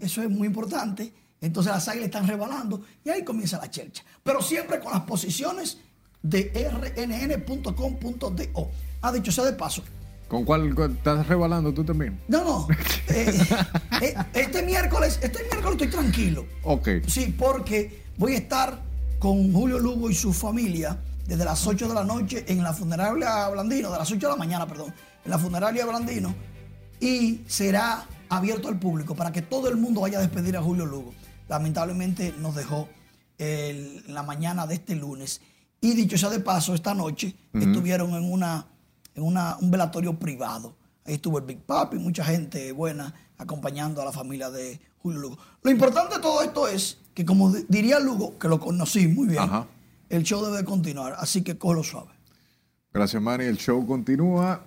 Eso 0.00 0.22
es 0.22 0.28
muy 0.30 0.46
importante. 0.46 1.12
Entonces 1.40 1.72
las 1.72 1.88
águilas 1.88 2.06
están 2.06 2.26
rebalando 2.26 2.82
y 3.02 3.08
ahí 3.10 3.24
comienza 3.24 3.58
la 3.58 3.70
chercha. 3.70 4.04
Pero 4.22 4.42
siempre 4.42 4.78
con 4.80 4.92
las 4.92 5.02
posiciones 5.02 5.78
de 6.22 6.70
rnn.com.do. 6.96 8.70
Ha 9.02 9.12
dicho 9.12 9.32
sea 9.32 9.44
de 9.44 9.52
paso. 9.52 9.82
¿Con 10.28 10.44
cuál 10.44 10.74
estás 10.90 11.26
rebalando 11.26 11.72
tú 11.72 11.84
también? 11.84 12.20
No, 12.28 12.44
no. 12.44 12.68
Eh, 13.08 13.38
eh, 14.02 14.14
este 14.32 14.62
miércoles, 14.62 15.20
este 15.22 15.44
miércoles 15.44 15.72
estoy 15.72 15.88
tranquilo. 15.88 16.46
Ok. 16.62 16.88
Sí, 17.06 17.34
porque 17.38 18.04
voy 18.16 18.34
a 18.34 18.38
estar 18.38 18.80
con 19.18 19.52
Julio 19.52 19.78
Lugo 19.78 20.10
y 20.10 20.14
su 20.14 20.32
familia 20.32 20.98
desde 21.26 21.44
las 21.44 21.66
8 21.66 21.88
de 21.88 21.94
la 21.94 22.04
noche 22.04 22.44
en 22.48 22.62
la 22.62 22.72
funeraria 22.72 23.48
Blandino, 23.50 23.92
de 23.92 23.98
las 23.98 24.10
8 24.10 24.26
de 24.26 24.32
la 24.32 24.36
mañana, 24.36 24.66
perdón, 24.66 24.92
en 25.24 25.30
la 25.30 25.38
funeraria 25.38 25.86
Blandino 25.86 26.34
y 27.00 27.40
será 27.46 28.06
abierto 28.28 28.68
al 28.68 28.78
público 28.78 29.14
para 29.14 29.32
que 29.32 29.42
todo 29.42 29.68
el 29.68 29.76
mundo 29.76 30.00
vaya 30.00 30.18
a 30.18 30.22
despedir 30.22 30.56
a 30.56 30.62
Julio 30.62 30.86
Lugo. 30.86 31.14
Lamentablemente 31.48 32.34
nos 32.38 32.54
dejó 32.54 32.88
en 33.38 34.02
la 34.12 34.22
mañana 34.22 34.66
de 34.66 34.74
este 34.74 34.94
lunes. 34.94 35.42
Y 35.80 35.92
dicho 35.94 36.16
sea 36.16 36.30
de 36.30 36.40
paso, 36.40 36.74
esta 36.74 36.94
noche 36.94 37.34
estuvieron 37.52 38.14
en, 38.14 38.32
una, 38.32 38.66
una, 39.16 39.56
un 39.60 39.70
velatorio 39.70 40.18
privado. 40.18 40.74
Ahí 41.04 41.14
estuvo 41.14 41.38
el 41.38 41.44
Big 41.44 41.60
Papi, 41.60 41.98
mucha 41.98 42.24
gente 42.24 42.72
buena 42.72 43.14
acompañando 43.36 44.00
a 44.00 44.04
la 44.04 44.12
familia 44.12 44.50
de 44.50 44.80
Julio 44.98 45.20
Lugo. 45.20 45.38
Lo 45.62 45.70
importante 45.70 46.16
de 46.16 46.20
todo 46.22 46.42
esto 46.42 46.66
es 46.66 46.98
que, 47.12 47.24
como 47.24 47.50
diría 47.50 48.00
Lugo, 48.00 48.38
que 48.38 48.48
lo 48.48 48.58
conocí 48.58 49.06
muy 49.06 49.28
bien, 49.28 49.44
el 50.08 50.22
show 50.22 50.44
debe 50.44 50.64
continuar. 50.64 51.14
Así 51.18 51.42
que 51.42 51.58
cógelo 51.58 51.82
suave. 51.82 52.10
Gracias, 52.92 53.20
Manny. 53.20 53.44
El 53.44 53.58
show 53.58 53.86
continúa. 53.86 54.64